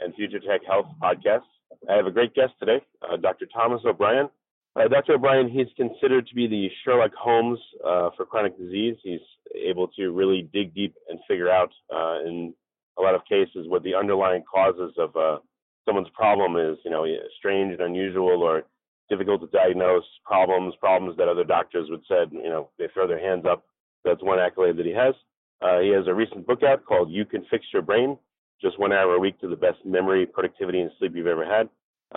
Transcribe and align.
and 0.00 0.14
Future 0.14 0.40
Tech 0.40 0.60
Health 0.66 0.86
podcast. 1.02 1.42
I 1.88 1.96
have 1.96 2.06
a 2.06 2.10
great 2.10 2.34
guest 2.34 2.52
today, 2.58 2.80
uh, 3.02 3.16
Dr. 3.16 3.46
Thomas 3.46 3.82
O'Bryan. 3.84 4.28
Uh, 4.76 4.88
Dr. 4.88 5.14
O'Bryan, 5.14 5.48
he's 5.48 5.68
considered 5.76 6.26
to 6.26 6.34
be 6.34 6.46
the 6.46 6.68
Sherlock 6.84 7.12
Holmes 7.14 7.58
uh, 7.84 8.10
for 8.16 8.26
chronic 8.26 8.58
disease. 8.58 8.96
He's 9.02 9.20
able 9.54 9.88
to 9.96 10.10
really 10.10 10.48
dig 10.52 10.74
deep 10.74 10.94
and 11.08 11.18
figure 11.28 11.50
out, 11.50 11.70
uh, 11.94 12.20
in 12.26 12.54
a 12.98 13.02
lot 13.02 13.14
of 13.14 13.22
cases, 13.28 13.68
what 13.68 13.82
the 13.84 13.94
underlying 13.94 14.42
causes 14.42 14.92
of 14.98 15.14
uh, 15.16 15.38
someone's 15.84 16.08
problem 16.14 16.56
is. 16.56 16.78
You 16.84 16.90
know, 16.90 17.06
strange 17.38 17.72
and 17.72 17.80
unusual 17.80 18.42
or 18.42 18.64
difficult 19.08 19.42
to 19.42 19.46
diagnose 19.48 20.04
problems, 20.24 20.74
problems 20.80 21.16
that 21.18 21.28
other 21.28 21.44
doctors 21.44 21.88
would 21.90 22.02
said, 22.08 22.32
you 22.32 22.48
know, 22.48 22.70
they 22.78 22.88
throw 22.92 23.06
their 23.06 23.20
hands 23.20 23.44
up. 23.48 23.64
That's 24.04 24.22
one 24.22 24.38
accolade 24.38 24.76
that 24.78 24.86
he 24.86 24.92
has. 24.92 25.14
Uh, 25.62 25.80
he 25.80 25.90
has 25.90 26.06
a 26.08 26.14
recent 26.14 26.46
book 26.46 26.62
out 26.62 26.84
called 26.84 27.10
You 27.10 27.24
Can 27.24 27.44
Fix 27.50 27.64
Your 27.72 27.82
Brain 27.82 28.18
just 28.64 28.78
one 28.78 28.92
hour 28.92 29.14
a 29.14 29.20
week 29.20 29.38
to 29.40 29.48
the 29.48 29.56
best 29.56 29.78
memory, 29.84 30.24
productivity, 30.24 30.80
and 30.80 30.90
sleep 30.98 31.12
you've 31.14 31.26
ever 31.26 31.44
had. 31.44 31.68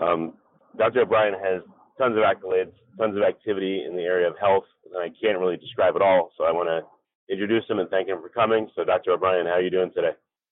Um, 0.01 0.33
Dr. 0.77 1.01
O'Bryan 1.01 1.33
has 1.33 1.61
tons 1.97 2.15
of 2.15 2.23
accolades, 2.23 2.71
tons 2.97 3.17
of 3.17 3.23
activity 3.23 3.83
in 3.87 3.97
the 3.97 4.03
area 4.03 4.29
of 4.29 4.37
health, 4.39 4.63
and 4.85 4.95
I 4.95 5.09
can't 5.21 5.37
really 5.37 5.57
describe 5.57 5.95
it 5.97 6.01
all. 6.01 6.31
So 6.37 6.45
I 6.45 6.51
want 6.51 6.69
to 6.69 7.33
introduce 7.33 7.69
him 7.69 7.79
and 7.79 7.89
thank 7.89 8.07
him 8.07 8.21
for 8.21 8.29
coming. 8.29 8.69
So, 8.75 8.85
Dr. 8.85 9.11
O'Bryan, 9.11 9.45
how 9.45 9.53
are 9.53 9.61
you 9.61 9.69
doing 9.69 9.91
today? 9.93 10.11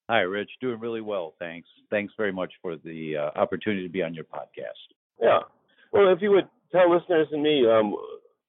Hi, 0.10 0.20
Rich. 0.20 0.52
Doing 0.62 0.80
really 0.80 1.02
well. 1.02 1.34
Thanks. 1.40 1.68
Thanks 1.90 2.14
very 2.18 2.32
much 2.32 2.52
for 2.62 2.76
the 2.76 3.16
uh, 3.18 3.40
opportunity 3.40 3.84
to 3.84 3.92
be 3.92 4.04
on 4.04 4.14
your 4.14 4.26
podcast. 4.26 4.94
Yeah. 5.22 5.40
Well, 5.92 6.12
if 6.12 6.22
you 6.22 6.32
would 6.32 6.48
tell 6.72 6.94
listeners 6.94 7.28
and 7.32 7.42
me, 7.42 7.66
um, 7.66 7.96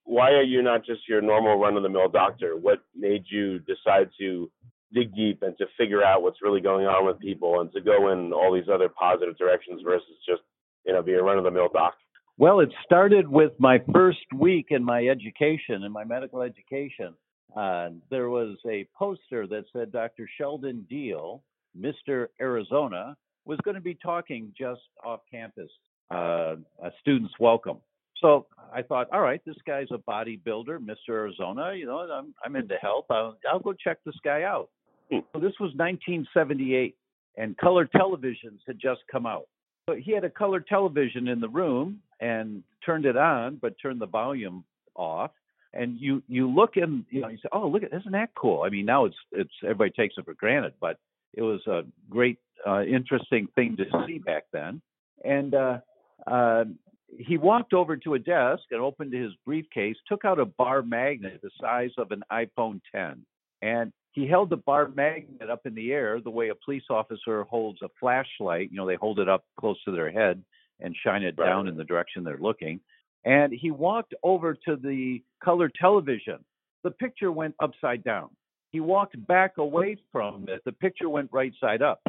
why 0.04 0.30
are 0.30 0.42
you 0.42 0.62
not 0.62 0.84
just 0.84 1.08
your 1.08 1.20
normal 1.20 1.58
run 1.58 1.76
of 1.76 1.82
the 1.82 1.88
mill 1.88 2.08
doctor? 2.08 2.56
What 2.56 2.80
made 2.94 3.24
you 3.30 3.60
decide 3.60 4.10
to 4.18 4.50
dig 4.92 5.14
deep 5.14 5.42
and 5.42 5.56
to 5.58 5.66
figure 5.78 6.02
out 6.02 6.22
what's 6.22 6.42
really 6.42 6.60
going 6.60 6.86
on 6.86 7.06
with 7.06 7.18
people 7.18 7.60
and 7.60 7.72
to 7.72 7.80
go 7.80 8.12
in 8.12 8.32
all 8.32 8.52
these 8.52 8.68
other 8.72 8.88
positive 8.88 9.36
directions 9.36 9.82
versus 9.84 10.08
just 10.26 10.42
you 10.84 10.92
know 10.92 11.02
be 11.02 11.14
a 11.14 11.22
run 11.22 11.38
of 11.38 11.44
the 11.44 11.50
mill 11.50 11.68
doc 11.72 11.94
well 12.38 12.60
it 12.60 12.72
started 12.84 13.26
with 13.26 13.52
my 13.58 13.82
first 13.92 14.32
week 14.34 14.66
in 14.70 14.84
my 14.84 15.06
education 15.06 15.82
in 15.82 15.92
my 15.92 16.04
medical 16.04 16.42
education 16.42 17.14
uh, 17.56 17.88
there 18.10 18.28
was 18.28 18.56
a 18.68 18.86
poster 18.96 19.46
that 19.46 19.64
said 19.72 19.90
dr 19.90 20.28
sheldon 20.38 20.86
deal 20.88 21.42
mr 21.78 22.28
arizona 22.40 23.16
was 23.44 23.58
going 23.64 23.74
to 23.74 23.80
be 23.80 23.94
talking 23.94 24.52
just 24.56 24.80
off 25.04 25.20
campus 25.30 25.70
uh, 26.10 26.54
students 27.00 27.32
welcome 27.40 27.78
so 28.20 28.46
I 28.72 28.82
thought, 28.82 29.08
all 29.12 29.20
right, 29.20 29.40
this 29.44 29.56
guy's 29.66 29.88
a 29.90 29.98
bodybuilder, 29.98 30.78
Mr. 30.78 31.10
Arizona. 31.10 31.74
You 31.74 31.86
know, 31.86 31.98
I'm 31.98 32.34
I'm 32.44 32.56
into 32.56 32.76
health. 32.76 33.06
I'll 33.10 33.36
I'll 33.50 33.60
go 33.60 33.72
check 33.72 33.98
this 34.04 34.16
guy 34.24 34.42
out. 34.42 34.70
Hmm. 35.10 35.18
So 35.32 35.40
this 35.40 35.52
was 35.60 35.72
1978, 35.74 36.96
and 37.36 37.56
color 37.56 37.88
televisions 37.94 38.58
had 38.66 38.78
just 38.78 39.00
come 39.10 39.26
out. 39.26 39.46
But 39.86 40.00
he 40.00 40.12
had 40.12 40.24
a 40.24 40.30
color 40.30 40.60
television 40.60 41.28
in 41.28 41.40
the 41.40 41.48
room 41.48 42.00
and 42.20 42.62
turned 42.84 43.06
it 43.06 43.16
on, 43.16 43.58
but 43.60 43.74
turned 43.80 44.00
the 44.00 44.06
volume 44.06 44.64
off. 44.94 45.30
And 45.72 46.00
you 46.00 46.22
you 46.26 46.50
look 46.50 46.76
and 46.76 47.04
you 47.10 47.20
know 47.20 47.28
you 47.28 47.36
say, 47.36 47.48
oh 47.52 47.68
look 47.68 47.82
at 47.82 47.92
isn't 47.92 48.12
that 48.12 48.30
cool? 48.34 48.62
I 48.62 48.70
mean 48.70 48.86
now 48.86 49.04
it's 49.04 49.16
it's 49.30 49.52
everybody 49.62 49.90
takes 49.90 50.14
it 50.16 50.24
for 50.24 50.32
granted, 50.32 50.72
but 50.80 50.98
it 51.34 51.42
was 51.42 51.60
a 51.66 51.82
great 52.08 52.38
uh, 52.66 52.82
interesting 52.82 53.46
thing 53.54 53.76
to 53.76 53.84
see 54.06 54.18
back 54.18 54.44
then. 54.52 54.80
And 55.22 55.54
uh, 55.54 55.78
uh, 56.26 56.64
he 57.18 57.36
walked 57.36 57.74
over 57.74 57.96
to 57.98 58.14
a 58.14 58.18
desk 58.18 58.62
and 58.70 58.80
opened 58.80 59.12
his 59.12 59.32
briefcase, 59.44 59.96
took 60.08 60.24
out 60.24 60.40
a 60.40 60.46
bar 60.46 60.82
magnet 60.82 61.40
the 61.42 61.50
size 61.60 61.90
of 61.98 62.10
an 62.10 62.22
iPhone 62.32 62.80
10, 62.92 63.24
and 63.62 63.92
he 64.16 64.26
held 64.26 64.48
the 64.48 64.56
bar 64.56 64.88
magnet 64.88 65.50
up 65.50 65.66
in 65.66 65.74
the 65.74 65.92
air 65.92 66.22
the 66.22 66.30
way 66.30 66.48
a 66.48 66.54
police 66.54 66.84
officer 66.88 67.44
holds 67.44 67.82
a 67.82 67.88
flashlight. 68.00 68.70
You 68.72 68.78
know, 68.78 68.86
they 68.86 68.96
hold 68.96 69.18
it 69.18 69.28
up 69.28 69.44
close 69.60 69.76
to 69.84 69.92
their 69.92 70.10
head 70.10 70.42
and 70.80 70.96
shine 71.04 71.22
it 71.22 71.34
right. 71.36 71.46
down 71.46 71.68
in 71.68 71.76
the 71.76 71.84
direction 71.84 72.24
they're 72.24 72.38
looking. 72.38 72.80
And 73.26 73.52
he 73.52 73.70
walked 73.70 74.14
over 74.22 74.54
to 74.54 74.76
the 74.76 75.22
color 75.44 75.70
television. 75.78 76.38
The 76.82 76.92
picture 76.92 77.30
went 77.30 77.56
upside 77.60 78.04
down. 78.04 78.30
He 78.72 78.80
walked 78.80 79.14
back 79.26 79.58
away 79.58 79.98
from 80.12 80.46
it. 80.48 80.62
The 80.64 80.72
picture 80.72 81.10
went 81.10 81.28
right 81.30 81.52
side 81.60 81.82
up. 81.82 82.00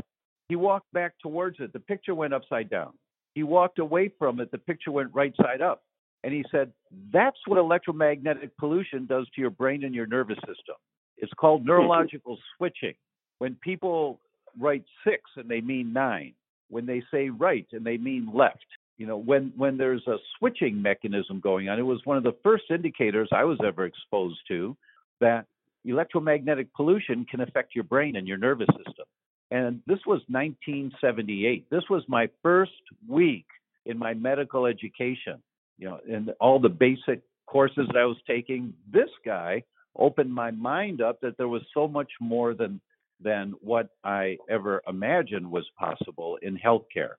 He 0.48 0.56
walked 0.56 0.92
back 0.94 1.16
towards 1.22 1.58
it. 1.60 1.74
The 1.74 1.80
picture 1.82 2.16
went 2.16 2.34
upside 2.34 2.70
down. 2.70 2.94
He 3.36 3.44
walked 3.44 3.80
away 3.80 4.12
from 4.18 4.40
it. 4.40 4.50
The 4.52 4.60
picture 4.60 4.94
went 4.94 5.14
right 5.14 5.34
side 5.42 5.62
up. 5.62 5.84
And 6.24 6.34
he 6.34 6.46
said, 6.52 6.72
That's 7.12 7.38
what 7.48 7.60
electromagnetic 7.60 8.56
pollution 8.58 9.08
does 9.08 9.28
to 9.36 9.42
your 9.42 9.50
brain 9.50 9.84
and 9.84 9.94
your 9.94 10.08
nervous 10.08 10.38
system. 10.38 10.76
It's 11.18 11.34
called 11.34 11.66
neurological 11.66 12.38
switching. 12.56 12.94
When 13.40 13.56
people 13.56 14.20
write 14.60 14.84
six 15.04 15.22
and 15.36 15.50
they 15.50 15.62
mean 15.62 15.94
nine, 15.94 16.34
when 16.70 16.86
they 16.86 17.04
say 17.12 17.30
right 17.30 17.68
and 17.72 17.86
they 17.86 17.98
mean 17.98 18.30
left, 18.34 18.66
you 18.98 19.06
know, 19.06 19.18
when 19.18 19.54
when 19.56 19.78
there's 19.78 20.06
a 20.08 20.18
switching 20.38 20.82
mechanism 20.82 21.40
going 21.40 21.70
on, 21.70 21.80
it 21.80 21.84
was 21.84 22.02
one 22.06 22.18
of 22.18 22.24
the 22.24 22.36
first 22.44 22.66
indicators 22.70 23.30
I 23.32 23.44
was 23.44 23.60
ever 23.64 23.86
exposed 23.86 24.40
to 24.48 24.76
that 25.20 25.46
electromagnetic 25.86 26.74
pollution 26.74 27.26
can 27.30 27.42
affect 27.42 27.76
your 27.76 27.84
brain 27.84 28.16
and 28.16 28.28
your 28.28 28.38
nervous 28.38 28.68
system. 28.76 29.06
And 29.52 29.82
this 29.88 30.00
was 30.06 30.22
1978. 30.28 31.70
This 31.70 31.84
was 31.90 32.04
my 32.08 32.28
first 32.44 32.72
week 33.08 33.46
in 33.86 33.98
my 33.98 34.14
medical 34.14 34.66
education, 34.66 35.42
you 35.78 35.88
know, 35.88 36.00
and 36.10 36.32
all 36.42 36.60
the 36.60 36.70
basic 36.70 37.22
courses 37.46 37.88
that 37.88 37.98
I 37.98 38.06
was 38.06 38.18
taking. 38.28 38.74
This 38.92 39.10
guy 39.26 39.64
opened 39.98 40.34
my 40.34 40.52
mind 40.52 41.02
up 41.02 41.20
that 41.22 41.38
there 41.38 41.48
was 41.48 41.62
so 41.74 41.88
much 41.88 42.12
more 42.20 42.54
than 42.54 42.80
than 43.20 43.54
what 43.62 43.90
I 44.04 44.38
ever 44.50 44.82
imagined 44.88 45.50
was 45.50 45.66
possible 45.78 46.38
in 46.42 46.58
healthcare. 46.58 47.16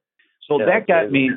So 0.49 0.61
yeah, 0.61 0.67
that 0.67 0.87
got 0.87 1.11
me 1.11 1.31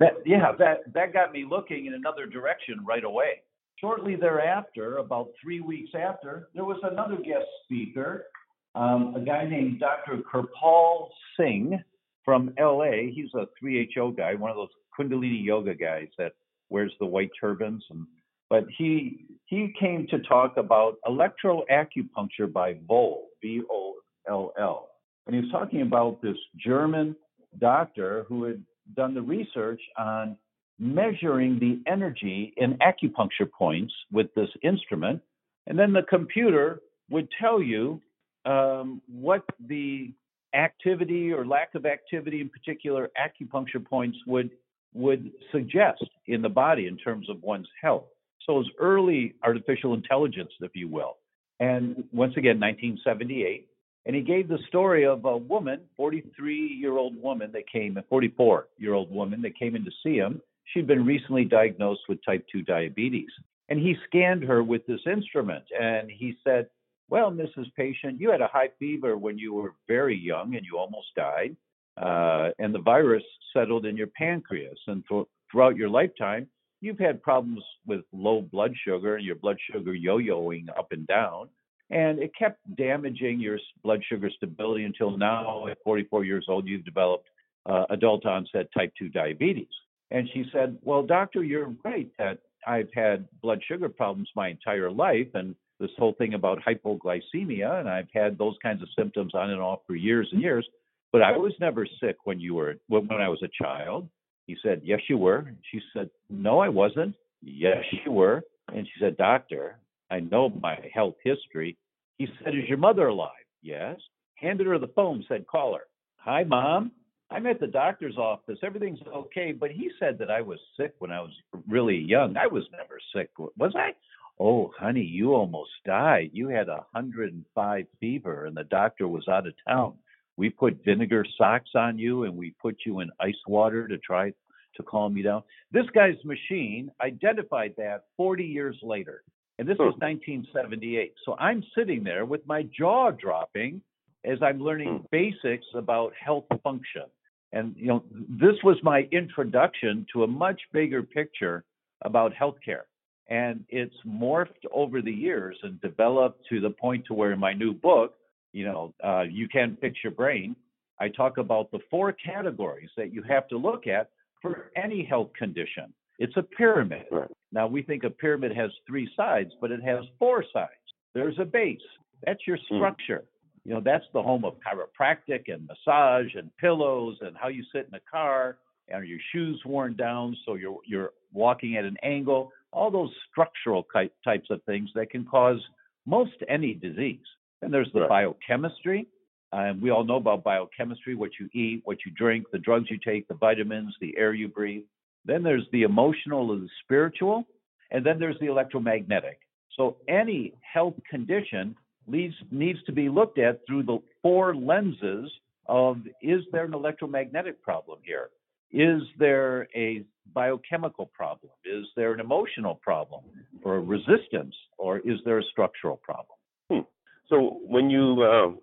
that, 0.00 0.14
yeah, 0.24 0.52
that 0.58 0.92
that 0.94 1.12
got 1.12 1.32
me 1.32 1.44
looking 1.48 1.86
in 1.86 1.94
another 1.94 2.26
direction 2.26 2.84
right 2.86 3.04
away. 3.04 3.42
Shortly 3.80 4.16
thereafter, 4.16 4.98
about 4.98 5.30
three 5.42 5.60
weeks 5.60 5.90
after, 5.94 6.48
there 6.54 6.64
was 6.64 6.78
another 6.82 7.16
guest 7.16 7.46
speaker, 7.64 8.26
um, 8.74 9.14
a 9.16 9.20
guy 9.20 9.46
named 9.48 9.80
Dr. 9.80 10.22
Kirpal 10.22 11.08
Singh 11.36 11.82
from 12.24 12.54
LA. 12.58 13.10
He's 13.12 13.28
a 13.34 13.46
3HO 13.62 14.16
guy, 14.16 14.34
one 14.36 14.50
of 14.50 14.56
those 14.56 14.68
Kundalini 14.98 15.44
yoga 15.44 15.74
guys 15.74 16.06
that 16.18 16.32
wears 16.70 16.92
the 16.98 17.06
white 17.06 17.30
turbans 17.38 17.84
and 17.90 18.06
but 18.50 18.64
he 18.78 19.24
he 19.54 19.72
came 19.78 20.06
to 20.08 20.18
talk 20.20 20.56
about 20.56 20.96
electroacupuncture 21.06 22.52
by 22.52 22.76
Voll, 22.88 23.28
V 23.40 23.62
O 23.70 23.94
L 24.28 24.52
L. 24.58 24.88
And 25.26 25.34
he 25.34 25.42
was 25.42 25.50
talking 25.50 25.82
about 25.82 26.20
this 26.20 26.36
German 26.56 27.14
doctor 27.58 28.24
who 28.28 28.44
had 28.44 28.62
done 28.96 29.14
the 29.14 29.22
research 29.22 29.80
on 29.96 30.36
measuring 30.78 31.58
the 31.60 31.80
energy 31.90 32.52
in 32.56 32.76
acupuncture 32.78 33.50
points 33.56 33.94
with 34.10 34.26
this 34.34 34.48
instrument. 34.62 35.22
And 35.66 35.78
then 35.78 35.92
the 35.92 36.02
computer 36.02 36.80
would 37.10 37.28
tell 37.40 37.62
you 37.62 38.00
um, 38.44 39.00
what 39.08 39.44
the 39.68 40.12
activity 40.54 41.32
or 41.32 41.46
lack 41.46 41.74
of 41.74 41.86
activity 41.86 42.40
in 42.40 42.48
particular 42.48 43.10
acupuncture 43.16 43.84
points 43.84 44.18
would 44.26 44.50
would 44.94 45.32
suggest 45.50 46.04
in 46.26 46.40
the 46.40 46.48
body 46.48 46.86
in 46.86 46.96
terms 46.96 47.28
of 47.28 47.42
one's 47.42 47.68
health. 47.80 48.04
So 48.46 48.54
it 48.54 48.58
was 48.58 48.70
early 48.78 49.34
artificial 49.42 49.94
intelligence, 49.94 50.50
if 50.60 50.72
you 50.74 50.88
will. 50.88 51.16
And 51.60 52.04
once 52.12 52.34
again, 52.36 52.60
1978. 52.60 53.68
And 54.06 54.14
he 54.14 54.22
gave 54.22 54.48
the 54.48 54.58
story 54.68 55.06
of 55.06 55.24
a 55.24 55.36
woman, 55.36 55.80
43 55.96 56.56
year 56.56 56.96
old 56.98 57.20
woman 57.20 57.50
that 57.52 57.68
came, 57.70 57.96
a 57.96 58.02
44 58.02 58.68
year 58.78 58.94
old 58.94 59.10
woman 59.10 59.40
that 59.42 59.58
came 59.58 59.76
in 59.76 59.84
to 59.84 59.90
see 60.02 60.16
him. 60.16 60.42
She'd 60.72 60.86
been 60.86 61.06
recently 61.06 61.44
diagnosed 61.44 62.02
with 62.08 62.18
type 62.24 62.44
2 62.52 62.62
diabetes. 62.62 63.30
And 63.68 63.78
he 63.78 63.96
scanned 64.06 64.44
her 64.44 64.62
with 64.62 64.86
this 64.86 65.00
instrument 65.06 65.64
and 65.78 66.10
he 66.10 66.36
said, 66.44 66.68
Well, 67.08 67.30
Mrs. 67.30 67.72
Patient, 67.76 68.20
you 68.20 68.30
had 68.30 68.42
a 68.42 68.48
high 68.48 68.68
fever 68.78 69.16
when 69.16 69.38
you 69.38 69.54
were 69.54 69.74
very 69.88 70.18
young 70.18 70.54
and 70.54 70.66
you 70.66 70.76
almost 70.76 71.08
died. 71.16 71.56
Uh, 71.96 72.50
and 72.58 72.74
the 72.74 72.80
virus 72.80 73.22
settled 73.56 73.86
in 73.86 73.96
your 73.96 74.08
pancreas. 74.08 74.78
And 74.86 75.02
th- 75.08 75.26
throughout 75.50 75.76
your 75.76 75.88
lifetime, 75.88 76.48
you've 76.84 76.98
had 76.98 77.22
problems 77.22 77.62
with 77.86 78.02
low 78.12 78.42
blood 78.42 78.74
sugar 78.86 79.16
and 79.16 79.24
your 79.24 79.36
blood 79.36 79.56
sugar 79.72 79.94
yo-yoing 79.94 80.68
up 80.78 80.88
and 80.92 81.06
down 81.06 81.48
and 81.90 82.18
it 82.18 82.32
kept 82.38 82.58
damaging 82.76 83.40
your 83.40 83.58
blood 83.82 84.02
sugar 84.08 84.30
stability 84.36 84.84
until 84.84 85.16
now 85.16 85.66
at 85.68 85.78
44 85.84 86.24
years 86.24 86.46
old 86.48 86.66
you've 86.66 86.84
developed 86.84 87.28
uh, 87.66 87.84
adult 87.90 88.26
onset 88.26 88.68
type 88.76 88.92
2 88.98 89.08
diabetes. 89.08 89.68
And 90.10 90.28
she 90.32 90.44
said, 90.52 90.78
Well, 90.82 91.02
doctor, 91.02 91.42
you're 91.42 91.74
right 91.84 92.10
that 92.18 92.38
I've 92.66 92.92
had 92.94 93.26
blood 93.42 93.60
sugar 93.66 93.88
problems 93.88 94.28
my 94.36 94.48
entire 94.48 94.90
life 94.90 95.28
and 95.34 95.54
this 95.80 95.90
whole 95.98 96.14
thing 96.14 96.34
about 96.34 96.60
hypoglycemia, 96.64 97.80
and 97.80 97.88
I've 97.88 98.08
had 98.14 98.38
those 98.38 98.54
kinds 98.62 98.80
of 98.80 98.88
symptoms 98.96 99.34
on 99.34 99.50
and 99.50 99.60
off 99.60 99.80
for 99.86 99.96
years 99.96 100.28
and 100.32 100.40
years. 100.40 100.66
But 101.12 101.22
I 101.22 101.36
was 101.36 101.52
never 101.60 101.86
sick 102.00 102.16
when 102.24 102.40
you 102.40 102.54
were 102.54 102.76
when 102.88 103.10
I 103.10 103.28
was 103.28 103.42
a 103.42 103.62
child. 103.62 104.08
He 104.46 104.56
said, 104.62 104.82
Yes, 104.84 105.00
you 105.08 105.18
were. 105.18 105.52
She 105.70 105.80
said, 105.92 106.10
No, 106.30 106.58
I 106.58 106.68
wasn't. 106.68 107.14
Yes, 107.42 107.84
you 108.04 108.12
were. 108.12 108.42
And 108.68 108.86
she 108.86 109.00
said, 109.00 109.16
Doctor, 109.16 109.78
I 110.10 110.20
know 110.20 110.48
my 110.48 110.78
health 110.92 111.16
history. 111.22 111.76
He 112.18 112.26
said, 112.42 112.54
Is 112.54 112.68
your 112.68 112.78
mother 112.78 113.08
alive? 113.08 113.30
Yes. 113.62 113.96
Handed 114.36 114.66
her 114.66 114.78
the 114.78 114.88
phone, 114.88 115.24
said, 115.28 115.46
Call 115.46 115.74
her. 115.74 115.84
Hi, 116.16 116.44
mom. 116.44 116.92
I'm 117.30 117.46
at 117.46 117.58
the 117.58 117.66
doctor's 117.66 118.16
office. 118.16 118.58
Everything's 118.62 119.00
okay, 119.08 119.52
but 119.52 119.70
he 119.70 119.90
said 119.98 120.18
that 120.18 120.30
I 120.30 120.40
was 120.40 120.58
sick 120.78 120.94
when 120.98 121.10
I 121.10 121.20
was 121.20 121.32
really 121.68 121.96
young. 121.96 122.36
I 122.36 122.46
was 122.46 122.64
never 122.70 122.98
sick. 123.14 123.30
Was 123.38 123.72
I? 123.74 123.90
Oh, 124.38 124.72
honey, 124.78 125.02
you 125.02 125.34
almost 125.34 125.70
died. 125.84 126.30
You 126.32 126.48
had 126.48 126.68
a 126.68 126.84
105 126.92 127.86
fever, 128.00 128.46
and 128.46 128.56
the 128.56 128.64
doctor 128.64 129.08
was 129.08 129.26
out 129.28 129.46
of 129.46 129.54
town. 129.66 129.94
We 130.36 130.50
put 130.50 130.84
vinegar 130.84 131.24
socks 131.38 131.70
on 131.74 131.98
you, 131.98 132.24
and 132.24 132.36
we 132.36 132.54
put 132.60 132.78
you 132.84 133.00
in 133.00 133.10
ice 133.20 133.34
water 133.46 133.86
to 133.88 133.98
try 133.98 134.32
to 134.76 134.82
calm 134.82 135.16
you 135.16 135.22
down. 135.22 135.42
This 135.70 135.86
guy's 135.94 136.22
machine 136.24 136.90
identified 137.00 137.74
that 137.78 138.04
40 138.16 138.44
years 138.44 138.76
later, 138.82 139.22
and 139.58 139.68
this 139.68 139.78
was 139.78 139.94
1978. 139.98 141.14
So 141.24 141.36
I'm 141.38 141.62
sitting 141.76 142.02
there 142.02 142.24
with 142.24 142.46
my 142.46 142.64
jaw 142.76 143.10
dropping 143.12 143.80
as 144.24 144.38
I'm 144.42 144.60
learning 144.60 144.98
hmm. 144.98 145.04
basics 145.10 145.66
about 145.74 146.12
health 146.14 146.46
function. 146.62 147.04
And 147.52 147.74
you 147.76 147.86
know, 147.86 148.04
this 148.28 148.56
was 148.64 148.76
my 148.82 149.06
introduction 149.12 150.06
to 150.12 150.24
a 150.24 150.26
much 150.26 150.60
bigger 150.72 151.02
picture 151.02 151.64
about 152.02 152.32
healthcare. 152.34 152.82
And 153.28 153.64
it's 153.68 153.94
morphed 154.06 154.66
over 154.72 155.00
the 155.00 155.12
years 155.12 155.56
and 155.62 155.80
developed 155.80 156.46
to 156.50 156.60
the 156.60 156.70
point 156.70 157.06
to 157.06 157.14
where 157.14 157.32
in 157.32 157.38
my 157.38 157.52
new 157.52 157.72
book, 157.72 158.14
you 158.54 158.64
know, 158.64 158.94
uh, 159.04 159.24
you 159.28 159.48
can 159.48 159.76
fix 159.80 159.98
your 160.02 160.12
brain. 160.12 160.56
I 161.00 161.08
talk 161.08 161.38
about 161.38 161.70
the 161.70 161.80
four 161.90 162.12
categories 162.12 162.90
that 162.96 163.12
you 163.12 163.22
have 163.28 163.48
to 163.48 163.58
look 163.58 163.86
at 163.86 164.10
for 164.40 164.70
any 164.76 165.04
health 165.04 165.30
condition. 165.38 165.92
It's 166.18 166.36
a 166.36 166.42
pyramid. 166.42 167.06
Right. 167.10 167.28
Now 167.52 167.66
we 167.66 167.82
think 167.82 168.04
a 168.04 168.10
pyramid 168.10 168.56
has 168.56 168.70
three 168.86 169.10
sides, 169.16 169.50
but 169.60 169.70
it 169.70 169.82
has 169.82 170.04
four 170.18 170.44
sides. 170.52 170.70
There's 171.14 171.38
a 171.38 171.44
base. 171.44 171.78
That's 172.24 172.40
your 172.46 172.58
hmm. 172.68 172.76
structure. 172.76 173.24
Mm 173.24 173.34
you 173.64 173.72
know 173.72 173.80
that's 173.84 174.04
the 174.12 174.22
home 174.22 174.44
of 174.44 174.54
chiropractic 174.60 175.52
and 175.52 175.66
massage 175.66 176.34
and 176.34 176.50
pillows 176.58 177.16
and 177.22 177.36
how 177.36 177.48
you 177.48 177.64
sit 177.72 177.88
in 177.88 177.94
a 177.94 178.00
car 178.10 178.58
and 178.88 179.06
your 179.08 179.18
shoes 179.32 179.60
worn 179.64 179.96
down 179.96 180.36
so 180.44 180.54
you're 180.54 180.78
you're 180.86 181.10
walking 181.32 181.76
at 181.76 181.84
an 181.84 181.96
angle 182.02 182.52
all 182.72 182.90
those 182.90 183.10
structural 183.30 183.86
types 184.24 184.48
of 184.50 184.62
things 184.64 184.90
that 184.94 185.10
can 185.10 185.24
cause 185.24 185.60
most 186.06 186.32
any 186.48 186.74
disease 186.74 187.24
and 187.62 187.72
there's 187.72 187.90
the 187.92 188.00
right. 188.00 188.08
biochemistry 188.08 189.06
and 189.52 189.80
we 189.80 189.90
all 189.90 190.04
know 190.04 190.16
about 190.16 190.42
biochemistry 190.44 191.14
what 191.14 191.30
you 191.38 191.48
eat 191.52 191.82
what 191.84 191.98
you 192.04 192.12
drink 192.12 192.46
the 192.52 192.58
drugs 192.58 192.86
you 192.90 192.98
take 193.04 193.26
the 193.28 193.34
vitamins 193.34 193.94
the 194.00 194.16
air 194.16 194.34
you 194.34 194.48
breathe 194.48 194.84
then 195.24 195.42
there's 195.42 195.66
the 195.72 195.82
emotional 195.82 196.52
and 196.52 196.64
the 196.64 196.70
spiritual 196.82 197.44
and 197.90 198.04
then 198.04 198.18
there's 198.18 198.38
the 198.40 198.46
electromagnetic 198.46 199.38
so 199.76 199.96
any 200.08 200.54
health 200.60 200.94
condition 201.08 201.74
leads, 202.06 202.34
needs 202.50 202.82
to 202.84 202.92
be 202.92 203.08
looked 203.08 203.38
at 203.38 203.60
through 203.66 203.84
the 203.84 203.98
four 204.22 204.54
lenses 204.54 205.30
of 205.66 205.98
is 206.22 206.42
there 206.52 206.64
an 206.64 206.74
electromagnetic 206.74 207.62
problem 207.62 207.98
here? 208.04 208.30
Is 208.70 209.02
there 209.18 209.68
a 209.74 210.04
biochemical 210.32 211.06
problem? 211.14 211.52
Is 211.64 211.86
there 211.96 212.12
an 212.12 212.20
emotional 212.20 212.74
problem 212.76 213.22
or 213.62 213.76
a 213.76 213.80
resistance? 213.80 214.54
Or 214.78 214.98
is 214.98 215.18
there 215.24 215.38
a 215.38 215.44
structural 215.44 215.96
problem? 215.96 216.36
Hmm. 216.70 216.80
So 217.28 217.60
when 217.66 217.90
you, 217.90 218.22
um, 218.24 218.58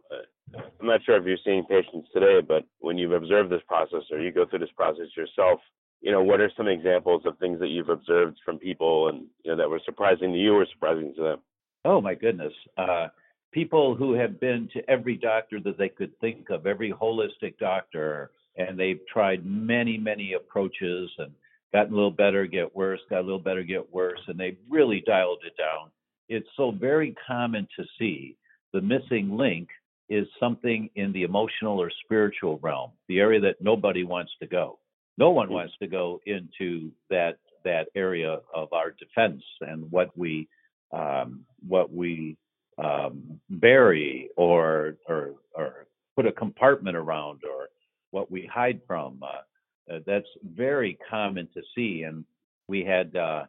I'm 0.79 0.87
not 0.87 1.03
sure 1.05 1.17
if 1.17 1.25
you're 1.25 1.37
seeing 1.43 1.63
patients 1.65 2.09
today, 2.13 2.39
but 2.45 2.65
when 2.79 2.97
you've 2.97 3.13
observed 3.13 3.49
this 3.49 3.61
process 3.67 4.03
or 4.11 4.19
you 4.19 4.31
go 4.31 4.45
through 4.45 4.59
this 4.59 4.69
process 4.75 5.07
yourself, 5.15 5.59
you 6.01 6.11
know, 6.11 6.23
what 6.23 6.41
are 6.41 6.51
some 6.57 6.67
examples 6.67 7.23
of 7.25 7.37
things 7.37 7.59
that 7.59 7.67
you've 7.67 7.89
observed 7.89 8.37
from 8.43 8.57
people 8.57 9.09
and, 9.09 9.25
you 9.43 9.51
know, 9.51 9.57
that 9.57 9.69
were 9.69 9.81
surprising 9.85 10.31
to 10.33 10.37
you 10.37 10.55
or 10.55 10.65
surprising 10.71 11.13
to 11.15 11.21
them? 11.21 11.39
Oh 11.85 12.01
my 12.01 12.15
goodness. 12.15 12.53
Uh, 12.77 13.07
people 13.51 13.95
who 13.95 14.13
have 14.13 14.39
been 14.39 14.69
to 14.73 14.89
every 14.89 15.15
doctor 15.15 15.59
that 15.61 15.77
they 15.77 15.89
could 15.89 16.17
think 16.19 16.49
of, 16.49 16.65
every 16.65 16.91
holistic 16.91 17.57
doctor, 17.59 18.31
and 18.57 18.79
they've 18.79 18.99
tried 19.11 19.45
many, 19.45 19.97
many 19.97 20.33
approaches 20.33 21.09
and 21.17 21.31
gotten 21.73 21.93
a 21.93 21.95
little 21.95 22.11
better, 22.11 22.45
get 22.45 22.75
worse, 22.75 22.99
got 23.09 23.19
a 23.19 23.21
little 23.21 23.39
better, 23.39 23.63
get 23.63 23.91
worse, 23.93 24.19
and 24.27 24.39
they've 24.39 24.57
really 24.69 25.03
dialed 25.05 25.39
it 25.45 25.53
down. 25.57 25.89
It's 26.29 26.47
so 26.57 26.71
very 26.71 27.15
common 27.27 27.67
to 27.77 27.85
see 27.97 28.37
the 28.73 28.81
missing 28.81 29.35
link 29.37 29.69
is 30.09 30.27
something 30.39 30.89
in 30.95 31.13
the 31.13 31.23
emotional 31.23 31.81
or 31.81 31.89
spiritual 32.03 32.59
realm, 32.61 32.91
the 33.07 33.19
area 33.19 33.39
that 33.39 33.61
nobody 33.61 34.03
wants 34.03 34.31
to 34.41 34.47
go. 34.47 34.77
No 35.17 35.29
one 35.29 35.47
hmm. 35.47 35.53
wants 35.53 35.73
to 35.79 35.87
go 35.87 36.19
into 36.25 36.91
that 37.09 37.37
that 37.63 37.87
area 37.95 38.39
of 38.53 38.73
our 38.73 38.91
defense 38.91 39.43
and 39.61 39.89
what 39.91 40.15
we 40.17 40.47
um, 40.91 41.45
what 41.67 41.93
we 41.93 42.37
um, 42.83 43.39
bury 43.49 44.29
or, 44.35 44.97
or 45.07 45.35
or 45.53 45.85
put 46.15 46.25
a 46.25 46.31
compartment 46.31 46.97
around 46.97 47.41
or 47.43 47.69
what 48.11 48.31
we 48.31 48.45
hide 48.45 48.81
from. 48.85 49.21
Uh, 49.23 49.93
uh, 49.93 49.99
that's 50.05 50.27
very 50.55 50.97
common 51.09 51.47
to 51.53 51.61
see, 51.75 52.03
and 52.03 52.25
we 52.67 52.83
had 52.83 53.15
uh, 53.15 53.45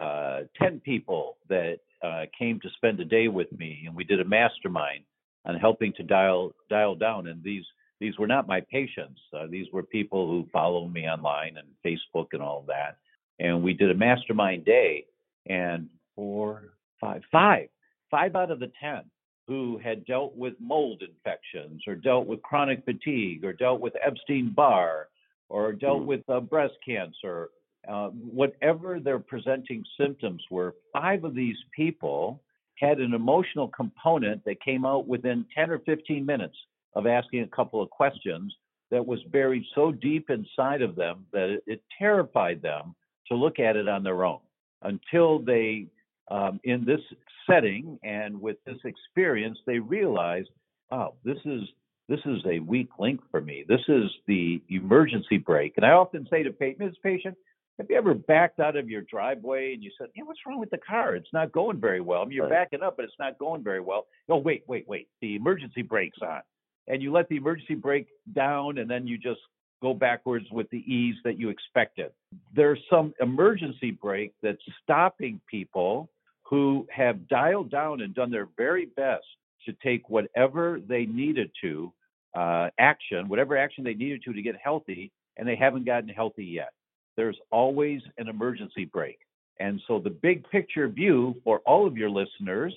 uh 0.00 0.40
ten 0.60 0.80
people 0.80 1.36
that 1.48 1.80
uh, 2.06 2.26
came 2.38 2.60
to 2.60 2.68
spend 2.76 3.00
a 3.00 3.04
day 3.04 3.28
with 3.28 3.50
me, 3.52 3.84
and 3.86 3.94
we 3.94 4.04
did 4.04 4.20
a 4.20 4.24
mastermind 4.24 5.04
on 5.44 5.56
helping 5.56 5.92
to 5.94 6.02
dial 6.02 6.54
dial 6.70 6.94
down. 6.94 7.26
And 7.28 7.42
these 7.42 7.64
these 8.00 8.18
were 8.18 8.26
not 8.26 8.46
my 8.46 8.60
patients; 8.60 9.20
uh, 9.36 9.46
these 9.50 9.66
were 9.72 9.82
people 9.82 10.26
who 10.26 10.48
follow 10.52 10.86
me 10.88 11.06
online 11.06 11.56
and 11.56 11.68
Facebook 11.84 12.28
and 12.32 12.42
all 12.42 12.64
that. 12.68 12.98
And 13.38 13.62
we 13.62 13.74
did 13.74 13.90
a 13.90 13.94
mastermind 13.94 14.64
day, 14.64 15.06
and 15.46 15.88
four, 16.14 16.62
five, 17.00 17.22
five 17.30 17.68
five 18.10 18.36
out 18.36 18.50
of 18.50 18.60
the 18.60 18.70
10 18.80 19.02
who 19.46 19.78
had 19.82 20.04
dealt 20.06 20.36
with 20.36 20.54
mold 20.60 21.02
infections 21.02 21.82
or 21.86 21.94
dealt 21.94 22.26
with 22.26 22.42
chronic 22.42 22.84
fatigue 22.84 23.44
or 23.44 23.52
dealt 23.52 23.80
with 23.80 23.92
Epstein 24.04 24.52
Barr 24.54 25.08
or 25.48 25.72
dealt 25.72 26.02
mm. 26.02 26.06
with 26.06 26.28
uh, 26.28 26.40
breast 26.40 26.74
cancer, 26.84 27.50
uh, 27.88 28.08
whatever 28.08 29.00
their 29.00 29.18
presenting 29.18 29.84
symptoms 29.98 30.42
were, 30.50 30.74
five 30.92 31.24
of 31.24 31.34
these 31.34 31.56
people 31.74 32.42
had 32.78 32.98
an 32.98 33.14
emotional 33.14 33.68
component 33.68 34.44
that 34.44 34.60
came 34.60 34.84
out 34.84 35.06
within 35.06 35.46
10 35.54 35.70
or 35.70 35.78
15 35.80 36.24
minutes 36.24 36.56
of 36.94 37.06
asking 37.06 37.42
a 37.42 37.48
couple 37.48 37.82
of 37.82 37.90
questions 37.90 38.54
that 38.90 39.04
was 39.04 39.22
buried 39.24 39.64
so 39.74 39.92
deep 39.92 40.30
inside 40.30 40.82
of 40.82 40.94
them 40.94 41.26
that 41.32 41.60
it, 41.66 41.82
terrified 41.98 42.62
them 42.62 42.94
to 43.26 43.34
look 43.34 43.58
at 43.58 43.76
it 43.76 43.88
on 43.88 44.02
their 44.02 44.24
own 44.24 44.40
until 44.82 45.38
they 45.38 45.86
um, 46.28 46.60
in 46.64 46.84
this 46.84 47.00
setting 47.48 47.98
and 48.02 48.40
with 48.40 48.56
this 48.66 48.78
experience, 48.84 49.58
they 49.66 49.78
realized, 49.78 50.48
oh, 50.90 51.14
this 51.24 51.38
is 51.44 51.62
this 52.08 52.20
is 52.24 52.38
a 52.46 52.60
weak 52.60 52.88
link 53.00 53.20
for 53.32 53.40
me. 53.40 53.64
This 53.68 53.80
is 53.88 54.04
the 54.28 54.62
emergency 54.68 55.38
brake. 55.38 55.72
And 55.76 55.84
I 55.84 55.90
often 55.90 56.26
say 56.30 56.44
to 56.44 56.52
patients, 56.52 56.96
patient, 57.02 57.36
have 57.78 57.86
you 57.90 57.96
ever 57.96 58.14
backed 58.14 58.58
out 58.58 58.76
of 58.76 58.88
your 58.88 59.02
driveway 59.02 59.74
and 59.74 59.82
you 59.82 59.90
said, 59.98 60.08
yeah, 60.14 60.24
what's 60.24 60.40
wrong 60.46 60.58
with 60.58 60.70
the 60.70 60.78
car? 60.78 61.14
It's 61.14 61.32
not 61.32 61.52
going 61.52 61.78
very 61.78 62.00
well. 62.00 62.22
I 62.22 62.24
mean, 62.24 62.32
you're 62.32 62.48
right. 62.48 62.70
backing 62.70 62.82
up, 62.82 62.96
but 62.96 63.04
it's 63.04 63.14
not 63.18 63.38
going 63.38 63.62
very 63.62 63.80
well. 63.80 64.06
Oh, 64.28 64.38
wait, 64.38 64.64
wait, 64.66 64.88
wait. 64.88 65.08
The 65.20 65.36
emergency 65.36 65.82
brake's 65.82 66.18
on. 66.22 66.40
And 66.88 67.02
you 67.02 67.12
let 67.12 67.28
the 67.28 67.36
emergency 67.36 67.74
brake 67.74 68.06
down 68.32 68.78
and 68.78 68.88
then 68.88 69.06
you 69.06 69.18
just 69.18 69.40
go 69.82 69.92
backwards 69.92 70.46
with 70.50 70.70
the 70.70 70.78
ease 70.90 71.16
that 71.24 71.38
you 71.38 71.50
expected. 71.50 72.12
There's 72.54 72.78
some 72.88 73.12
emergency 73.20 73.90
brake 73.90 74.32
that's 74.42 74.62
stopping 74.82 75.40
people 75.50 76.08
who 76.42 76.86
have 76.90 77.28
dialed 77.28 77.70
down 77.70 78.00
and 78.00 78.14
done 78.14 78.30
their 78.30 78.48
very 78.56 78.86
best 78.86 79.26
to 79.66 79.74
take 79.82 80.08
whatever 80.08 80.80
they 80.88 81.04
needed 81.04 81.50
to 81.60 81.92
uh, 82.34 82.70
action, 82.78 83.28
whatever 83.28 83.56
action 83.56 83.84
they 83.84 83.94
needed 83.94 84.22
to 84.24 84.32
to 84.32 84.42
get 84.42 84.54
healthy, 84.62 85.10
and 85.36 85.46
they 85.46 85.56
haven't 85.56 85.84
gotten 85.84 86.08
healthy 86.08 86.44
yet. 86.44 86.72
There's 87.16 87.38
always 87.50 88.02
an 88.18 88.28
emergency 88.28 88.84
brake. 88.84 89.20
And 89.58 89.80
so 89.88 89.98
the 89.98 90.10
big 90.10 90.48
picture 90.50 90.88
view 90.88 91.34
for 91.42 91.60
all 91.60 91.86
of 91.86 91.96
your 91.96 92.10
listeners 92.10 92.74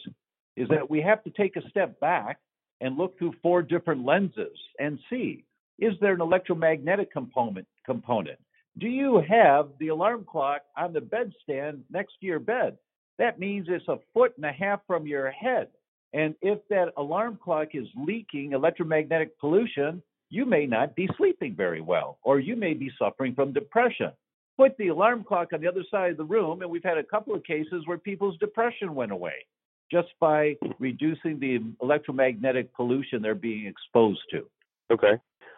is 0.56 0.68
that 0.70 0.90
we 0.90 1.02
have 1.02 1.24
to 1.24 1.30
take 1.30 1.56
a 1.56 1.70
step 1.70 2.00
back 2.00 2.40
and 2.82 2.98
look 2.98 3.18
through 3.18 3.34
four 3.42 3.62
different 3.62 4.06
lenses 4.06 4.58
and 4.80 5.00
see 5.10 5.44
is 5.78 5.94
there 6.02 6.14
an 6.14 6.22
electromagnetic 6.22 7.12
component 7.12 7.66
component? 7.86 8.38
Do 8.78 8.88
you 8.88 9.22
have 9.28 9.70
the 9.80 9.90
alarm 9.90 10.26
clock 10.30 10.64
on 10.78 10.92
the 10.92 11.00
bedstand 11.00 11.82
next 11.90 12.14
to 12.20 12.26
your 12.26 12.40
bed? 12.40 12.78
that 13.20 13.38
means 13.38 13.68
it's 13.70 13.88
a 13.88 14.00
foot 14.14 14.34
and 14.38 14.46
a 14.46 14.52
half 14.52 14.80
from 14.88 15.06
your 15.06 15.30
head. 15.30 15.68
And 16.14 16.34
if 16.42 16.58
that 16.70 16.94
alarm 16.98 17.38
clock 17.44 17.70
is 17.74 17.86
leaking 17.96 18.54
electromagnetic 18.54 19.38
pollution, 19.40 20.02
you 20.32 20.46
may 20.46 20.66
not 20.66 20.96
be 20.96 21.08
sleeping 21.18 21.54
very 21.56 21.82
well, 21.82 22.18
or 22.24 22.40
you 22.40 22.56
may 22.56 22.74
be 22.74 22.90
suffering 22.98 23.36
from 23.36 23.54
depression. 23.54 24.12
Put 24.60 24.76
the 24.78 24.90
alarm 24.90 25.24
clock 25.24 25.54
on 25.54 25.62
the 25.62 25.70
other 25.70 25.86
side 25.90 26.12
of 26.12 26.18
the 26.18 26.26
room, 26.26 26.62
and 26.62 26.70
we've 26.70 26.84
had 26.84 26.98
a 26.98 27.04
couple 27.04 27.34
of 27.34 27.46
cases 27.46 27.84
where 27.86 27.98
people's 27.98 28.38
depression 28.40 28.94
went 28.94 29.14
away 29.14 29.46
just 29.90 30.10
by 30.20 30.58
reducing 30.80 31.40
the 31.40 31.60
electromagnetic 31.82 32.76
pollution 32.76 33.22
they're 33.22 33.36
being 33.36 33.68
exposed 33.68 34.20
to. 34.32 34.46
Okay. 34.92 35.14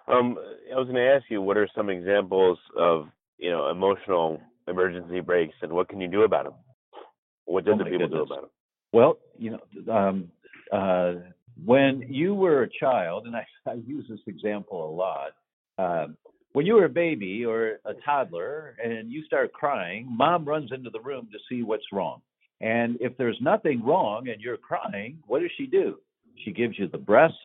Um, 0.07 0.37
I 0.71 0.77
was 0.77 0.85
going 0.85 0.97
to 0.97 1.15
ask 1.15 1.25
you, 1.29 1.41
what 1.41 1.57
are 1.57 1.67
some 1.75 1.89
examples 1.89 2.59
of 2.77 3.07
you 3.39 3.49
know 3.49 3.71
emotional 3.71 4.39
emergency 4.67 5.19
brakes, 5.19 5.55
and 5.63 5.71
what 5.71 5.89
can 5.89 5.99
you 5.99 6.07
do 6.07 6.21
about 6.21 6.43
them? 6.43 6.53
What 7.45 7.65
did 7.65 7.73
Oh 7.73 7.77
the 7.79 7.85
people 7.85 8.07
do 8.07 8.21
about 8.21 8.41
them? 8.41 8.49
Well, 8.93 9.17
you 9.35 9.57
know, 9.57 9.91
um, 9.91 10.31
uh, 10.71 11.13
when 11.65 12.05
you 12.07 12.35
were 12.35 12.61
a 12.61 12.69
child, 12.79 13.25
and 13.25 13.35
I, 13.35 13.47
I 13.65 13.73
use 13.83 14.05
this 14.07 14.19
example 14.27 14.87
a 14.87 14.91
lot, 14.91 15.31
um, 15.79 16.17
when 16.53 16.65
you 16.65 16.75
were 16.75 16.85
a 16.85 16.89
baby 16.89 17.45
or 17.45 17.79
a 17.85 17.93
toddler 18.05 18.75
and 18.83 19.11
you 19.11 19.23
start 19.25 19.53
crying, 19.53 20.07
mom 20.09 20.45
runs 20.45 20.71
into 20.71 20.89
the 20.89 20.99
room 20.99 21.29
to 21.31 21.39
see 21.49 21.63
what's 21.63 21.85
wrong. 21.91 22.21
And 22.59 22.97
if 23.01 23.17
there's 23.17 23.37
nothing 23.41 23.83
wrong 23.83 24.29
and 24.29 24.41
you're 24.41 24.57
crying, 24.57 25.17
what 25.27 25.39
does 25.39 25.51
she 25.57 25.65
do? 25.65 25.97
She 26.43 26.51
gives 26.51 26.77
you 26.77 26.87
the 26.87 26.97
breast, 26.97 27.35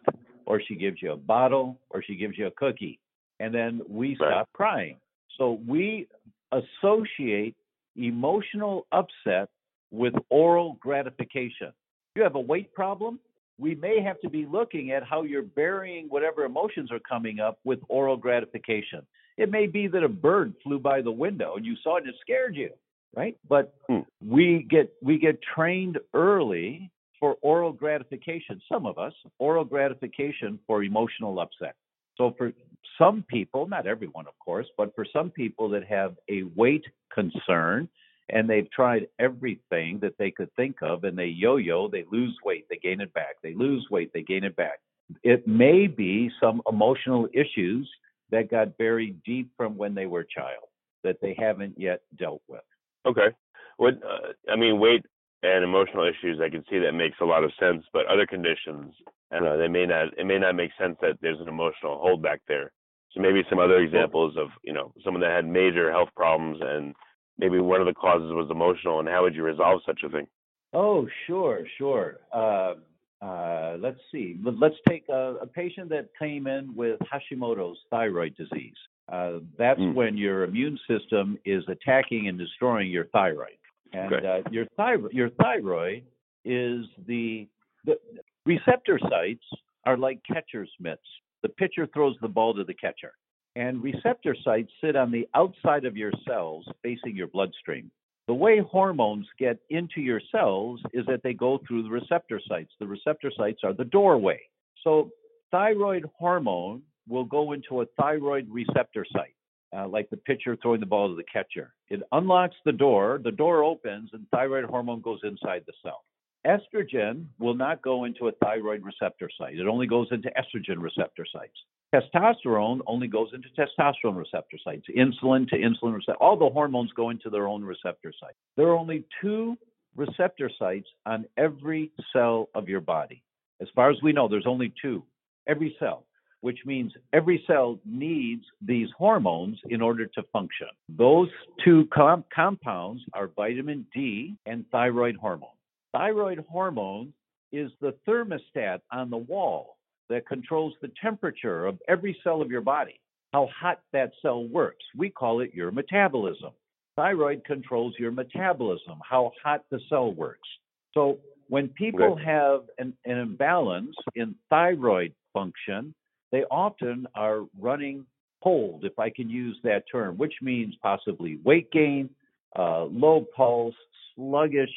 or 0.45 0.61
she 0.61 0.75
gives 0.75 1.01
you 1.03 1.13
a 1.13 1.17
bottle, 1.17 1.79
or 1.91 2.03
she 2.03 2.17
gives 2.17 2.37
you 2.37 2.47
a 2.47 2.51
cookie. 2.51 2.99
And 3.41 3.55
then 3.55 3.83
we 3.89 4.17
Right. 4.17 4.31
stop 4.31 4.53
crying. 4.53 4.97
So 5.37 5.53
we 5.67 6.09
associate 6.53 7.55
emotional 7.97 8.87
upset 8.93 9.49
with 9.91 10.15
oral 10.31 10.75
gratification. 10.81 11.73
You 12.15 12.23
have 12.23 12.35
a 12.35 12.41
weight 12.41 12.73
problem, 12.75 13.21
we 13.59 13.75
may 13.75 14.01
have 14.03 14.21
to 14.21 14.31
be 14.31 14.47
looking 14.47 14.91
at 14.93 15.03
how 15.03 15.23
you're 15.23 15.43
burying 15.43 16.07
whatever 16.09 16.45
emotions 16.45 16.91
are 16.93 17.01
coming 17.01 17.41
up 17.41 17.59
with 17.65 17.79
oral 17.89 18.17
gratification. 18.17 19.07
It 19.37 19.51
may 19.51 19.67
be 19.67 19.87
that 19.89 20.03
a 20.03 20.09
bird 20.09 20.55
flew 20.63 20.79
by 20.79 21.03
the 21.03 21.11
window 21.11 21.57
and 21.57 21.65
you 21.65 21.77
saw 21.83 21.97
it 21.97 22.05
and 22.05 22.11
it 22.11 22.17
scared 22.21 22.57
you, 22.57 22.71
right? 23.15 23.37
But 23.49 23.75
Hmm. 23.89 24.01
we 24.21 24.63
get 24.63 24.93
we 25.03 25.19
get 25.19 25.41
trained 25.43 25.99
early 26.15 26.91
for 27.19 27.37
oral 27.41 27.73
gratification. 27.73 28.61
Some 28.69 28.87
of 28.87 28.99
us 28.99 29.15
oral 29.39 29.65
gratification 29.65 30.59
for 30.67 30.83
emotional 30.83 31.39
upset. 31.41 31.75
So 32.17 32.33
for 32.33 32.53
some 32.99 33.23
people, 33.23 33.67
not 33.67 33.87
everyone, 33.87 34.27
of 34.27 34.39
course, 34.39 34.67
but 34.77 34.95
for 34.95 35.05
some 35.05 35.31
people 35.31 35.69
that 35.71 35.85
have 35.85 36.17
a 36.29 36.45
weight 36.55 36.85
concern 37.13 37.89
and 38.29 38.49
they've 38.49 38.71
tried 38.71 39.07
everything 39.19 39.99
that 40.01 40.19
they 40.19 40.31
could 40.31 40.53
think 40.55 40.77
of 40.83 41.05
and 41.05 41.17
they 41.17 41.27
yo-yo, 41.27 41.89
they 41.89 42.05
lose 42.11 42.37
weight, 42.45 42.67
they 42.69 42.77
gain 42.77 43.01
it 43.01 43.13
back, 43.15 43.37
they 43.43 43.55
lose 43.55 43.87
weight, 43.91 44.11
they 44.13 44.23
gain 44.23 44.45
it 44.45 44.57
back. 44.57 44.81
It 45.23 45.47
may 45.47 45.87
be 45.87 46.31
some 46.41 46.63
emotional 46.69 47.29
issues 47.33 47.89
that 48.31 48.51
got 48.51 48.77
buried 48.77 49.23
deep 49.25 49.51
from 49.57 49.77
when 49.77 49.95
they 49.95 50.07
were 50.07 50.21
a 50.21 50.27
child 50.27 50.69
that 51.05 51.21
they 51.23 51.37
haven't 51.39 51.79
yet 51.79 52.01
dealt 52.19 52.43
with. 52.49 52.65
Okay. 53.07 53.29
What 53.77 53.95
uh, 53.95 54.33
I 54.51 54.57
mean, 54.57 54.81
weight 54.81 55.05
and 55.43 55.63
emotional 55.63 56.05
issues, 56.05 56.41
I 56.43 56.51
can 56.51 56.65
see 56.69 56.79
that 56.79 56.93
makes 56.93 57.19
a 57.21 57.25
lot 57.25 57.45
of 57.45 57.53
sense. 57.61 57.85
But 57.93 58.07
other 58.07 58.27
conditions, 58.27 58.95
I 59.31 59.37
don't 59.37 59.45
know, 59.45 59.59
they 59.59 59.69
may 59.69 59.87
not. 59.87 60.19
It 60.19 60.27
may 60.27 60.39
not 60.39 60.57
make 60.57 60.71
sense 60.81 60.97
that 61.03 61.19
there's 61.21 61.41
an 61.41 61.49
emotional 61.49 61.99
holdback 61.99 62.39
there. 62.49 62.73
So 63.13 63.21
maybe 63.21 63.45
some 63.49 63.59
other 63.59 63.79
examples 63.79 64.37
of 64.37 64.49
you 64.65 64.73
know 64.73 64.93
someone 65.05 65.21
that 65.23 65.31
had 65.31 65.47
major 65.47 65.93
health 65.93 66.09
problems 66.17 66.59
and 66.61 66.95
maybe 67.39 67.59
one 67.59 67.81
of 67.81 67.87
the 67.87 67.95
causes 67.95 68.33
was 68.33 68.49
emotional, 68.51 69.01
and 69.01 69.09
how 69.09 69.23
would 69.23 69.35
you 69.35 69.43
resolve 69.43 69.81
such 69.87 70.01
a 70.05 70.09
thing? 70.09 70.27
Oh, 70.73 71.07
sure, 71.27 71.61
sure. 71.79 72.19
Uh, 72.33 72.75
uh, 73.23 73.77
let's 73.81 74.01
see. 74.13 74.37
Let- 74.43 74.59
Let's 74.59 74.77
take 74.89 75.05
a, 75.09 75.37
a 75.43 75.47
patient 75.47 75.89
that 75.91 76.09
came 76.19 76.47
in 76.47 76.75
with 76.75 76.99
Hashimoto's 77.01 77.79
thyroid 77.91 78.37
disease. 78.37 78.77
Uh, 79.11 79.39
that's 79.57 79.79
Mm. 79.81 79.95
when 79.95 80.17
your 80.17 80.43
immune 80.45 80.79
system 80.89 81.39
is 81.45 81.63
attacking 81.69 82.29
and 82.29 82.37
destroying 82.39 82.91
your 82.91 83.05
thyroid. 83.07 83.57
And 83.93 84.13
Okay. 84.13 84.27
uh, 84.27 84.51
your 84.51 84.67
thyroid, 84.77 85.13
your 85.13 85.31
thyroid 85.31 86.03
is 86.45 86.87
the 87.07 87.47
the 87.85 87.97
receptor 88.45 88.99
sites 88.99 89.45
are 89.85 89.97
like 89.97 90.19
catcher's 90.25 90.71
mitts. 90.81 91.07
The 91.43 91.49
pitcher 91.51 91.87
throws 91.87 92.17
the 92.21 92.27
ball 92.29 92.53
to 92.55 92.65
the 92.65 92.75
catcher, 92.75 93.13
and 93.57 93.83
receptor 93.83 94.37
sites 94.45 94.71
sit 94.85 94.95
on 94.97 95.11
the 95.11 95.27
outside 95.35 95.87
of 95.87 95.97
your 95.97 96.13
cells, 96.29 96.69
facing 96.83 97.17
your 97.17 97.27
bloodstream. 97.27 97.91
The 98.29 98.35
way 98.35 98.59
hormones 98.61 99.27
get 99.39 99.59
into 99.71 100.01
your 100.03 100.21
cells 100.31 100.81
is 100.93 101.07
that 101.07 101.23
they 101.23 101.33
go 101.33 101.61
through 101.67 101.85
the 101.85 101.91
receptor 101.91 102.41
sites. 102.47 102.71
The 102.79 102.87
receptor 102.87 103.33
sites 103.37 103.61
are 103.65 103.73
the 103.73 103.85
doorway. 103.85 104.41
So, 104.85 105.11
thyroid 105.51 106.05
hormone 106.19 106.83
will 107.09 107.25
go 107.25 107.53
into 107.53 107.81
a 107.81 107.87
thyroid 107.99 108.47
receptor 108.51 109.07
site, 109.11 109.35
uh, 109.75 109.89
like 109.89 110.11
the 110.11 110.17
pitcher 110.19 110.57
throwing 110.61 110.81
the 110.81 110.87
ball 110.87 111.09
to 111.09 111.15
the 111.15 111.25
catcher. 111.33 111.73
It 111.89 112.03
unlocks 112.13 112.57
the 112.65 112.73
door, 112.73 113.21
the 113.23 113.33
door 113.33 113.65
opens, 113.65 114.11
and 114.13 114.27
thyroid 114.31 114.65
hormone 114.65 115.01
goes 115.01 115.21
inside 115.23 115.63
the 115.67 115.73
cell. 115.83 116.05
Estrogen 116.47 117.27
will 117.39 117.55
not 117.55 117.83
go 117.83 118.05
into 118.05 118.29
a 118.29 118.33
thyroid 118.33 118.83
receptor 118.85 119.29
site. 119.39 119.59
It 119.59 119.67
only 119.67 119.87
goes 119.87 120.07
into 120.11 120.31
estrogen 120.31 120.81
receptor 120.81 121.27
sites. 121.31 121.57
Testosterone 121.95 122.81
only 122.87 123.09
goes 123.09 123.31
into 123.33 123.49
testosterone 123.59 124.17
receptor 124.17 124.57
sites. 124.63 124.87
Insulin 124.97 125.49
to 125.49 125.57
insulin 125.57 125.95
receptor. 125.95 126.23
All 126.23 126.37
the 126.37 126.49
hormones 126.49 126.93
go 126.93 127.11
into 127.11 127.31
their 127.31 127.49
own 127.49 127.65
receptor 127.65 128.13
site. 128.21 128.35
There 128.57 128.69
are 128.69 128.77
only 128.77 129.05
two 129.21 129.57
receptor 129.97 130.51
sites 130.59 130.89
on 131.05 131.25
every 131.37 131.91
cell 132.13 132.49
of 132.55 132.69
your 132.69 132.81
body. 132.81 133.23
As 133.61 133.69
far 133.75 133.91
as 133.91 133.97
we 134.03 134.13
know, 134.13 134.29
there's 134.29 134.47
only 134.47 134.73
two. 134.81 135.03
Every 135.49 135.75
cell, 135.79 136.05
which 136.43 136.59
means 136.67 136.93
every 137.13 137.43
cell 137.47 137.79
needs 137.85 138.45
these 138.61 138.89
hormones 138.97 139.59
in 139.71 139.81
order 139.81 140.07
to 140.07 140.23
function. 140.33 140.69
Those 140.89 141.29
two 141.65 141.89
com- 141.93 142.25
compounds 142.35 143.03
are 143.15 143.29
vitamin 143.29 143.87
D 143.95 144.37
and 144.45 144.65
thyroid 144.71 145.17
hormone. 145.17 145.56
Thyroid 145.97 146.45
hormone 146.51 147.15
is 147.53 147.71
the 147.81 147.95
thermostat 148.07 148.81
on 148.93 149.09
the 149.09 149.17
wall 149.17 149.79
that 150.11 150.29
controls 150.29 150.75
the 150.83 150.91
temperature 151.01 151.65
of 151.65 151.79
every 151.89 152.15
cell 152.23 152.43
of 152.43 152.51
your 152.51 152.61
body, 152.61 153.01
how 153.33 153.49
hot 153.59 153.81
that 153.95 154.11
cell 154.21 154.45
works. 154.45 154.85
We 154.95 155.09
call 155.09 155.41
it 155.41 155.55
your 155.55 155.71
metabolism. 155.71 156.51
Thyroid 156.97 157.45
controls 157.47 157.95
your 157.99 158.11
metabolism, 158.11 158.99
how 159.09 159.33
hot 159.43 159.65
the 159.71 159.81
cell 159.89 160.13
works. 160.13 160.47
So 160.93 161.17
when 161.49 161.69
people 161.69 162.15
have 162.15 162.65
an, 162.77 162.93
an 163.07 163.17
imbalance 163.17 163.97
in 164.15 164.35
thyroid 164.51 165.15
function, 165.33 165.95
they 166.31 166.45
often 166.51 167.07
are 167.15 167.47
running 167.59 168.05
cold, 168.45 168.85
if 168.85 168.99
I 168.99 169.09
can 169.09 169.31
use 169.31 169.57
that 169.65 169.85
term, 169.91 170.19
which 170.19 170.35
means 170.43 170.75
possibly 170.83 171.39
weight 171.43 171.73
gain, 171.73 172.11
uh, 172.55 172.85
low 172.85 173.25
pulse, 173.35 173.75
sluggish 174.15 174.71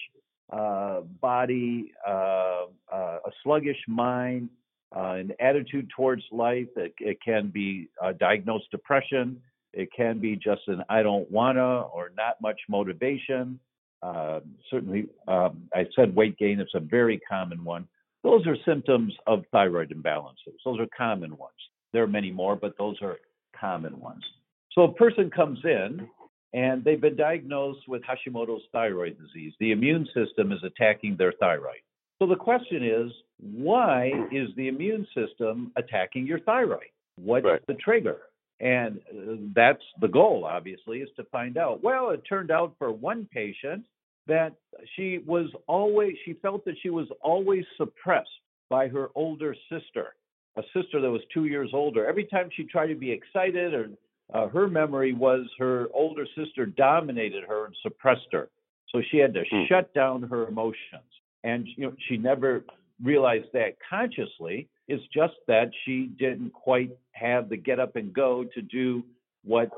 uh, 0.52 1.02
body, 1.22 1.92
uh, 2.08 2.66
uh, 2.92 3.20
a 3.26 3.32
sluggish 3.44 3.78
mind, 3.88 4.50
uh, 4.96 5.12
an 5.12 5.32
attitude 5.40 5.90
towards 5.96 6.24
life. 6.32 6.68
It, 6.76 6.94
it 7.00 7.18
can 7.24 7.50
be 7.50 7.90
diagnosed 8.20 8.72
depression. 8.72 9.42
It 9.74 9.90
can 9.96 10.20
be 10.20 10.36
just 10.36 10.62
an 10.68 10.84
I 10.90 11.04
don't 11.04 11.30
wanna 11.30 11.82
or 11.82 12.12
not 12.18 12.42
much 12.42 12.60
motivation. 12.68 13.60
Uh, 14.02 14.40
certainly, 14.72 15.08
um, 15.28 15.64
I 15.76 15.86
said 15.96 16.16
weight 16.16 16.38
gain. 16.38 16.60
It's 16.60 16.74
a 16.74 16.80
very 16.80 17.20
common 17.20 17.64
one. 17.64 17.88
Those 18.24 18.46
are 18.48 18.56
symptoms 18.66 19.14
of 19.28 19.44
thyroid 19.52 19.92
imbalances. 19.92 20.58
Those 20.66 20.80
are 20.80 20.88
common 20.98 21.38
ones. 21.38 21.54
There 21.94 22.04
are 22.04 22.08
many 22.08 22.32
more, 22.32 22.56
but 22.56 22.78
those 22.78 22.98
are 23.02 23.18
common 23.60 24.00
ones. 24.00 24.24
So 24.74 24.84
a 24.84 24.94
person 24.94 25.30
comes 25.30 25.60
in 25.64 26.08
and 26.54 26.84
they've 26.84 27.02
been 27.02 27.16
diagnosed 27.16 27.88
with 27.88 28.02
Hashimoto's 28.04 28.64
thyroid 28.72 29.18
disease. 29.20 29.54
The 29.60 29.72
immune 29.72 30.08
system 30.14 30.52
is 30.52 30.60
attacking 30.64 31.16
their 31.18 31.34
thyroid. 31.40 31.82
So 32.20 32.28
the 32.28 32.36
question 32.36 32.84
is, 32.84 33.12
why 33.40 34.12
is 34.32 34.50
the 34.56 34.68
immune 34.68 35.08
system 35.16 35.72
attacking 35.78 36.28
your 36.28 36.40
thyroid? 36.40 36.92
What's 37.16 37.46
Right. 37.46 37.66
the 37.68 37.76
trigger? 37.76 38.18
And 38.60 39.00
uh, 39.10 39.36
that's 39.56 39.84
the 40.02 40.08
goal, 40.08 40.44
obviously, 40.44 41.00
is 41.00 41.10
to 41.16 41.24
find 41.26 41.58
out. 41.58 41.82
Well, 41.82 42.10
it 42.10 42.22
turned 42.28 42.52
out 42.52 42.76
for 42.78 42.92
one 42.92 43.28
patient 43.32 43.86
that 44.28 44.54
she 44.96 45.20
was 45.26 45.48
always, 45.68 46.14
she 46.26 46.34
felt 46.34 46.66
that 46.66 46.76
she 46.82 46.90
was 46.90 47.08
always 47.22 47.64
suppressed 47.78 48.30
by 48.70 48.88
her 48.90 49.10
older 49.16 49.56
sister, 49.72 50.16
a 50.58 50.62
sister 50.74 51.00
that 51.02 51.10
was 51.10 51.22
two 51.34 51.46
years 51.46 51.70
older. 51.74 52.06
Every 52.06 52.26
time 52.26 52.50
she 52.56 52.64
tried 52.64 52.88
to 52.88 52.96
be 52.96 53.12
excited 53.12 53.74
or 53.74 53.90
uh, 54.34 54.48
her 54.48 54.68
memory 54.68 55.14
was 55.14 55.48
her 55.58 55.88
older 55.94 56.26
sister 56.36 56.66
dominated 56.66 57.44
her 57.44 57.66
and 57.66 57.76
suppressed 57.82 58.28
her. 58.32 58.50
So 58.92 59.02
she 59.10 59.18
had 59.18 59.34
to 59.34 59.44
Hmm. 59.50 59.66
shut 59.66 59.94
down 59.94 60.24
her 60.24 60.48
emotions. 60.48 61.04
And 61.44 61.68
you 61.68 61.86
know, 61.86 61.96
she 62.08 62.18
never 62.18 62.66
realized 63.02 63.52
that 63.54 63.78
consciously. 63.88 64.68
It's 64.88 65.06
just 65.08 65.36
that 65.48 65.72
she 65.86 66.08
didn't 66.08 66.52
quite 66.52 66.92
have 67.14 67.50
the 67.50 67.58
get 67.58 67.80
up 67.80 67.96
and 67.96 68.14
go 68.14 68.44
to 68.44 68.62
do 68.62 69.04
what 69.44 69.72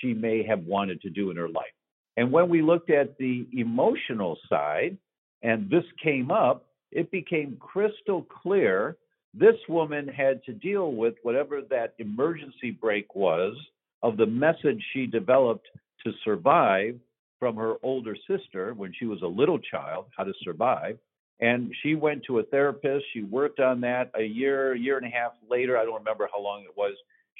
she 0.00 0.12
may 0.12 0.42
have 0.42 0.66
wanted 0.66 1.00
to 1.02 1.10
do 1.10 1.30
in 1.30 1.36
her 1.36 1.48
life. 1.48 1.72
And 2.16 2.32
when 2.32 2.48
we 2.48 2.62
looked 2.62 2.90
at 2.90 3.16
the 3.18 3.46
emotional 3.52 4.38
side, 4.48 4.96
and 5.42 5.68
this 5.68 5.84
came 6.02 6.30
up, 6.30 6.66
it 6.90 7.10
became 7.10 7.56
crystal 7.60 8.22
clear 8.22 8.96
this 9.34 9.56
woman 9.68 10.06
had 10.08 10.42
to 10.44 10.52
deal 10.52 10.92
with 10.92 11.14
whatever 11.22 11.60
that 11.62 11.94
emergency 11.98 12.70
brake 12.70 13.14
was 13.14 13.56
of 14.04 14.18
the 14.18 14.26
message 14.26 14.84
she 14.92 15.06
developed 15.06 15.66
to 16.04 16.12
survive 16.24 16.94
from 17.40 17.56
her 17.56 17.76
older 17.82 18.14
sister 18.28 18.74
when 18.74 18.92
she 18.96 19.06
was 19.06 19.22
a 19.22 19.26
little 19.26 19.58
child, 19.58 20.04
how 20.16 20.24
to 20.24 20.32
survive. 20.42 20.98
And 21.40 21.72
she 21.82 21.94
went 21.94 22.22
to 22.26 22.38
a 22.38 22.42
therapist. 22.44 23.06
She 23.14 23.22
worked 23.22 23.60
on 23.60 23.80
that 23.80 24.10
a 24.14 24.22
year, 24.22 24.74
year 24.74 24.98
and 24.98 25.06
a 25.06 25.08
half 25.08 25.32
later. 25.50 25.78
I 25.78 25.84
don't 25.84 25.98
remember 25.98 26.28
how 26.32 26.40
long 26.40 26.62
it 26.62 26.76
was. 26.76 26.94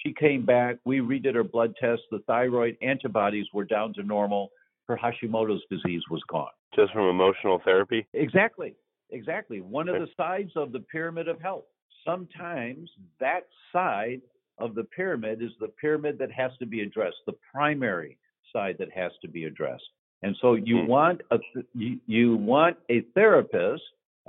She 0.05 0.15
came 0.15 0.45
back. 0.45 0.77
We 0.87 1.01
redid 1.01 1.35
her 1.35 1.45
blood 1.45 1.75
test. 1.79 2.01
The 2.11 2.21
thyroid 2.27 2.79
antibodies 2.83 3.47
were 3.53 3.65
down 3.65 3.93
to 3.95 4.03
normal. 4.03 4.51
Her 4.89 4.97
Hashimoto's 4.97 5.63
disease 5.71 6.03
was 6.11 6.23
gone. 6.29 6.49
Just 6.75 6.93
from 6.93 7.09
emotional 7.09 7.61
therapy? 7.63 8.07
Exactly. 8.15 8.75
Exactly. 9.11 9.61
One 9.61 9.89
of 9.91 9.97
the 9.97 10.09
sides 10.17 10.51
of 10.57 10.73
the 10.73 10.81
pyramid 10.81 11.29
of 11.29 11.41
health. 11.41 11.65
Sometimes 12.05 12.91
that 13.21 13.47
side 13.71 14.23
of 14.59 14.75
the 14.75 14.85
pyramid 14.85 15.43
is 15.43 15.51
the 15.61 15.69
pyramid 15.69 16.19
that 16.19 16.31
has 16.33 16.53
to 16.59 16.67
be 16.67 16.81
addressed, 16.81 17.17
the 17.27 17.35
primary 17.53 18.19
side 18.53 18.77
that 18.79 18.93
has 18.93 19.13
to 19.23 19.29
be 19.29 19.45
addressed. 19.45 19.85
And 20.23 20.37
so 20.41 20.55
you 20.55 20.81
hmm. 20.81 20.87
want 20.87 21.21
a 21.31 21.39
you, 21.75 21.99
you 22.07 22.37
want 22.37 22.77
a 22.91 23.03
therapist 23.15 23.83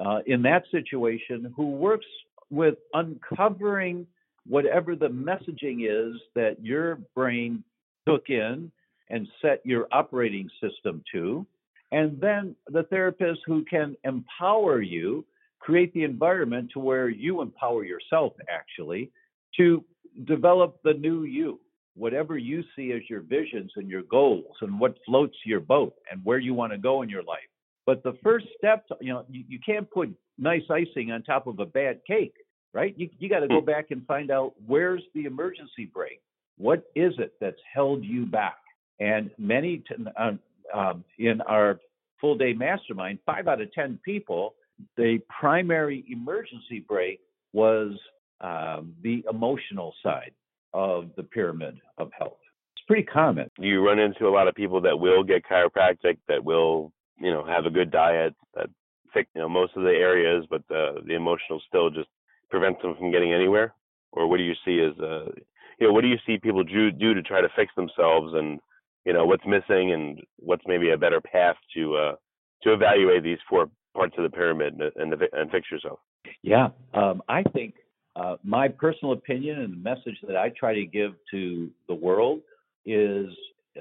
uh, 0.04 0.20
in 0.26 0.42
that 0.42 0.64
situation 0.72 1.54
who 1.56 1.72
works 1.72 2.06
with 2.50 2.76
uncovering 2.94 4.06
whatever 4.48 4.96
the 4.96 5.08
messaging 5.08 5.88
is 5.90 6.20
that 6.36 6.58
your 6.62 7.00
brain 7.16 7.64
took 8.08 8.30
in 8.30 8.72
and 9.10 9.28
set 9.42 9.66
your 9.66 9.88
operating 9.92 10.50
system 10.62 11.04
to, 11.12 11.46
and 11.92 12.20
then 12.20 12.56
the 12.68 12.84
therapist 12.84 13.40
who 13.46 13.64
can 13.66 13.96
empower 14.04 14.82
you, 14.82 15.24
create 15.60 15.94
the 15.94 16.04
environment 16.04 16.70
to 16.74 16.80
where 16.80 17.10
you 17.10 17.42
empower 17.42 17.86
yourself 17.86 18.34
actually 18.50 19.10
to 19.58 19.84
develop 20.26 20.80
the 20.84 20.94
new 20.94 21.24
you, 21.24 21.60
whatever 21.96 22.38
you 22.38 22.64
see 22.76 22.92
as 22.92 23.02
your 23.10 23.22
visions 23.22 23.72
and 23.76 23.90
your 23.90 24.04
goals 24.04 24.56
and 24.62 24.80
what 24.80 24.98
floats 25.06 25.38
your 25.46 25.60
boat 25.60 25.94
and 26.12 26.24
where 26.24 26.40
you 26.40 26.54
want 26.54 26.72
to 26.72 26.78
go 26.78 27.02
in 27.02 27.10
your 27.10 27.24
life. 27.24 27.40
But 27.86 28.04
the 28.04 28.18
first 28.24 28.48
step, 28.58 28.88
to, 28.88 28.96
you 29.00 29.14
know, 29.14 29.26
you, 29.30 29.44
you 29.48 29.60
can't 29.66 29.90
put 29.90 30.10
nice 30.38 30.64
icing 30.70 31.12
on 31.12 31.24
top 31.24 31.48
of 31.48 31.60
a 31.60 31.66
bad 31.66 32.02
cake, 32.06 32.34
right? 32.74 32.94
You, 32.98 33.10
you 33.20 33.30
got 33.30 33.40
to 33.40 33.48
go 33.48 33.60
hmm. 33.60 33.66
back 33.66 33.92
and 33.92 34.06
find 34.06 34.32
out 34.32 34.54
where's 34.66 35.04
the 35.14 35.26
emergency 35.26 35.86
brake? 35.86 36.22
What 36.58 36.84
is 36.96 37.14
it 37.20 37.34
that's 37.40 37.60
held 37.74 38.04
you 38.04 38.26
back? 38.26 38.58
And 39.00 39.30
many 39.38 39.78
t- 39.78 39.96
um, 40.18 40.40
um, 40.74 41.04
in 41.20 41.42
our 41.42 41.80
full 42.20 42.38
day 42.38 42.54
mastermind, 42.54 43.20
five 43.26 43.48
out 43.48 43.62
of 43.62 43.72
10 43.74 44.00
people, 44.04 44.56
the 44.98 45.20
primary 45.40 46.04
emergency 46.10 46.80
brake 46.80 47.20
was 47.54 47.94
um, 48.42 48.94
the 49.02 49.24
emotional 49.30 49.94
side 50.04 50.32
of 50.74 51.10
the 51.16 51.24
pyramid 51.24 51.80
of 51.98 52.12
health. 52.18 52.38
It's 52.76 52.86
pretty 52.86 53.04
common. 53.04 53.50
You 53.58 53.86
run 53.86 54.00
into 54.00 54.28
a 54.28 54.30
lot 54.30 54.48
of 54.48 54.56
people 54.56 54.82
that 54.82 55.00
will 55.00 55.24
get 55.24 55.44
chiropractic, 55.50 56.18
that 56.28 56.44
will, 56.44 56.92
you 57.18 57.32
know, 57.32 57.46
have 57.46 57.66
a 57.66 57.70
good 57.70 57.92
diet, 57.92 58.36
that 58.56 58.68
fix, 59.14 59.30
you 59.34 59.42
know, 59.42 59.50
most 59.50 59.72
of 59.76 59.84
the 59.84 59.90
areas, 59.90 60.46
but 60.50 60.62
the 60.68 61.02
the 61.08 61.16
emotional 61.16 61.62
still 61.68 61.90
just 61.90 62.10
prevents 62.50 62.82
them 62.82 62.96
from 62.98 63.12
getting 63.12 63.34
anywhere. 63.34 63.74
Or 64.12 64.28
what 64.28 64.38
do 64.38 64.44
you 64.44 64.54
see 64.66 64.80
as, 64.80 64.98
uh, 65.02 65.32
you 65.80 65.88
know, 65.88 65.94
what 65.94 66.02
do 66.02 66.08
you 66.08 66.18
see 66.26 66.38
people 66.38 66.64
do 66.64 66.92
do 66.92 67.14
to 67.14 67.22
try 67.22 67.42
to 67.42 67.50
fix 67.56 67.74
themselves, 67.76 68.34
and 68.34 68.60
you 69.06 69.14
know, 69.14 69.26
what's 69.26 69.46
missing, 69.46 69.94
and 69.94 70.22
what's 70.38 70.64
maybe 70.68 70.92
a 70.92 70.98
better 70.98 71.22
path 71.22 71.56
to 71.76 71.96
uh, 71.96 72.16
to 72.64 72.74
evaluate 72.74 73.24
these 73.24 73.40
four 73.50 73.70
parts 73.96 74.16
of 74.18 74.24
the 74.24 74.30
pyramid 74.30 74.74
and 74.74 75.14
and, 75.14 75.22
and 75.32 75.52
fix 75.52 75.72
yourself. 75.72 76.00
Yeah, 76.42 76.70
um, 76.94 77.22
I 77.30 77.44
think 77.44 77.76
uh, 78.16 78.38
my 78.44 78.68
personal 78.68 79.14
opinion 79.14 79.60
and 79.60 79.74
the 79.74 79.78
message 79.78 80.18
that 80.28 80.38
I 80.38 80.50
try 80.50 80.74
to 80.74 80.86
give 80.86 81.14
to 81.32 81.70
the 81.88 81.96
world 81.96 82.42
is 82.86 83.28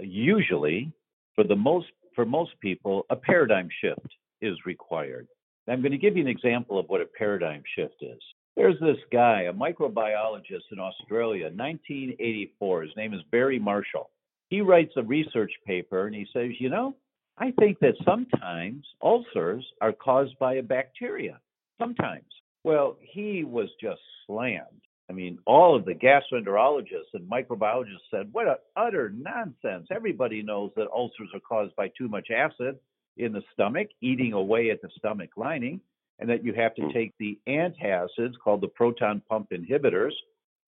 usually, 0.00 0.92
for 1.34 1.44
the 1.44 1.56
most 1.56 1.86
for 2.14 2.24
most 2.24 2.52
people, 2.60 3.06
a 3.10 3.16
paradigm 3.16 3.68
shift 3.80 4.06
is 4.40 4.56
required. 4.64 5.26
I'm 5.68 5.80
going 5.80 5.92
to 5.92 5.98
give 5.98 6.16
you 6.16 6.22
an 6.22 6.28
example 6.28 6.78
of 6.78 6.88
what 6.88 7.00
a 7.00 7.06
paradigm 7.06 7.62
shift 7.74 7.96
is. 8.02 8.20
There's 8.56 8.78
this 8.80 8.98
guy, 9.12 9.42
a 9.42 9.52
microbiologist 9.52 10.70
in 10.70 10.78
Australia, 10.78 11.46
1984. 11.46 12.82
His 12.82 12.92
name 12.96 13.14
is 13.14 13.20
Barry 13.32 13.58
Marshall. 13.58 14.10
He 14.48 14.60
writes 14.60 14.92
a 14.96 15.02
research 15.02 15.50
paper 15.66 16.06
and 16.06 16.14
he 16.14 16.26
says, 16.32 16.50
You 16.60 16.68
know, 16.68 16.94
I 17.38 17.50
think 17.58 17.80
that 17.80 17.94
sometimes 18.04 18.84
ulcers 19.02 19.64
are 19.80 19.92
caused 19.92 20.38
by 20.38 20.54
a 20.54 20.62
bacteria. 20.62 21.40
Sometimes. 21.80 22.24
Well, 22.64 22.96
he 23.00 23.44
was 23.44 23.68
just 23.80 24.00
slammed. 24.26 24.80
I 25.10 25.12
mean, 25.12 25.38
all 25.46 25.76
of 25.76 25.84
the 25.84 25.92
gastroenterologists 25.92 27.12
and 27.12 27.30
microbiologists 27.30 28.08
said, 28.10 28.30
what 28.32 28.46
a 28.46 28.56
utter 28.74 29.10
nonsense. 29.10 29.88
Everybody 29.90 30.42
knows 30.42 30.70
that 30.76 30.88
ulcers 30.90 31.28
are 31.34 31.40
caused 31.40 31.76
by 31.76 31.88
too 31.96 32.08
much 32.08 32.28
acid 32.34 32.78
in 33.18 33.32
the 33.32 33.42
stomach, 33.52 33.88
eating 34.00 34.32
away 34.32 34.70
at 34.70 34.80
the 34.80 34.88
stomach 34.96 35.30
lining, 35.36 35.80
and 36.18 36.30
that 36.30 36.42
you 36.42 36.54
have 36.54 36.74
to 36.76 36.82
hmm. 36.82 36.90
take 36.92 37.12
the 37.18 37.38
antacids 37.46 38.32
called 38.42 38.62
the 38.62 38.68
proton 38.68 39.20
pump 39.28 39.50
inhibitors 39.50 40.12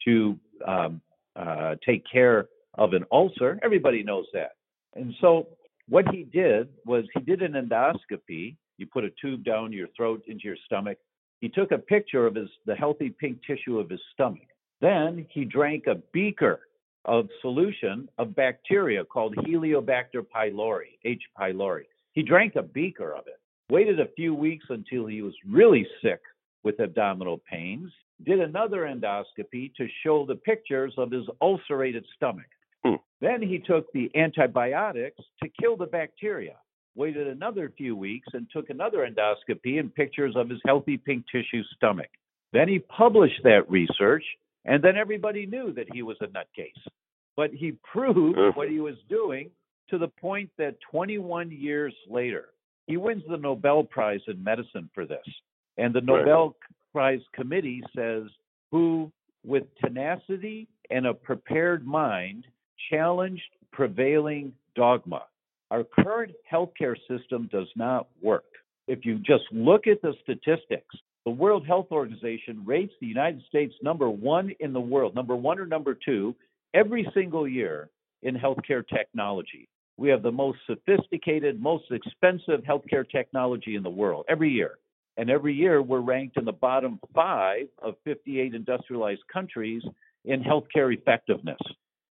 to 0.05 0.39
um, 0.67 1.01
uh, 1.35 1.77
take 1.85 2.05
care 2.11 2.49
of 2.75 2.93
an 2.93 3.05
ulcer. 3.11 3.59
Everybody 3.63 4.03
knows 4.03 4.27
that. 4.35 4.53
And 4.95 5.15
so 5.21 5.49
what 5.89 6.07
he 6.13 6.25
did 6.25 6.69
was 6.85 7.05
he 7.15 7.21
did 7.21 7.43
an 7.43 7.53
endoscopy. 7.53 8.57
You 8.77 8.87
put 8.87 9.05
a 9.05 9.11
tube 9.21 9.45
down 9.45 9.73
your 9.73 9.89
throat 9.97 10.23
into 10.27 10.45
your 10.45 10.57
stomach 10.67 10.99
he 11.41 11.49
took 11.49 11.73
a 11.73 11.79
picture 11.79 12.27
of 12.27 12.35
his 12.35 12.49
the 12.65 12.75
healthy 12.75 13.11
pink 13.11 13.39
tissue 13.47 13.79
of 13.79 13.91
his 13.91 14.01
stomach. 14.13 14.49
Then 14.81 15.27
he 15.31 15.45
drank 15.45 15.87
a 15.87 16.03
beaker 16.13 16.61
of 17.05 17.29
solution 17.41 18.09
of 18.19 18.35
bacteria 18.35 19.05
called 19.05 19.37
Helicobacter 19.37 20.27
pylori, 20.35 20.99
H. 21.05 21.23
pylori. 21.39 21.85
He 22.13 22.23
drank 22.23 22.57
a 22.57 22.63
beaker 22.63 23.15
of 23.15 23.27
it, 23.27 23.41
waited 23.71 24.01
a 24.01 24.09
few 24.17 24.35
weeks 24.35 24.67
until 24.71 25.07
he 25.07 25.23
was 25.23 25.35
really 25.49 25.87
sick 26.03 26.21
with 26.65 26.81
abdominal 26.81 27.41
pains, 27.51 27.93
did 28.25 28.41
another 28.41 28.83
endoscopy 28.83 29.73
to 29.77 29.87
show 30.03 30.27
the 30.27 30.35
pictures 30.35 30.95
of 30.99 31.11
his 31.11 31.27
ulcerated 31.41 32.05
stomach. 32.17 32.47
Hmm. 32.85 32.97
Then 33.21 33.41
he 33.41 33.59
took 33.59 33.93
the 33.93 34.11
antibiotics 34.17 35.21
to 35.43 35.49
kill 35.61 35.77
the 35.77 35.87
bacteria 35.87 36.57
waited 36.97 37.29
another 37.29 37.73
few 37.77 37.95
weeks 37.95 38.29
and 38.33 38.47
took 38.51 38.71
another 38.71 39.07
endoscopy 39.07 39.79
and 39.79 39.95
pictures 39.95 40.35
of 40.37 40.49
his 40.49 40.61
healthy 40.65 40.97
pink 40.97 41.25
tissue 41.31 41.63
stomach. 41.77 42.09
Then 42.53 42.69
he 42.69 42.79
published 42.79 43.43
that 43.45 43.71
research, 43.71 44.25
and 44.65 44.83
then 44.83 44.97
everybody 44.97 45.47
knew 45.47 45.73
that 45.75 45.93
he 45.93 46.03
was 46.03 46.17
a 46.21 46.27
nutcase. 46.27 46.73
But 47.37 47.53
he 47.53 47.73
proved 47.93 48.57
what 48.57 48.71
he 48.71 48.81
was 48.81 48.97
doing 49.11 49.51
to 49.91 49.99
the 49.99 50.09
point 50.09 50.51
that 50.59 50.77
21 50.91 51.51
years 51.51 51.95
later, 52.09 52.47
he 52.87 52.97
wins 52.97 53.23
the 53.29 53.37
Nobel 53.37 53.85
Prize 53.85 54.21
in 54.27 54.43
medicine 54.43 54.89
for 54.95 55.05
this. 55.05 55.25
And 55.77 55.95
the 55.95 56.01
Nobel 56.01 56.47
right. 56.47 56.55
Prize 56.93 57.21
committee 57.35 57.83
says, 57.95 58.23
who, 58.71 59.13
with 59.45 59.65
tenacity 59.85 60.67
and 60.91 61.07
a 61.07 61.15
prepared 61.15 61.87
mind, 61.87 62.47
challenged 62.91 63.43
prevailing 63.71 64.53
dogma 64.75 65.25
our 65.71 65.85
current 65.85 66.33
healthcare 66.51 66.97
system 67.09 67.49
does 67.51 67.69
not 67.77 68.09
work. 68.23 68.45
If 68.87 69.05
you 69.05 69.19
just 69.19 69.45
look 69.51 69.87
at 69.87 70.01
the 70.03 70.15
statistics, 70.23 70.95
the 71.25 71.31
World 71.31 71.67
Health 71.67 71.89
Organization 71.91 72.63
rates 72.65 72.93
the 73.01 73.07
United 73.07 73.43
States 73.49 73.75
number 73.83 74.09
one 74.09 74.53
in 74.61 74.73
the 74.73 74.81
world, 74.81 75.15
number 75.15 75.35
one 75.35 75.59
or 75.59 75.67
number 75.67 75.95
two, 75.95 76.37
every 76.73 77.09
single 77.15 77.49
year 77.49 77.91
in 78.23 78.37
healthcare 78.37 78.87
technology. 78.87 79.69
We 79.97 80.09
have 80.11 80.23
the 80.23 80.31
most 80.31 80.59
sophisticated, 80.67 81.61
most 81.61 81.85
expensive 81.91 82.61
healthcare 82.61 83.09
technology 83.09 83.75
in 83.75 83.83
the 83.83 83.91
world 83.91 84.27
every 84.29 84.51
year. 84.51 84.79
And 85.17 85.31
every 85.31 85.55
year 85.55 85.83
we're 85.83 86.01
ranked 86.01 86.37
in 86.37 86.45
the 86.45 86.53
bottom 86.53 87.01
five 87.15 87.69
of 87.83 87.95
58 88.05 88.55
industrialized 88.55 89.23
countries 89.33 89.83
in 90.27 90.43
healthcare 90.43 90.95
effectiveness. 90.95 91.59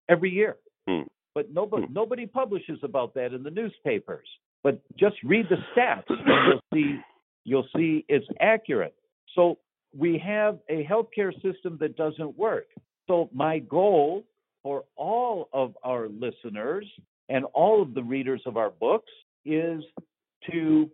Every 0.09 0.31
year. 0.31 0.57
Hmm 0.89 1.03
but 1.35 1.53
nobody 1.53 1.87
hmm. 1.87 1.93
nobody 1.93 2.27
publishes 2.27 2.79
about 2.83 3.15
that 3.15 3.33
in 3.33 3.43
the 3.43 3.51
newspapers. 3.51 4.27
But 4.63 4.81
just 4.99 5.17
read 5.23 5.47
the 5.51 5.57
stats, 5.77 6.05
and 6.09 6.21
you'll 6.27 6.61
see 6.75 7.01
you'll 7.45 7.69
see 7.77 8.05
it's 8.09 8.27
accurate. 8.41 8.95
So 9.35 9.59
we 9.97 10.19
have 10.25 10.59
a 10.69 10.85
healthcare 10.85 11.33
system 11.43 11.77
that 11.81 11.97
doesn't 11.97 12.37
work. 12.39 12.67
So 13.07 13.29
my 13.33 13.59
goal 13.59 14.25
for 14.63 14.85
all 14.97 15.49
of 15.53 15.75
our 15.85 16.09
listeners 16.09 16.87
and 17.29 17.45
all 17.53 17.83
of 17.83 17.95
the 17.95 18.03
readers 18.03 18.43
of 18.47 18.57
our 18.57 18.71
books 18.71 19.11
is 19.45 19.83
to 20.51 20.91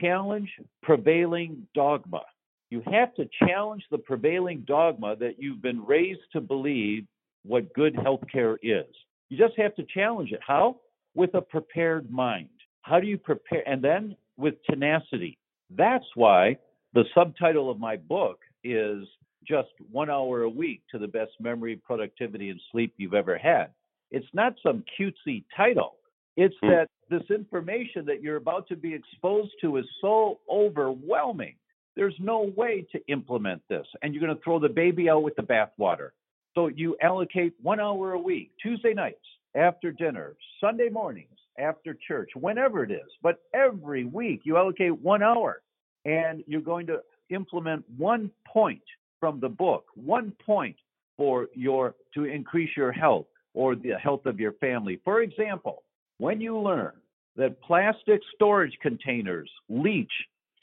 challenge 0.00 0.48
prevailing 0.82 1.66
dogma. 1.74 2.22
You 2.70 2.82
have 2.90 3.14
to 3.16 3.28
challenge 3.46 3.84
the 3.90 3.98
prevailing 3.98 4.64
dogma 4.66 5.16
that 5.16 5.34
you've 5.38 5.62
been 5.62 5.84
raised 5.84 6.20
to 6.32 6.40
believe 6.40 7.04
what 7.44 7.72
good 7.74 7.94
healthcare 7.94 8.56
is. 8.62 8.86
You 9.30 9.38
just 9.38 9.56
have 9.58 9.74
to 9.76 9.84
challenge 9.84 10.32
it. 10.32 10.40
How? 10.46 10.76
With 11.14 11.34
a 11.34 11.40
prepared 11.40 12.10
mind. 12.10 12.50
How 12.82 13.00
do 13.00 13.06
you 13.06 13.16
prepare? 13.16 13.66
And 13.66 13.82
then 13.82 14.16
with 14.36 14.54
tenacity. 14.68 15.38
That's 15.70 16.04
why 16.14 16.58
the 16.94 17.04
subtitle 17.14 17.70
of 17.70 17.78
my 17.78 17.96
book 17.96 18.40
is 18.64 19.04
just 19.46 19.68
one 19.90 20.10
hour 20.10 20.42
a 20.42 20.48
week 20.48 20.82
to 20.90 20.98
the 20.98 21.08
best 21.08 21.32
memory, 21.40 21.76
productivity, 21.76 22.50
and 22.50 22.60
sleep 22.72 22.92
you've 22.96 23.14
ever 23.14 23.38
had. 23.38 23.68
It's 24.10 24.26
not 24.34 24.54
some 24.62 24.84
cutesy 24.98 25.44
title. 25.56 25.96
It's 26.36 26.54
Hmm. 26.60 26.68
that 26.68 26.90
this 27.08 27.28
information 27.30 28.04
that 28.06 28.22
you're 28.22 28.36
about 28.36 28.66
to 28.68 28.76
be 28.76 28.94
exposed 28.94 29.52
to 29.60 29.76
is 29.76 29.86
so 30.00 30.40
overwhelming. 30.48 31.56
There's 31.96 32.18
no 32.18 32.42
way 32.56 32.82
to 32.92 33.00
implement 33.08 33.62
this, 33.68 33.86
and 34.02 34.14
you're 34.14 34.20
going 34.20 34.36
to 34.36 34.42
throw 34.42 34.58
the 34.58 34.68
baby 34.68 35.10
out 35.10 35.22
with 35.22 35.36
the 35.36 35.42
bathwater. 35.42 36.10
So 36.54 36.68
you 36.68 36.96
allocate 37.00 37.54
one 37.62 37.80
hour 37.80 38.12
a 38.12 38.18
week, 38.18 38.52
Tuesday 38.62 38.94
nights 38.94 39.18
after 39.54 39.92
dinner, 39.92 40.34
Sunday 40.60 40.88
mornings 40.88 41.28
after 41.58 41.96
church, 42.06 42.30
whenever 42.34 42.82
it 42.82 42.90
is. 42.90 43.08
But 43.22 43.40
every 43.54 44.04
week 44.04 44.40
you 44.44 44.56
allocate 44.56 45.00
one 45.00 45.22
hour, 45.22 45.62
and 46.04 46.42
you're 46.46 46.60
going 46.60 46.86
to 46.88 47.00
implement 47.30 47.84
one 47.96 48.30
point 48.46 48.82
from 49.20 49.40
the 49.40 49.48
book, 49.48 49.84
one 49.94 50.32
point 50.44 50.76
for 51.16 51.48
your 51.54 51.94
to 52.14 52.24
increase 52.24 52.70
your 52.76 52.92
health 52.92 53.26
or 53.54 53.74
the 53.74 53.92
health 54.02 54.26
of 54.26 54.40
your 54.40 54.52
family. 54.54 55.00
For 55.04 55.22
example, 55.22 55.82
when 56.18 56.40
you 56.40 56.58
learn 56.58 56.92
that 57.36 57.60
plastic 57.62 58.20
storage 58.34 58.76
containers 58.80 59.50
leach 59.68 60.12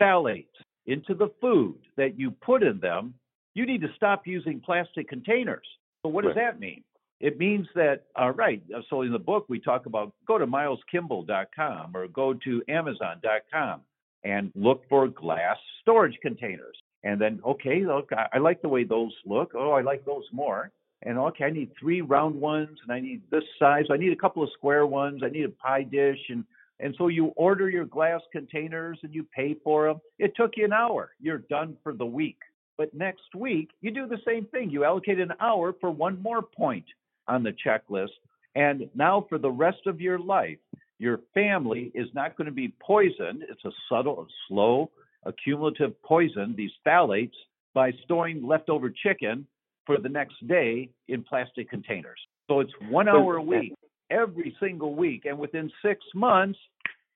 phthalates 0.02 0.46
into 0.86 1.14
the 1.14 1.32
food 1.42 1.76
that 1.96 2.20
you 2.20 2.32
put 2.32 2.64
in 2.64 2.80
them, 2.80 3.14
you 3.58 3.66
need 3.66 3.82
to 3.82 3.90
stop 3.96 4.28
using 4.28 4.60
plastic 4.60 5.10
containers. 5.10 5.68
So 6.04 6.10
what 6.10 6.24
does 6.24 6.36
Right. 6.36 6.52
that 6.54 6.60
mean? 6.60 6.84
It 7.20 7.40
means 7.40 7.68
that, 7.74 8.06
all 8.16 8.32
right, 8.32 8.62
uh, 8.74 8.84
so 8.90 9.02
in 9.02 9.12
the 9.12 9.20
book 9.20 9.46
we 9.50 9.60
talk 9.60 9.88
about 9.88 10.14
go 10.26 10.38
to 10.38 10.46
mileskimball.com 10.46 11.98
or 11.98 12.08
go 12.08 12.34
to 12.36 12.64
amazon.com 12.68 13.82
and 14.24 14.52
look 14.56 14.88
for 14.88 15.08
glass 15.08 15.58
storage 15.82 16.18
containers. 16.22 16.78
And 17.04 17.20
then, 17.20 17.40
okay, 17.44 17.84
look, 17.84 18.12
I, 18.14 18.28
I 18.34 18.38
like 18.38 18.62
the 18.62 18.70
way 18.70 18.84
those 18.84 19.16
look. 19.26 19.54
Oh, 19.56 19.72
I 19.72 19.82
like 19.82 20.06
those 20.06 20.26
more. 20.32 20.72
And 21.04 21.18
okay, 21.18 21.46
I 21.46 21.50
need 21.50 21.72
three 21.80 22.02
round 22.02 22.40
ones 22.40 22.78
and 22.84 22.92
I 22.92 23.00
need 23.00 23.22
this 23.32 23.44
size. 23.58 23.86
I 23.92 23.98
need 23.98 24.12
a 24.12 24.16
couple 24.16 24.44
of 24.44 24.52
square 24.52 24.86
ones. 24.86 25.22
I 25.24 25.30
need 25.30 25.46
a 25.46 25.50
pie 25.50 25.84
dish. 25.84 26.20
And, 26.30 26.44
and 26.80 26.94
so 26.98 27.08
you 27.08 27.28
order 27.36 27.70
your 27.70 27.86
glass 27.86 28.22
containers 28.32 29.00
and 29.02 29.14
you 29.14 29.24
pay 29.24 29.56
for 29.64 29.88
them. 29.88 30.02
It 30.20 30.36
took 30.36 30.58
you 30.58 30.66
an 30.66 30.74
hour. 30.74 31.14
You're 31.20 31.40
done 31.40 31.78
for 31.82 31.94
the 31.94 32.06
week. 32.06 32.38
But 32.78 32.94
next 32.94 33.34
week, 33.36 33.70
you 33.82 33.92
do 33.92 34.08
the 34.08 34.20
same 34.26 34.46
thing. 34.46 34.70
You 34.70 34.84
allocate 34.84 35.20
an 35.20 35.34
hour 35.42 35.74
for 35.80 35.90
one 35.90 36.22
more 36.22 36.42
point 36.42 36.86
on 37.28 37.44
the 37.44 37.54
checklist. 37.66 38.10
And 38.56 38.90
now, 38.96 39.26
for 39.30 39.38
the 39.38 39.52
rest 39.52 39.86
of 39.86 40.00
your 40.00 40.20
life, 40.20 40.58
your 41.00 41.20
family 41.34 41.92
is 41.94 42.08
not 42.14 42.38
going 42.38 42.46
to 42.46 42.52
be 42.52 42.74
poisoned. 42.80 43.44
It's 43.50 43.66
a 43.66 43.72
subtle, 43.90 44.28
slow, 44.48 44.90
accumulative 45.26 46.02
poison, 46.04 46.56
these 46.58 46.72
phthalates, 46.86 47.36
by 47.74 47.92
storing 48.04 48.46
leftover 48.46 48.90
chicken 48.90 49.46
for 49.86 49.98
the 49.98 50.10
next 50.10 50.36
day 50.48 50.90
in 51.08 51.24
plastic 51.24 51.70
containers. 51.70 52.20
So 52.48 52.62
it's 52.62 52.72
one 52.90 53.08
hour 53.08 53.36
a 53.38 53.42
week, 53.42 53.74
every 54.10 54.56
single 54.60 54.96
week. 54.96 55.26
And 55.26 55.38
within 55.38 55.72
six 55.84 56.04
months, 56.16 56.58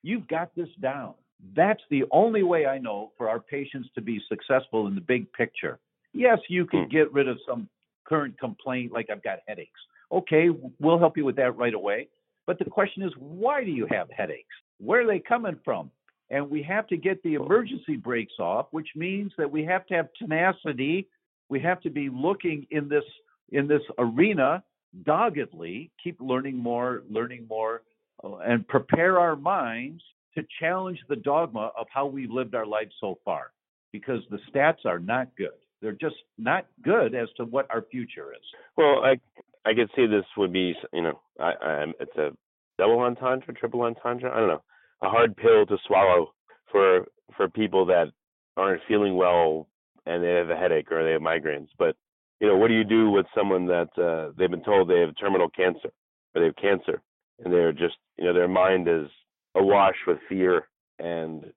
you've 0.04 0.28
got 0.28 0.54
this 0.56 0.70
down. 0.82 1.14
That's 1.56 1.82
the 1.90 2.06
only 2.12 2.44
way 2.44 2.66
I 2.66 2.78
know 2.78 3.12
for 3.18 3.30
our 3.30 3.40
patients 3.40 3.90
to 3.96 4.02
be 4.02 4.22
successful 4.30 4.88
in 4.88 4.96
the 4.96 5.02
big 5.02 5.32
picture. 5.34 5.80
Yes, 6.14 6.40
you 6.50 6.66
can 6.66 6.84
Hmm. 6.84 6.90
get 6.90 7.12
rid 7.14 7.28
of 7.28 7.40
some 7.42 7.70
current 8.06 8.38
complaint, 8.38 8.92
like 8.92 9.10
I've 9.10 9.24
got 9.24 9.40
headaches. 9.48 9.80
Okay, 10.12 10.50
we'll 10.80 11.00
help 11.00 11.18
you 11.18 11.26
with 11.26 11.38
that 11.38 11.56
right 11.56 11.74
away. 11.74 12.10
But 12.46 12.60
the 12.60 12.66
question 12.66 13.04
is, 13.04 13.16
why 13.18 13.64
do 13.64 13.72
you 13.72 13.86
have 13.88 14.10
headaches? 14.12 14.56
Where 14.80 15.02
are 15.02 15.08
they 15.08 15.20
coming 15.20 15.58
from? 15.64 15.92
And 16.30 16.50
we 16.50 16.62
have 16.64 16.88
to 16.88 16.98
get 16.98 17.22
the 17.24 17.36
emergency 17.36 17.96
brakes 17.96 18.40
off, 18.40 18.68
which 18.72 18.90
means 18.96 19.34
that 19.38 19.50
we 19.50 19.64
have 19.66 19.86
to 19.88 19.96
have 19.96 20.12
tenacity. 20.14 21.08
We 21.50 21.60
have 21.60 21.82
to 21.82 21.90
be 21.90 22.10
looking 22.10 22.68
in 22.72 22.88
this 22.88 23.04
in 23.50 23.68
this 23.68 23.84
arena 23.98 24.64
doggedly, 25.04 25.92
keep 26.02 26.20
learning 26.22 26.56
more, 26.58 27.04
learning 27.10 27.48
more, 27.50 27.84
uh, 28.24 28.38
and 28.38 28.68
prepare 28.68 29.20
our 29.20 29.36
minds 29.36 30.04
to 30.36 30.44
challenge 30.60 31.00
the 31.10 31.16
dogma 31.16 31.72
of 31.78 31.88
how 31.94 32.06
we've 32.06 32.32
lived 32.32 32.56
our 32.56 32.66
lives 32.66 32.92
so 33.00 33.18
far. 33.26 33.52
Because 33.92 34.22
the 34.30 34.40
stats 34.50 34.86
are 34.86 35.00
not 35.00 35.28
good. 35.38 35.50
They're 35.82 35.92
just 35.92 36.16
not 36.38 36.66
good 36.82 37.14
as 37.16 37.28
to 37.38 37.46
what 37.46 37.68
our 37.70 37.84
future 37.92 38.32
is. 38.34 38.44
Well, 38.78 39.04
I 39.04 39.20
I 39.66 39.74
could 39.74 39.90
see 39.96 40.08
this 40.08 40.26
would 40.38 40.54
be, 40.54 40.74
you 40.94 41.02
know, 41.02 41.20
I, 41.40 41.52
I 41.62 41.86
it's 42.00 42.16
a 42.18 42.30
double 42.78 43.00
entendre, 43.00 43.54
triple 43.54 43.82
entendre. 43.82 44.32
I 44.32 44.40
don't 44.40 44.48
know, 44.48 44.64
a 45.02 45.10
hard 45.10 45.36
pill 45.36 45.66
to 45.66 45.78
swallow 45.88 46.34
for 46.72 47.08
for 47.36 47.50
people 47.50 47.86
that 47.88 48.12
aren't 48.58 48.82
feeling 48.88 49.16
well 49.16 49.68
and 50.06 50.24
they 50.24 50.30
have 50.30 50.50
a 50.50 50.56
headache 50.56 50.92
or 50.92 51.04
they 51.04 51.12
have 51.12 51.22
migraines. 51.22 51.70
But 51.78 51.96
you 52.40 52.48
know, 52.48 52.58
what 52.58 52.70
do 52.70 52.74
you 52.74 52.84
do 52.84 53.10
with 53.12 53.26
someone 53.36 53.68
that 53.68 53.90
uh, 53.98 54.34
they've 54.38 54.50
been 54.50 54.64
told 54.64 54.90
they 54.90 55.00
have 55.00 55.14
terminal 55.20 55.50
cancer 55.50 55.92
or 56.34 56.42
they 56.42 56.46
have 56.46 56.56
cancer 56.56 57.02
and 57.44 57.54
they're 57.54 57.72
just, 57.72 57.96
you 58.18 58.26
know, 58.26 58.34
their 58.34 58.48
mind 58.48 58.88
is 58.88 59.08
awash 59.56 59.96
with 60.08 60.18
fear 60.30 60.68
and 61.00 61.52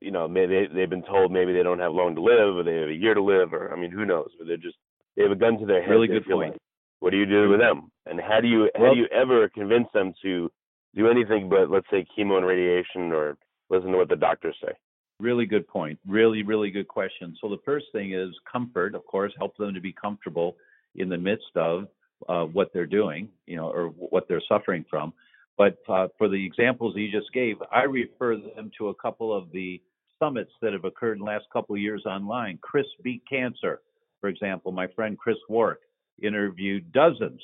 you 0.00 0.10
know, 0.10 0.26
maybe 0.26 0.66
they've 0.74 0.90
been 0.90 1.02
told 1.02 1.30
maybe 1.30 1.52
they 1.52 1.62
don't 1.62 1.78
have 1.78 1.92
long 1.92 2.14
to 2.14 2.22
live 2.22 2.56
or 2.56 2.62
they 2.62 2.76
have 2.76 2.88
a 2.88 2.94
year 2.94 3.14
to 3.14 3.22
live 3.22 3.52
or 3.52 3.72
I 3.72 3.76
mean, 3.78 3.90
who 3.90 4.04
knows? 4.04 4.30
But 4.38 4.48
they're 4.48 4.56
just 4.56 4.76
they 5.16 5.22
have 5.22 5.32
a 5.32 5.36
gun 5.36 5.58
to 5.58 5.66
their 5.66 5.82
head. 5.82 5.90
Really 5.90 6.08
good 6.08 6.26
point. 6.26 6.52
like. 6.52 6.60
What 7.00 7.10
do 7.10 7.18
you 7.18 7.26
do 7.26 7.50
with 7.50 7.60
them? 7.60 7.90
And 8.06 8.20
how 8.20 8.40
do 8.40 8.48
you 8.48 8.70
how 8.74 8.84
Well- 8.84 8.94
do 8.94 9.00
you 9.00 9.06
ever 9.12 9.48
convince 9.50 9.88
them 9.92 10.12
to 10.22 10.50
do 10.94 11.08
anything 11.08 11.48
but 11.48 11.70
let's 11.70 11.88
say 11.90 12.06
chemo 12.16 12.38
and 12.38 12.46
radiation 12.46 13.12
or 13.12 13.36
listen 13.68 13.92
to 13.92 13.98
what 13.98 14.08
the 14.08 14.16
doctors 14.16 14.56
say? 14.64 14.72
Really 15.20 15.46
good 15.46 15.66
point. 15.68 15.98
Really, 16.06 16.42
really 16.42 16.70
good 16.70 16.88
question. 16.88 17.36
So 17.40 17.48
the 17.48 17.58
first 17.64 17.86
thing 17.92 18.12
is 18.12 18.30
comfort, 18.50 18.94
of 18.94 19.04
course, 19.06 19.32
help 19.38 19.56
them 19.56 19.72
to 19.74 19.80
be 19.80 19.92
comfortable 19.92 20.56
in 20.94 21.08
the 21.08 21.16
midst 21.16 21.56
of 21.56 21.88
uh, 22.28 22.44
what 22.44 22.72
they're 22.72 22.86
doing, 22.86 23.28
you 23.46 23.56
know, 23.56 23.68
or 23.70 23.88
what 23.88 24.26
they're 24.28 24.42
suffering 24.48 24.84
from. 24.88 25.12
But 25.58 25.78
uh, 25.88 26.08
for 26.18 26.28
the 26.28 26.44
examples 26.44 26.94
you 26.96 27.10
just 27.10 27.32
gave, 27.32 27.56
I 27.72 27.82
refer 27.82 28.36
them 28.36 28.70
to 28.78 28.88
a 28.88 28.94
couple 28.94 29.36
of 29.36 29.50
the 29.52 29.80
summits 30.18 30.50
that 30.62 30.72
have 30.72 30.84
occurred 30.84 31.14
in 31.14 31.18
the 31.20 31.24
last 31.24 31.46
couple 31.52 31.74
of 31.74 31.80
years 31.80 32.04
online. 32.06 32.58
Chris 32.62 32.86
Beat 33.02 33.22
Cancer, 33.28 33.80
for 34.20 34.28
example, 34.28 34.72
my 34.72 34.86
friend 34.88 35.18
Chris 35.18 35.36
Wark 35.48 35.80
interviewed 36.22 36.92
dozens 36.92 37.40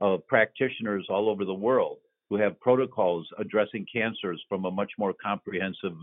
of 0.00 0.26
practitioners 0.26 1.06
all 1.08 1.28
over 1.28 1.44
the 1.44 1.54
world 1.54 1.98
who 2.28 2.36
have 2.36 2.58
protocols 2.60 3.26
addressing 3.38 3.84
cancers 3.92 4.42
from 4.48 4.64
a 4.64 4.70
much 4.70 4.92
more 4.98 5.12
comprehensive 5.12 5.94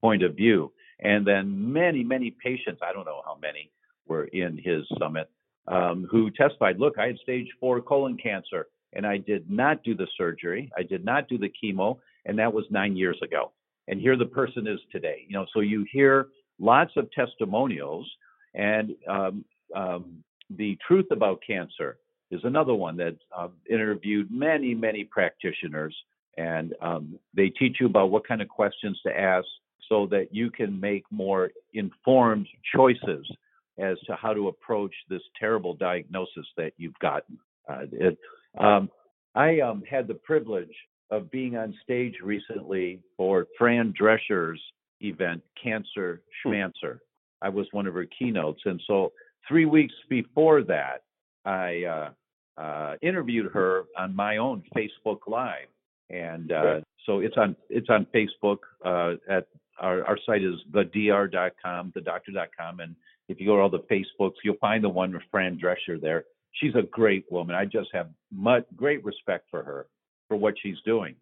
point 0.00 0.22
of 0.22 0.36
view. 0.36 0.72
And 1.00 1.26
then 1.26 1.72
many, 1.72 2.04
many 2.04 2.30
patients, 2.30 2.80
I 2.82 2.92
don't 2.92 3.04
know 3.04 3.22
how 3.24 3.36
many 3.42 3.70
were 4.06 4.24
in 4.24 4.56
his 4.62 4.84
summit, 4.98 5.28
um, 5.66 6.06
who 6.10 6.30
testified, 6.30 6.78
look, 6.78 6.98
I 6.98 7.08
had 7.08 7.18
stage 7.18 7.48
four 7.58 7.80
colon 7.80 8.16
cancer 8.16 8.66
and 8.94 9.06
I 9.06 9.18
did 9.18 9.50
not 9.50 9.82
do 9.82 9.94
the 9.94 10.06
surgery. 10.16 10.70
I 10.76 10.82
did 10.82 11.04
not 11.04 11.28
do 11.28 11.38
the 11.38 11.52
chemo. 11.62 11.98
And 12.26 12.38
that 12.38 12.52
was 12.52 12.64
nine 12.70 12.96
years 12.96 13.18
ago. 13.22 13.52
And 13.88 14.00
here 14.00 14.16
the 14.16 14.26
person 14.26 14.66
is 14.66 14.80
today. 14.90 15.24
You 15.28 15.34
know, 15.34 15.46
so 15.52 15.60
you 15.60 15.86
hear 15.92 16.28
lots 16.58 16.92
of 16.96 17.10
testimonials 17.12 18.10
and 18.54 18.94
um, 19.08 19.44
um, 19.74 20.24
the 20.56 20.78
truth 20.86 21.06
about 21.10 21.40
cancer 21.46 21.98
is 22.30 22.40
another 22.44 22.74
one 22.74 22.96
that 22.96 23.16
uh, 23.36 23.48
interviewed 23.68 24.30
many, 24.30 24.74
many 24.74 25.04
practitioners, 25.04 25.94
and 26.36 26.74
um, 26.80 27.18
they 27.34 27.48
teach 27.48 27.76
you 27.80 27.86
about 27.86 28.10
what 28.10 28.26
kind 28.26 28.42
of 28.42 28.48
questions 28.48 28.98
to 29.06 29.18
ask 29.18 29.46
so 29.88 30.06
that 30.06 30.28
you 30.32 30.50
can 30.50 30.78
make 30.80 31.04
more 31.10 31.50
informed 31.74 32.46
choices 32.74 33.26
as 33.78 33.98
to 34.06 34.14
how 34.14 34.32
to 34.32 34.48
approach 34.48 34.94
this 35.08 35.22
terrible 35.38 35.74
diagnosis 35.74 36.46
that 36.56 36.72
you've 36.76 36.98
gotten. 37.00 37.38
Uh, 37.68 37.82
it, 37.92 38.18
um, 38.58 38.90
I 39.34 39.60
um, 39.60 39.82
had 39.88 40.06
the 40.06 40.14
privilege 40.14 40.74
of 41.10 41.30
being 41.30 41.56
on 41.56 41.74
stage 41.82 42.14
recently 42.22 43.00
for 43.16 43.46
Fran 43.58 43.92
Drescher's 44.00 44.60
event, 45.00 45.42
Cancer 45.62 46.22
Schmancer. 46.42 47.00
I 47.42 47.48
was 47.48 47.66
one 47.72 47.86
of 47.86 47.94
her 47.94 48.06
keynotes, 48.18 48.62
and 48.64 48.80
so 48.86 49.12
three 49.46 49.66
weeks 49.66 49.94
before 50.08 50.62
that, 50.62 51.02
I 51.44 51.84
uh, 51.84 52.60
uh, 52.60 52.94
interviewed 53.02 53.52
her 53.52 53.84
on 53.98 54.14
my 54.14 54.38
own 54.38 54.62
Facebook 54.74 55.18
Live, 55.26 55.68
and 56.10 56.52
uh, 56.52 56.80
so 57.04 57.20
it's 57.20 57.36
on 57.36 57.54
it's 57.68 57.90
on 57.90 58.06
Facebook. 58.14 58.58
Uh, 58.84 59.14
at 59.28 59.46
our, 59.78 60.04
our 60.04 60.18
site 60.24 60.42
is 60.42 60.54
thedr.com, 60.72 61.92
thedoctor.com, 61.96 62.80
and 62.80 62.94
if 63.28 63.40
you 63.40 63.46
go 63.46 63.56
to 63.56 63.62
all 63.62 63.70
the 63.70 63.84
Facebooks, 63.90 64.34
you'll 64.42 64.56
find 64.60 64.84
the 64.84 64.88
one 64.88 65.12
with 65.12 65.22
Fran 65.30 65.58
Drescher 65.58 66.00
there. 66.00 66.24
She's 66.54 66.74
a 66.74 66.82
great 66.82 67.24
woman. 67.30 67.54
I 67.56 67.64
just 67.64 67.88
have 67.92 68.08
much 68.32 68.64
great 68.76 69.04
respect 69.04 69.46
for 69.50 69.62
her 69.62 69.86
for 70.28 70.36
what 70.36 70.54
she's 70.62 70.80
doing. 70.84 71.16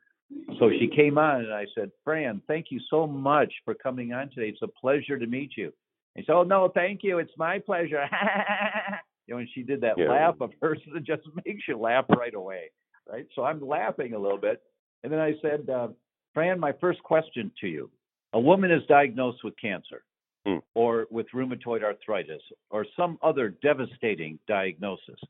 So 0.59 0.71
she 0.71 0.89
came 0.89 1.19
on, 1.19 1.43
and 1.43 1.53
I 1.53 1.67
said, 1.75 1.91
Fran, 2.05 2.41
thank 2.47 2.67
you 2.71 2.81
so 2.89 3.07
much 3.07 3.53
for 3.65 3.75
coming 3.75 4.13
on 4.13 4.31
today. 4.31 4.49
It's 4.49 4.63
a 4.63 4.69
pleasure 4.69 5.19
to 5.19 5.27
meet 5.27 5.53
you. 5.57 5.73
And 6.17 6.25
she 6.25 6.27
said, 6.27 6.35
Oh 6.35 6.43
no, 6.43 6.69
thank 6.75 7.01
you. 7.03 7.19
It's 7.19 7.33
my 7.37 7.59
pleasure. 7.59 8.05
you 9.27 9.35
know, 9.35 9.39
and 9.39 9.49
she 9.55 9.63
did 9.63 9.81
that 9.83 9.99
Yeah. 9.99 10.09
laugh 10.09 10.37
of 10.41 10.53
hers 10.61 10.81
that 10.95 11.05
just 11.05 11.23
makes 11.47 11.63
you 11.69 11.79
laugh 11.79 12.07
right 12.11 12.35
away, 12.35 12.71
right? 13.11 13.27
So 13.35 13.45
I'm 13.45 13.67
laughing 13.67 14.15
a 14.15 14.19
little 14.19 14.39
bit, 14.39 14.63
and 15.03 15.13
then 15.13 15.21
I 15.21 15.35
said, 15.43 15.69
uh, 15.69 15.89
Fran, 16.35 16.59
my 16.59 16.73
first 16.81 17.03
question 17.03 17.51
to 17.61 17.69
you: 17.69 17.91
A 18.33 18.41
woman 18.41 18.71
is 18.71 18.83
diagnosed 18.89 19.45
with 19.45 19.55
cancer. 19.61 20.03
Hmm. 20.45 20.59
or 20.75 21.07
with 21.11 21.27
rheumatoid 21.33 21.85
arthritis 21.85 22.43
or 22.71 22.85
some 22.97 23.17
other 23.23 23.51
devastating 23.63 24.41
diagnosis, 24.49 25.21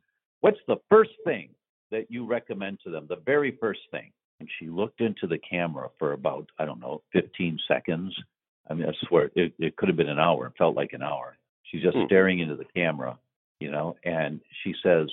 what's 0.40 0.60
the 0.66 0.76
first 0.88 1.10
thing 1.24 1.50
that 1.90 2.10
you 2.10 2.24
recommend 2.24 2.78
to 2.84 2.90
them? 2.90 3.06
The 3.08 3.16
very 3.26 3.56
first 3.60 3.80
thing. 3.90 4.10
And 4.40 4.48
she 4.58 4.68
looked 4.68 5.00
into 5.02 5.26
the 5.26 5.38
camera 5.38 5.90
for 5.98 6.14
about, 6.14 6.48
I 6.58 6.64
don't 6.64 6.80
know, 6.80 7.02
15 7.12 7.58
seconds. 7.68 8.12
I 8.70 8.74
mean, 8.74 8.88
I 8.88 8.92
swear 9.06 9.30
it, 9.34 9.52
it 9.58 9.76
could 9.76 9.88
have 9.88 9.96
been 9.98 10.08
an 10.08 10.18
hour. 10.18 10.46
It 10.46 10.54
felt 10.56 10.74
like 10.74 10.94
an 10.94 11.02
hour. 11.02 11.36
She's 11.64 11.82
just 11.82 11.96
Hmm. 11.96 12.06
staring 12.06 12.38
into 12.40 12.56
the 12.56 12.64
camera, 12.74 13.18
you 13.60 13.70
know, 13.70 13.96
and 14.04 14.40
she 14.62 14.74
says, 14.82 15.08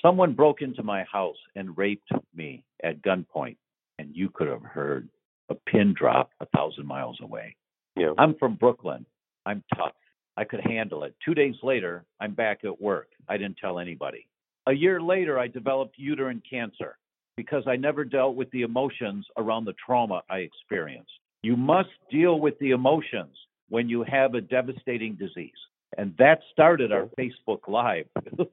Someone 0.00 0.34
broke 0.34 0.60
into 0.62 0.82
my 0.82 1.02
house 1.04 1.36
and 1.56 1.76
raped 1.78 2.10
me 2.34 2.62
at 2.82 3.00
gunpoint, 3.02 3.56
and 3.98 4.14
you 4.14 4.28
could 4.30 4.48
have 4.48 4.62
heard 4.62 5.08
a 5.48 5.54
pin 5.54 5.92
drop 5.98 6.30
a 6.40 6.46
thousand 6.46 6.86
miles 6.86 7.18
away. 7.20 7.56
Yeah. 7.96 8.12
I'm 8.18 8.34
from 8.36 8.54
Brooklyn. 8.56 9.06
I'm 9.46 9.62
tough. 9.76 9.92
I 10.36 10.44
could 10.44 10.60
handle 10.60 11.04
it. 11.04 11.14
Two 11.24 11.34
days 11.34 11.54
later, 11.62 12.04
I'm 12.20 12.34
back 12.34 12.64
at 12.64 12.80
work. 12.80 13.08
I 13.28 13.36
didn't 13.36 13.58
tell 13.58 13.78
anybody. 13.78 14.26
A 14.66 14.72
year 14.72 15.00
later, 15.00 15.38
I 15.38 15.46
developed 15.46 15.94
uterine 15.98 16.42
cancer 16.48 16.96
because 17.36 17.64
I 17.66 17.76
never 17.76 18.04
dealt 18.04 18.36
with 18.36 18.50
the 18.50 18.62
emotions 18.62 19.26
around 19.36 19.64
the 19.64 19.74
trauma 19.84 20.22
I 20.30 20.38
experienced. 20.38 21.12
You 21.42 21.56
must 21.56 21.90
deal 22.10 22.40
with 22.40 22.58
the 22.58 22.70
emotions 22.70 23.36
when 23.68 23.88
you 23.88 24.04
have 24.04 24.34
a 24.34 24.40
devastating 24.40 25.14
disease. 25.14 25.52
And 25.98 26.14
that 26.18 26.40
started 26.52 26.90
our 26.90 27.08
Facebook 27.18 27.68
Live. 27.68 28.06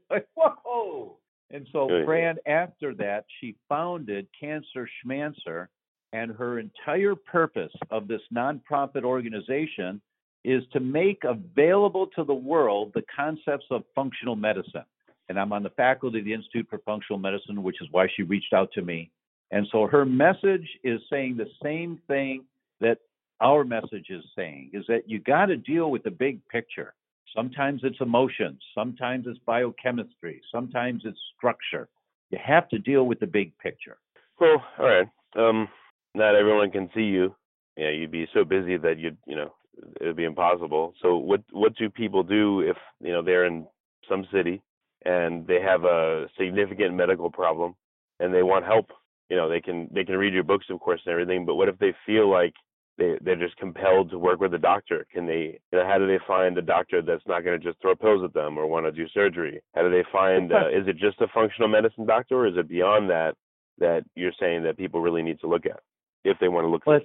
Like, 0.09 0.27
whoa. 0.35 1.17
And 1.49 1.67
so, 1.71 1.87
Good. 1.87 2.05
Fran, 2.05 2.37
after 2.45 2.93
that, 2.95 3.25
she 3.39 3.55
founded 3.67 4.27
Cancer 4.39 4.87
Schmancer, 5.01 5.69
and 6.13 6.31
her 6.31 6.59
entire 6.59 7.15
purpose 7.15 7.71
of 7.89 8.07
this 8.07 8.21
nonprofit 8.33 9.03
organization 9.03 10.01
is 10.43 10.63
to 10.73 10.79
make 10.79 11.23
available 11.23 12.07
to 12.15 12.23
the 12.23 12.33
world 12.33 12.91
the 12.93 13.03
concepts 13.15 13.65
of 13.69 13.83
functional 13.93 14.35
medicine. 14.35 14.85
And 15.29 15.39
I'm 15.39 15.53
on 15.53 15.63
the 15.63 15.69
faculty 15.71 16.19
of 16.19 16.25
the 16.25 16.33
Institute 16.33 16.67
for 16.69 16.79
Functional 16.79 17.19
Medicine, 17.19 17.63
which 17.63 17.81
is 17.81 17.87
why 17.91 18.07
she 18.15 18.23
reached 18.23 18.53
out 18.53 18.71
to 18.73 18.81
me. 18.81 19.11
And 19.51 19.67
so 19.71 19.87
her 19.87 20.05
message 20.05 20.67
is 20.83 21.01
saying 21.09 21.37
the 21.37 21.49
same 21.61 21.99
thing 22.07 22.45
that 22.79 22.97
our 23.41 23.63
message 23.63 24.07
is 24.09 24.23
saying 24.35 24.71
is 24.73 24.85
that 24.87 25.09
you 25.09 25.19
got 25.19 25.47
to 25.47 25.57
deal 25.57 25.91
with 25.91 26.03
the 26.03 26.11
big 26.11 26.45
picture. 26.47 26.93
Sometimes 27.35 27.81
it's 27.83 28.01
emotions, 28.01 28.61
sometimes 28.75 29.25
it's 29.27 29.39
biochemistry, 29.45 30.41
sometimes 30.51 31.03
it's 31.05 31.19
structure. 31.37 31.87
You 32.29 32.39
have 32.43 32.67
to 32.69 32.79
deal 32.79 33.05
with 33.05 33.19
the 33.19 33.27
big 33.27 33.57
picture. 33.57 33.97
Well, 34.39 34.63
all 34.79 34.85
right. 34.85 35.07
Um, 35.37 35.69
not 36.13 36.35
everyone 36.35 36.71
can 36.71 36.89
see 36.93 37.03
you. 37.03 37.35
Yeah, 37.77 37.89
you'd 37.89 38.11
be 38.11 38.27
so 38.33 38.43
busy 38.43 38.77
that 38.77 38.97
you'd, 38.99 39.17
you 39.25 39.35
know, 39.35 39.53
it 39.99 40.05
would 40.05 40.15
be 40.15 40.25
impossible. 40.25 40.93
So, 41.01 41.17
what 41.17 41.41
what 41.51 41.75
do 41.75 41.89
people 41.89 42.23
do 42.23 42.61
if 42.61 42.77
you 42.99 43.11
know 43.11 43.21
they're 43.21 43.45
in 43.45 43.65
some 44.09 44.25
city 44.33 44.61
and 45.05 45.45
they 45.47 45.61
have 45.61 45.83
a 45.83 46.27
significant 46.37 46.95
medical 46.95 47.29
problem 47.29 47.75
and 48.19 48.33
they 48.33 48.43
want 48.43 48.65
help? 48.65 48.91
You 49.29 49.37
know, 49.37 49.49
they 49.49 49.61
can 49.61 49.89
they 49.93 50.03
can 50.03 50.17
read 50.17 50.33
your 50.33 50.43
books, 50.43 50.65
of 50.69 50.79
course, 50.79 51.01
and 51.05 51.13
everything. 51.13 51.45
But 51.45 51.55
what 51.55 51.69
if 51.69 51.77
they 51.79 51.93
feel 52.05 52.29
like 52.29 52.53
they 52.97 53.17
they're 53.21 53.35
just 53.35 53.57
compelled 53.57 54.11
to 54.11 54.19
work 54.19 54.39
with 54.39 54.53
a 54.53 54.59
doctor? 54.59 55.05
Can 55.11 55.25
they? 55.27 55.59
You 55.71 55.79
know, 55.79 55.85
how 55.85 55.97
do 55.97 56.07
they 56.07 56.19
find 56.27 56.57
a 56.57 56.61
doctor 56.61 57.01
that's 57.01 57.27
not 57.27 57.43
going 57.43 57.59
to 57.59 57.65
just 57.65 57.81
throw 57.81 57.95
pills 57.95 58.23
at 58.23 58.33
them 58.33 58.57
or 58.57 58.67
want 58.67 58.85
to 58.85 58.91
do 58.91 59.07
surgery? 59.13 59.61
How 59.75 59.83
do 59.83 59.89
they 59.89 60.03
find? 60.11 60.51
Uh, 60.51 60.69
is 60.69 60.87
it 60.87 60.97
just 60.97 61.21
a 61.21 61.27
functional 61.33 61.69
medicine 61.69 62.05
doctor, 62.05 62.35
or 62.35 62.47
is 62.47 62.57
it 62.57 62.69
beyond 62.69 63.09
that? 63.09 63.35
that 63.81 64.03
you're 64.15 64.31
saying 64.39 64.63
that 64.63 64.77
people 64.77 65.01
really 65.01 65.23
need 65.23 65.39
to 65.41 65.47
look 65.47 65.65
at 65.65 65.81
if 66.23 66.37
they 66.39 66.47
want 66.47 66.63
to 66.63 66.69
look 66.69 66.85
Well, 66.85 66.99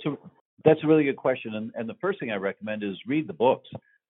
that's 0.64 0.82
a 0.82 0.86
really 0.86 1.04
good 1.04 1.16
question, 1.16 1.54
and, 1.54 1.72
and 1.74 1.88
the 1.88 1.96
first 2.00 2.18
thing 2.18 2.30
I 2.30 2.36
recommend 2.36 2.82
is 2.82 2.96
read 3.06 3.26
the 3.26 3.32
books. 3.32 3.68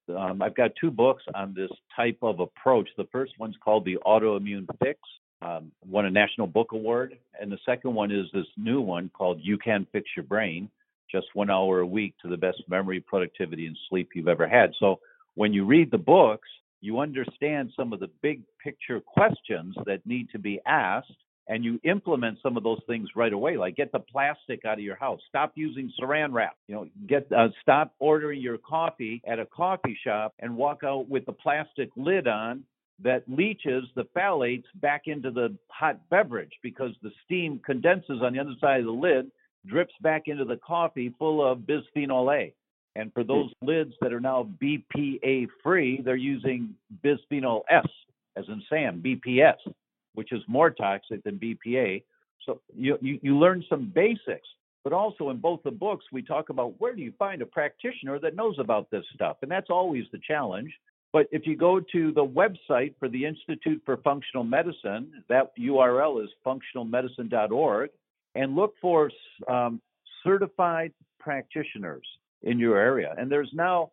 Um, 0.09 0.41
I've 0.41 0.55
got 0.55 0.71
two 0.81 0.91
books 0.91 1.25
on 1.35 1.53
this 1.55 1.71
type 1.95 2.19
of 2.23 2.41
approach. 2.41 2.89
The 2.97 3.09
first 3.11 3.33
one's 3.39 3.57
called 3.63 3.85
The 3.85 3.99
Autoimmune 4.07 4.67
Fix, 4.83 5.01
um, 5.43 5.73
won 5.85 6.07
a 6.07 6.11
National 6.11 6.47
Book 6.47 6.73
Award, 6.73 7.19
and 7.41 7.51
the 7.51 7.59
second 7.67 7.95
one 7.95 8.13
is 8.13 8.27
this 8.33 8.47
new 8.57 8.81
one 8.81 9.11
called 9.13 9.41
You 9.43 9.59
Can 9.59 9.87
Fix 9.93 10.09
Your 10.17 10.25
Brain, 10.25 10.71
just 11.11 11.27
one 11.35 11.51
hour 11.51 11.81
a 11.81 11.87
week 11.87 12.15
to 12.23 12.29
the 12.29 12.37
best 12.37 12.63
memory, 12.69 13.01
productivity, 13.01 13.67
and 13.67 13.77
sleep 13.89 14.11
you've 14.15 14.29
ever 14.29 14.47
had. 14.47 14.73
So 14.79 15.01
when 15.35 15.53
you 15.53 15.65
read 15.65 15.91
the 15.91 15.99
books, 15.99 16.49
you 16.81 17.01
understand 17.01 17.73
some 17.77 17.93
of 17.93 18.01
the 18.01 18.11
big 18.23 18.43
picture 18.63 19.01
questions 19.01 19.75
that 19.87 20.07
need 20.07 20.31
to 20.31 20.39
be 20.39 20.61
asked 20.67 21.13
and 21.49 21.65
you 21.65 21.81
implement 21.85 22.39
some 22.43 22.57
of 22.57 22.63
those 22.63 22.81
things 22.87 23.09
right 23.15 23.33
away 23.33 23.57
like 23.57 23.77
get 23.77 23.93
the 23.93 23.99
plastic 23.99 24.65
out 24.65 24.79
of 24.79 24.85
your 24.85 24.97
house. 24.97 25.21
Stop 25.29 25.53
using 25.55 25.93
saran 26.01 26.33
wrap 26.33 26.57
you 26.69 26.75
know 26.75 26.89
get 27.07 27.31
uh, 27.33 27.49
stop 27.63 27.95
ordering 27.99 28.41
your 28.41 28.59
coffee 28.59 29.23
at 29.27 29.39
a 29.39 29.47
coffee 29.47 29.99
shop 30.05 30.35
and 30.41 30.57
walk 30.57 30.83
out 30.85 31.09
with 31.09 31.25
the 31.27 31.33
plastic 31.33 31.91
lid 31.97 32.27
on 32.27 32.65
that 33.03 33.23
leaches 33.29 33.85
the 33.95 34.05
phthalates 34.17 34.65
back 34.77 35.03
into 35.07 35.31
the 35.31 35.55
hot 35.69 36.01
beverage 36.09 36.53
because 36.63 36.93
the 37.03 37.11
steam 37.25 37.61
condenses 37.65 38.21
on 38.23 38.33
the 38.33 38.39
other 38.39 38.55
side 38.61 38.81
of 38.81 38.87
the 38.87 38.93
lid 38.93 39.31
drips 39.67 39.93
back 40.01 40.23
into 40.27 40.45
the 40.45 40.57
coffee 40.57 41.15
full 41.19 41.45
of 41.47 41.59
bisphenol 41.59 42.35
A. 42.35 42.55
And 42.95 43.13
for 43.13 43.25
those 43.25 43.51
lids 43.61 43.93
that 44.01 44.15
are 44.15 44.21
now 44.21 44.49
BPA 44.63 45.49
free 45.63 46.01
they're 46.03 46.17
using 46.17 46.75
bisphenol 47.05 47.63
S 47.71 47.87
as 48.37 48.47
in 48.49 48.63
Sam 48.71 49.03
BPS 49.05 49.57
which 50.17 50.33
is 50.33 50.43
more 50.49 50.71
toxic 50.71 51.23
than 51.25 51.39
BPA. 51.39 52.03
So 52.45 52.61
you, 52.75 52.99
you, 53.01 53.19
you 53.23 53.39
learn 53.39 53.65
some 53.69 53.93
basics, 53.95 54.49
but 54.85 54.93
also 54.93 55.31
in 55.31 55.39
both 55.39 55.63
the 55.65 55.71
books, 55.71 56.05
we 56.13 56.23
talk 56.23 56.49
about 56.51 56.81
where 56.81 56.95
do 56.95 57.03
you 57.03 57.13
find 57.19 57.43
a 57.43 57.47
practitioner 57.47 58.19
that 58.21 58.37
knows 58.37 58.57
about 58.59 58.91
this 58.91 59.05
stuff? 59.15 59.39
And 59.43 59.51
that's 59.51 59.71
always 59.71 60.05
the 60.13 60.21
challenge. 60.27 60.73
But 61.13 61.29
if 61.33 61.47
you 61.47 61.57
go 61.57 61.81
to 61.81 62.13
the 62.13 62.25
website 62.25 62.95
for 62.99 63.09
the 63.09 63.25
Institute 63.25 63.81
for 63.85 63.97
Functional 63.99 64.45
Medicine, 64.45 65.25
that 65.29 65.57
URL 65.59 66.23
is 66.23 66.31
functionalmedicine.org, 66.45 67.91
and 68.35 68.55
look 68.55 68.75
for 68.81 69.11
um, 69.49 69.81
certified 70.23 70.93
practitioners 71.19 72.07
in 72.43 72.59
your 72.59 72.77
area. 72.77 73.15
And 73.17 73.31
there's 73.31 73.51
now 73.53 73.93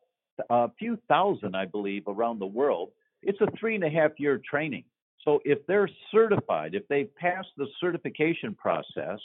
a 0.50 0.70
few 0.78 0.98
thousand, 1.08 1.56
I 1.56 1.66
believe, 1.66 2.04
around 2.08 2.40
the 2.40 2.46
world. 2.46 2.92
It's 3.22 3.40
a 3.42 3.48
three 3.58 3.76
and 3.76 3.84
a 3.84 3.90
half 3.90 4.12
year 4.18 4.42
training. 4.50 4.84
So 5.24 5.40
if 5.46 5.66
they're 5.68 5.90
certified, 6.12 6.76
if 6.76 6.88
they 6.88 7.06
pass 7.06 7.46
the 7.58 7.68
certification 7.80 8.56
process, 8.56 9.20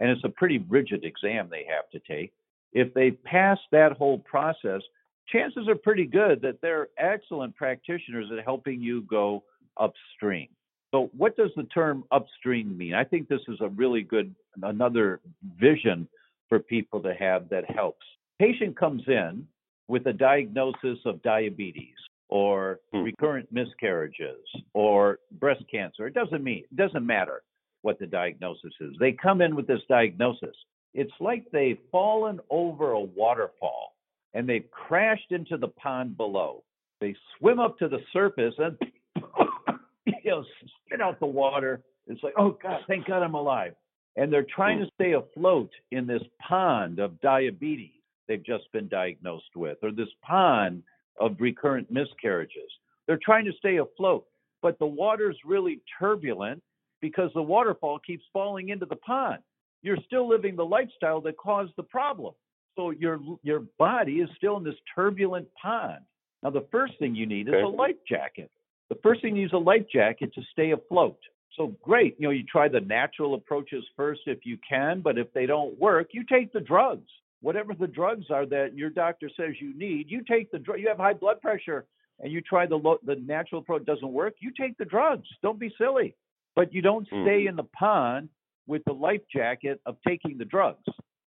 and 0.00 0.10
it's 0.10 0.24
a 0.24 0.28
pretty 0.28 0.58
rigid 0.68 1.04
exam 1.04 1.48
they 1.50 1.64
have 1.68 1.88
to 1.90 2.00
take, 2.00 2.32
if 2.72 2.92
they 2.94 3.12
pass 3.12 3.58
that 3.70 3.92
whole 3.92 4.18
process, 4.18 4.82
chances 5.28 5.68
are 5.68 5.76
pretty 5.76 6.06
good 6.06 6.42
that 6.42 6.60
they're 6.60 6.88
excellent 6.98 7.54
practitioners 7.54 8.26
at 8.36 8.44
helping 8.44 8.80
you 8.80 9.02
go 9.02 9.44
upstream. 9.78 10.48
So 10.92 11.10
what 11.16 11.36
does 11.36 11.50
the 11.56 11.64
term 11.64 12.04
upstream 12.10 12.76
mean? 12.76 12.94
I 12.94 13.04
think 13.04 13.28
this 13.28 13.40
is 13.48 13.58
a 13.60 13.68
really 13.68 14.02
good 14.02 14.34
another 14.62 15.20
vision 15.58 16.08
for 16.48 16.58
people 16.58 17.00
to 17.02 17.14
have 17.14 17.48
that 17.48 17.68
helps. 17.68 18.06
Patient 18.38 18.76
comes 18.76 19.02
in 19.06 19.46
with 19.88 20.06
a 20.06 20.12
diagnosis 20.12 20.98
of 21.04 21.22
diabetes 21.22 21.94
or 22.28 22.80
Hmm. 22.92 23.02
recurrent 23.04 23.50
miscarriages 23.52 24.44
or 24.72 25.18
breast 25.32 25.64
cancer. 25.70 26.06
It 26.06 26.14
doesn't 26.14 26.42
mean 26.42 26.64
it 26.64 26.76
doesn't 26.76 27.06
matter 27.06 27.42
what 27.82 27.98
the 27.98 28.06
diagnosis 28.06 28.72
is. 28.80 28.96
They 28.98 29.12
come 29.12 29.42
in 29.42 29.54
with 29.54 29.66
this 29.66 29.82
diagnosis. 29.88 30.56
It's 30.94 31.12
like 31.20 31.50
they've 31.50 31.78
fallen 31.90 32.40
over 32.50 32.92
a 32.92 33.00
waterfall 33.00 33.94
and 34.32 34.48
they've 34.48 34.70
crashed 34.70 35.32
into 35.32 35.56
the 35.56 35.68
pond 35.68 36.16
below. 36.16 36.64
They 37.00 37.14
swim 37.38 37.58
up 37.58 37.78
to 37.78 37.88
the 37.88 38.00
surface 38.12 38.54
and 38.58 38.78
you 40.06 40.30
know 40.30 40.44
spit 40.86 41.00
out 41.00 41.20
the 41.20 41.26
water. 41.26 41.82
It's 42.06 42.22
like, 42.22 42.34
oh 42.36 42.50
God, 42.62 42.80
thank 42.86 43.06
God 43.06 43.22
I'm 43.22 43.34
alive. 43.34 43.74
And 44.16 44.32
they're 44.32 44.46
trying 44.54 44.78
to 44.78 44.86
stay 44.94 45.12
afloat 45.12 45.70
in 45.90 46.06
this 46.06 46.22
pond 46.40 47.00
of 47.00 47.20
diabetes 47.20 47.90
they've 48.28 48.44
just 48.44 48.70
been 48.72 48.88
diagnosed 48.88 49.56
with, 49.56 49.78
or 49.82 49.90
this 49.90 50.08
pond 50.22 50.82
of 51.18 51.36
recurrent 51.38 51.90
miscarriages. 51.90 52.70
They're 53.06 53.20
trying 53.22 53.44
to 53.44 53.52
stay 53.58 53.76
afloat, 53.76 54.26
but 54.62 54.78
the 54.78 54.86
water's 54.86 55.36
really 55.44 55.80
turbulent 55.98 56.62
because 57.00 57.30
the 57.34 57.42
waterfall 57.42 57.98
keeps 57.98 58.24
falling 58.32 58.70
into 58.70 58.86
the 58.86 58.96
pond. 58.96 59.38
You're 59.82 59.98
still 60.06 60.26
living 60.28 60.56
the 60.56 60.64
lifestyle 60.64 61.20
that 61.22 61.36
caused 61.36 61.72
the 61.76 61.82
problem. 61.82 62.34
So 62.76 62.90
your 62.90 63.20
your 63.42 63.64
body 63.78 64.14
is 64.20 64.28
still 64.36 64.56
in 64.56 64.64
this 64.64 64.74
turbulent 64.94 65.46
pond. 65.60 66.00
Now 66.42 66.50
the 66.50 66.66
first 66.72 66.98
thing 66.98 67.14
you 67.14 67.26
need 67.26 67.48
is 67.48 67.54
Okay. 67.54 67.62
a 67.62 67.68
life 67.68 67.96
jacket. 68.08 68.50
The 68.88 68.96
first 68.96 69.22
thing 69.22 69.36
you 69.36 69.42
need 69.42 69.48
is 69.48 69.52
a 69.52 69.58
life 69.58 69.86
jacket 69.92 70.32
to 70.34 70.42
stay 70.52 70.72
afloat. 70.72 71.18
So 71.56 71.68
great, 71.82 72.16
you 72.18 72.26
know, 72.26 72.30
you 72.30 72.42
try 72.44 72.68
the 72.68 72.80
natural 72.80 73.34
approaches 73.34 73.84
first 73.96 74.22
if 74.26 74.44
you 74.44 74.58
can, 74.68 75.00
but 75.00 75.18
if 75.18 75.32
they 75.32 75.46
don't 75.46 75.78
work, 75.78 76.08
you 76.12 76.24
take 76.24 76.52
the 76.52 76.60
drugs 76.60 77.08
whatever 77.44 77.74
the 77.74 77.86
drugs 77.86 78.26
are 78.30 78.46
that 78.46 78.76
your 78.76 78.90
doctor 78.90 79.28
says 79.36 79.52
you 79.60 79.74
need, 79.76 80.10
you 80.10 80.22
take 80.24 80.50
the 80.50 80.58
drug. 80.58 80.80
You 80.80 80.88
have 80.88 80.96
high 80.96 81.12
blood 81.12 81.40
pressure 81.40 81.84
and 82.20 82.32
you 82.32 82.40
try 82.40 82.64
the 82.66 82.76
lo- 82.76 83.00
the 83.04 83.16
natural 83.16 83.60
approach 83.60 83.84
doesn't 83.84 84.12
work, 84.12 84.34
you 84.40 84.50
take 84.58 84.76
the 84.78 84.84
drugs. 84.84 85.28
Don't 85.42 85.58
be 85.58 85.72
silly. 85.76 86.14
But 86.56 86.72
you 86.72 86.80
don't 86.82 87.08
Mm. 87.10 87.24
stay 87.24 87.46
in 87.46 87.56
the 87.56 87.64
pond 87.64 88.28
with 88.66 88.82
the 88.84 88.94
life 88.94 89.20
jacket 89.28 89.80
of 89.84 89.96
taking 90.06 90.38
the 90.38 90.44
drugs. 90.44 90.86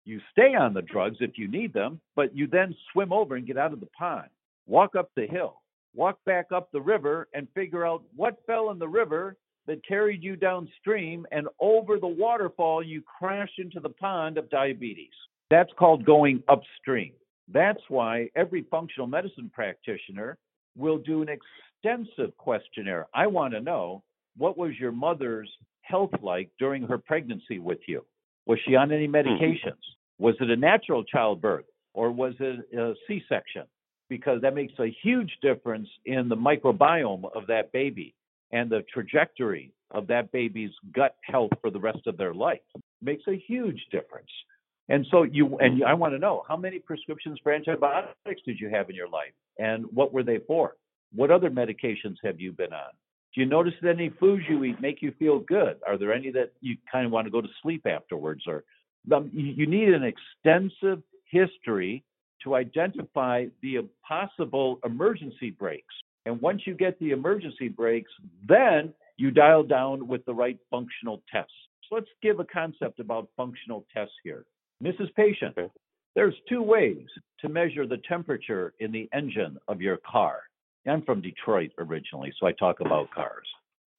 You 0.04 0.22
stay 0.32 0.54
on 0.54 0.74
the 0.74 0.84
drugs 0.84 1.18
if 1.22 1.38
you 1.40 1.48
need 1.48 1.74
them, 1.74 2.00
but 2.16 2.36
you 2.36 2.46
then 2.46 2.76
swim 2.92 3.12
over 3.12 3.36
and 3.36 3.48
get 3.48 3.58
out 3.58 3.74
of 3.74 3.80
the 3.80 3.88
pond. 3.98 4.30
walk 4.68 4.96
up 4.96 5.10
the 5.16 5.28
hill, 5.28 5.62
walk 5.94 6.18
back 6.26 6.52
up 6.52 6.72
the 6.72 6.82
river, 6.82 7.28
and 7.36 7.48
figure 7.52 7.86
out 7.86 8.02
what 8.16 8.44
fell 8.48 8.72
in 8.72 8.80
the 8.80 8.88
river 8.88 9.38
that 9.68 9.84
carried 9.86 10.24
you 10.24 10.36
downstream, 10.36 11.26
and 11.32 11.48
over 11.60 12.00
the 12.00 12.08
waterfall, 12.08 12.82
you 12.84 13.02
crashed 13.04 13.60
into 13.60 13.80
the 13.80 13.90
pond 13.90 14.38
of 14.40 14.50
diabetes. 14.50 15.14
That's 15.50 15.72
called 15.78 16.06
going 16.06 16.44
upstream. 16.48 17.14
That's 17.52 17.82
why 17.90 18.30
every 18.36 18.66
functional 18.72 19.08
medicine 19.08 19.52
practitioner 19.54 20.38
will 20.76 20.98
do 20.98 21.22
an 21.22 21.30
extensive 21.30 22.36
questionnaire. 22.38 23.08
I 23.14 23.28
want 23.28 23.54
to 23.54 23.62
know 23.62 24.04
what 24.38 24.58
was 24.58 24.72
your 24.80 24.92
mother's 24.92 25.50
health 25.82 26.12
like 26.22 26.50
during 26.60 26.84
her 26.84 26.98
pregnancy 26.98 27.60
with 27.60 27.80
you? 27.88 28.06
Was 28.46 28.60
she 28.68 28.76
on 28.76 28.92
any 28.92 29.08
mm-hmm. 29.08 29.16
medications? 29.16 29.82
Was 30.18 30.36
it 30.40 30.50
a 30.50 30.56
natural 30.56 31.04
childbirth 31.04 31.66
or 31.94 32.12
was 32.12 32.34
it 32.40 32.66
a 32.78 32.94
C 33.08 33.22
section? 33.30 33.64
Because 34.10 34.42
that 34.42 34.56
makes 34.56 34.74
a 34.80 34.96
huge 35.04 35.32
difference 35.42 35.88
in 36.06 36.30
the 36.30 36.36
microbiome 36.36 37.24
of 37.36 37.48
that 37.48 37.72
baby 37.72 38.14
and 38.52 38.70
the 38.70 38.84
trajectory 38.94 39.72
of 39.92 40.08
that 40.08 40.32
baby's 40.32 40.72
gut 40.94 41.16
health 41.24 41.52
for 41.62 41.70
the 41.70 41.80
rest 41.80 42.06
of 42.08 42.18
their 42.18 42.34
life. 42.34 42.60
makes 43.02 43.24
a 43.28 43.38
huge 43.48 43.84
difference. 43.92 44.30
And 44.90 45.06
so 45.10 45.24
you 45.24 45.58
and 45.58 45.84
I 45.84 45.94
want 45.94 46.14
to 46.14 46.20
know 46.20 46.44
how 46.48 46.56
many 46.56 46.80
prescriptions 46.80 47.40
for 47.42 47.52
antibiotics 47.52 48.42
did 48.46 48.60
you 48.60 48.70
have 48.70 48.90
in 48.90 48.96
your 48.96 49.10
life 49.10 49.34
and 49.58 49.86
what 49.92 50.14
were 50.14 50.24
they 50.24 50.40
for? 50.46 50.76
What 51.14 51.32
other 51.32 51.50
medications 51.50 52.18
have 52.24 52.40
you 52.40 52.52
been 52.52 52.74
on? 52.74 52.92
Do 53.34 53.42
you 53.42 53.48
notice 53.48 53.74
that 53.82 53.90
any 53.90 54.10
foods 54.10 54.44
you 54.48 54.64
eat 54.64 54.80
make 54.80 55.02
you 55.02 55.14
feel 55.18 55.40
good? 55.40 55.78
Are 55.88 55.98
there 55.98 56.14
any 56.14 56.32
that 56.32 56.54
you 56.62 56.78
kind 56.90 57.06
of 57.06 57.12
want 57.12 57.26
to 57.26 57.32
go 57.32 57.42
to 57.42 57.48
sleep 57.62 57.86
afterwards? 57.86 58.44
Or 58.48 58.64
um, 59.14 59.30
you 59.34 59.66
need 59.66 59.90
an 59.90 60.04
extensive 60.04 61.02
history 61.30 62.04
to 62.44 62.56
identify 62.56 63.46
the 63.62 63.88
possible 64.08 64.80
emergency 64.86 65.50
brakes. 65.50 65.94
And 66.26 66.40
once 66.42 66.62
you 66.66 66.76
get 66.76 66.98
the 67.00 67.12
emergency 67.12 67.68
brakes, 67.68 68.12
then 68.48 68.94
you 69.18 69.32
dial 69.32 69.64
down 69.64 70.08
with 70.08 70.24
the 70.26 70.34
right 70.34 70.58
functional 70.70 71.22
tests. 71.32 71.52
So 71.90 71.96
let's 71.96 72.10
give 72.22 72.40
a 72.40 72.46
concept 72.46 73.00
about 73.00 73.30
functional 73.36 73.86
tests 73.94 74.16
here. 74.24 74.46
Mrs. 74.84 75.14
Patient, 75.16 75.56
okay. 75.58 75.72
there's 76.16 76.36
two 76.50 76.62
ways 76.62 77.06
to 77.40 77.50
measure 77.50 77.88
the 77.88 78.00
temperature 78.08 78.74
in 78.80 78.92
the 78.92 79.10
engine 79.14 79.58
of 79.68 79.82
your 79.82 79.98
car. 79.98 80.42
I'm 80.88 81.02
from 81.02 81.22
Detroit 81.22 81.72
originally, 81.78 82.32
so 82.40 82.46
I 82.46 82.52
talk 82.52 82.80
about 82.80 83.10
cars. 83.12 83.48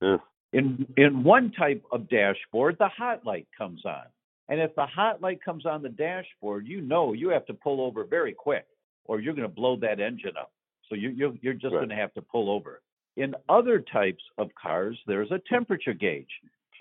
Yeah. 0.01 0.19
In 0.53 0.87
in 0.97 1.25
one 1.25 1.51
type 1.51 1.83
of 1.91 2.09
dashboard, 2.09 2.77
the 2.79 2.89
hot 2.89 3.27
light 3.27 3.49
comes 3.57 3.85
on. 3.85 4.05
And 4.49 4.61
if 4.61 4.75
the 4.77 4.87
hot 4.87 5.21
light 5.21 5.43
comes 5.45 5.67
on 5.67 5.83
the 5.83 5.89
dashboard, 5.89 6.67
you 6.67 6.81
know 6.81 7.13
you 7.13 7.31
have 7.31 7.47
to 7.47 7.55
pull 7.55 7.81
over 7.81 8.05
very 8.05 8.33
quick 8.33 8.67
or 9.07 9.21
you're 9.21 9.35
going 9.35 9.49
to 9.49 9.55
blow 9.55 9.77
that 9.77 10.01
engine 10.01 10.37
up. 10.39 10.53
So 10.89 10.95
you, 10.95 11.11
you're, 11.11 11.35
you're 11.41 11.55
just 11.55 11.75
right. 11.75 11.81
going 11.81 11.89
to 11.89 11.97
have 11.97 12.15
to 12.15 12.23
pull 12.23 12.51
over. 12.51 12.81
In 13.17 13.35
other 13.49 13.81
types 13.81 14.23
of 14.39 14.51
cars, 14.61 14.99
there's 15.07 15.31
a 15.31 15.41
temperature 15.49 15.95
gauge. 15.95 16.31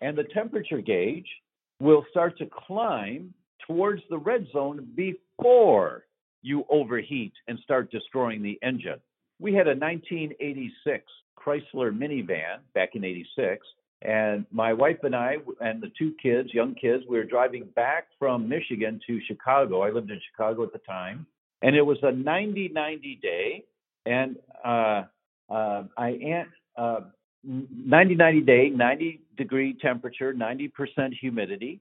And 0.02 0.18
the 0.18 0.26
temperature 0.26 0.82
gauge 0.82 1.28
will 1.80 2.06
start 2.12 2.38
to 2.40 2.46
climb 2.68 3.34
towards 3.68 4.02
the 4.10 4.18
red 4.18 4.48
zone 4.52 4.88
before 4.96 6.06
you 6.42 6.66
overheat 6.70 7.34
and 7.48 7.58
start 7.60 7.92
destroying 7.92 8.42
the 8.42 8.60
engine. 8.62 9.00
We 9.40 9.54
had 9.54 9.68
a 9.68 9.76
1986 9.76 11.04
Chrysler 11.38 11.92
minivan 11.92 12.60
back 12.74 12.96
in 12.96 13.04
86 13.04 13.66
and 14.06 14.46
my 14.52 14.72
wife 14.74 14.98
and 15.04 15.16
I 15.16 15.38
and 15.62 15.82
the 15.82 15.92
two 15.98 16.14
kids, 16.22 16.54
young 16.54 16.76
kids, 16.76 17.04
we 17.10 17.18
were 17.18 17.24
driving 17.24 17.66
back 17.76 18.08
from 18.20 18.48
Michigan 18.48 19.00
to 19.08 19.20
Chicago. 19.28 19.82
I 19.82 19.90
lived 19.90 20.12
in 20.12 20.22
Chicago 20.32 20.64
at 20.64 20.74
the 20.74 20.80
time. 20.80 21.26
And 21.62 21.76
it 21.76 21.82
was 21.82 21.98
a 22.04 22.12
90 22.12 22.70
90 22.70 23.20
day. 23.22 23.64
And 24.06 24.36
uh, 24.64 25.04
uh, 25.50 25.84
I 25.98 26.46
uh, 26.78 27.00
90 27.44 28.16
90 28.16 28.42
day, 28.42 28.70
90 28.70 29.22
degree 29.38 29.76
temperature, 29.82 30.34
90% 30.34 30.70
humidity. 31.20 31.80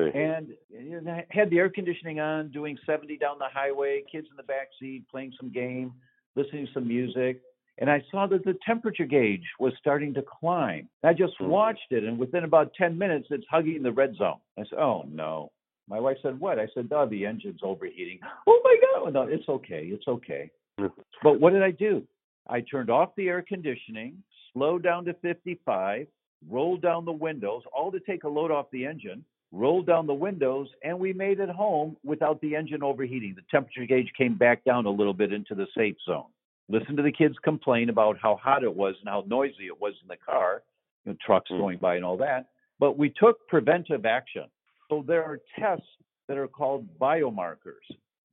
And 0.00 0.48
you 0.68 1.00
know, 1.00 1.20
had 1.30 1.50
the 1.50 1.58
air 1.58 1.70
conditioning 1.70 2.20
on, 2.20 2.50
doing 2.50 2.78
70 2.86 3.16
down 3.16 3.38
the 3.38 3.48
highway, 3.52 4.02
kids 4.10 4.28
in 4.30 4.36
the 4.36 4.42
back 4.42 4.68
seat, 4.80 5.04
playing 5.10 5.32
some 5.40 5.50
game, 5.52 5.92
listening 6.36 6.66
to 6.66 6.72
some 6.72 6.88
music 6.88 7.40
and 7.78 7.90
I 7.90 8.02
saw 8.10 8.26
that 8.28 8.44
the 8.44 8.56
temperature 8.66 9.04
gauge 9.04 9.44
was 9.58 9.72
starting 9.78 10.14
to 10.14 10.22
climb. 10.22 10.88
I 11.04 11.12
just 11.12 11.34
hmm. 11.38 11.48
watched 11.48 11.90
it, 11.90 12.04
and 12.04 12.18
within 12.18 12.44
about 12.44 12.72
10 12.74 12.96
minutes, 12.96 13.28
it's 13.30 13.44
hugging 13.50 13.82
the 13.82 13.92
red 13.92 14.14
zone. 14.16 14.38
I 14.58 14.62
said, 14.62 14.78
Oh, 14.78 15.04
no. 15.08 15.52
My 15.88 16.00
wife 16.00 16.16
said, 16.22 16.40
What? 16.40 16.58
I 16.58 16.68
said, 16.74 16.88
Oh, 16.90 17.06
the 17.06 17.26
engine's 17.26 17.60
overheating. 17.62 18.20
Oh, 18.46 18.60
my 18.64 18.76
God. 19.02 19.12
No, 19.12 19.22
it's 19.22 19.48
okay. 19.48 19.88
It's 19.92 20.08
okay. 20.08 20.50
Hmm. 20.78 20.86
but 21.22 21.40
what 21.40 21.52
did 21.52 21.62
I 21.62 21.70
do? 21.70 22.02
I 22.48 22.60
turned 22.60 22.90
off 22.90 23.10
the 23.16 23.28
air 23.28 23.42
conditioning, 23.46 24.22
slowed 24.52 24.82
down 24.82 25.04
to 25.06 25.14
55, 25.14 26.06
rolled 26.48 26.82
down 26.82 27.04
the 27.04 27.12
windows, 27.12 27.62
all 27.74 27.90
to 27.92 28.00
take 28.00 28.24
a 28.24 28.28
load 28.28 28.50
off 28.50 28.66
the 28.72 28.86
engine, 28.86 29.24
rolled 29.56 29.86
down 29.86 30.06
the 30.06 30.14
windows, 30.14 30.68
and 30.84 30.98
we 30.98 31.12
made 31.12 31.40
it 31.40 31.50
home 31.50 31.96
without 32.04 32.40
the 32.40 32.54
engine 32.54 32.82
overheating. 32.82 33.34
The 33.34 33.42
temperature 33.50 33.86
gauge 33.86 34.12
came 34.16 34.36
back 34.36 34.64
down 34.64 34.86
a 34.86 34.90
little 34.90 35.14
bit 35.14 35.32
into 35.32 35.54
the 35.54 35.66
safe 35.74 35.96
zone 36.06 36.26
listen 36.68 36.96
to 36.96 37.02
the 37.02 37.12
kids 37.12 37.34
complain 37.42 37.88
about 37.88 38.16
how 38.20 38.36
hot 38.36 38.62
it 38.62 38.74
was 38.74 38.94
and 39.00 39.08
how 39.08 39.24
noisy 39.26 39.66
it 39.66 39.80
was 39.80 39.94
in 40.02 40.08
the 40.08 40.16
car, 40.16 40.62
you 41.04 41.12
know, 41.12 41.18
trucks 41.24 41.50
mm. 41.50 41.58
going 41.58 41.78
by 41.78 41.96
and 41.96 42.04
all 42.04 42.16
that. 42.16 42.48
But 42.78 42.98
we 42.98 43.10
took 43.10 43.46
preventive 43.48 44.04
action. 44.04 44.44
So 44.90 45.04
there 45.06 45.24
are 45.24 45.40
tests 45.58 45.86
that 46.28 46.36
are 46.36 46.48
called 46.48 46.86
biomarkers. 46.98 47.86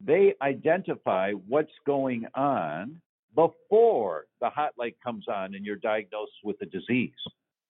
They 0.05 0.33
identify 0.41 1.31
what's 1.47 1.71
going 1.85 2.25
on 2.35 2.99
before 3.35 4.25
the 4.41 4.49
hot 4.49 4.73
light 4.77 4.95
comes 5.03 5.27
on 5.27 5.55
and 5.55 5.65
you're 5.65 5.75
diagnosed 5.77 6.33
with 6.43 6.57
a 6.61 6.65
disease. 6.65 7.11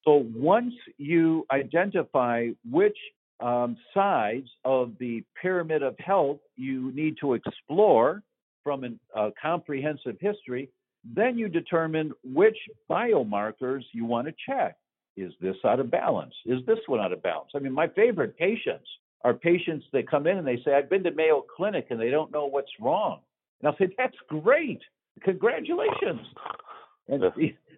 So 0.03 0.27
once 0.35 0.73
you 0.97 1.45
identify 1.51 2.49
which 2.69 2.97
um, 3.43 3.77
sides 3.93 4.47
of 4.63 4.93
the 4.99 5.23
pyramid 5.41 5.83
of 5.83 5.95
health 5.99 6.39
you 6.55 6.91
need 6.93 7.15
to 7.21 7.33
explore, 7.33 8.23
from 8.63 8.83
a 8.83 9.19
uh, 9.19 9.29
comprehensive 9.39 10.15
history, 10.19 10.69
then 11.03 11.37
you 11.37 11.49
determine 11.49 12.13
which 12.23 12.55
biomarkers 12.89 13.83
you 13.91 14.05
want 14.05 14.27
to 14.27 14.33
check. 14.47 14.77
Is 15.17 15.33
this 15.41 15.57
out 15.65 15.79
of 15.79 15.91
balance? 15.91 16.33
Is 16.45 16.65
this 16.65 16.79
one 16.87 16.99
out 16.99 17.11
of 17.11 17.21
balance? 17.21 17.51
I 17.55 17.59
mean, 17.59 17.73
my 17.73 17.87
favorite 17.87 18.37
patients 18.37 18.87
are 19.23 19.33
patients 19.33 19.85
that 19.93 20.09
come 20.09 20.27
in 20.27 20.37
and 20.37 20.47
they 20.47 20.61
say, 20.65 20.73
I've 20.73 20.89
been 20.89 21.03
to 21.03 21.11
Mayo 21.11 21.43
Clinic 21.55 21.87
and 21.89 21.99
they 21.99 22.09
don't 22.09 22.31
know 22.31 22.45
what's 22.45 22.71
wrong. 22.79 23.19
And 23.61 23.67
I'll 23.67 23.77
say, 23.77 23.93
That's 23.97 24.15
great. 24.27 24.81
Congratulations. 25.21 26.21
And 27.09 27.23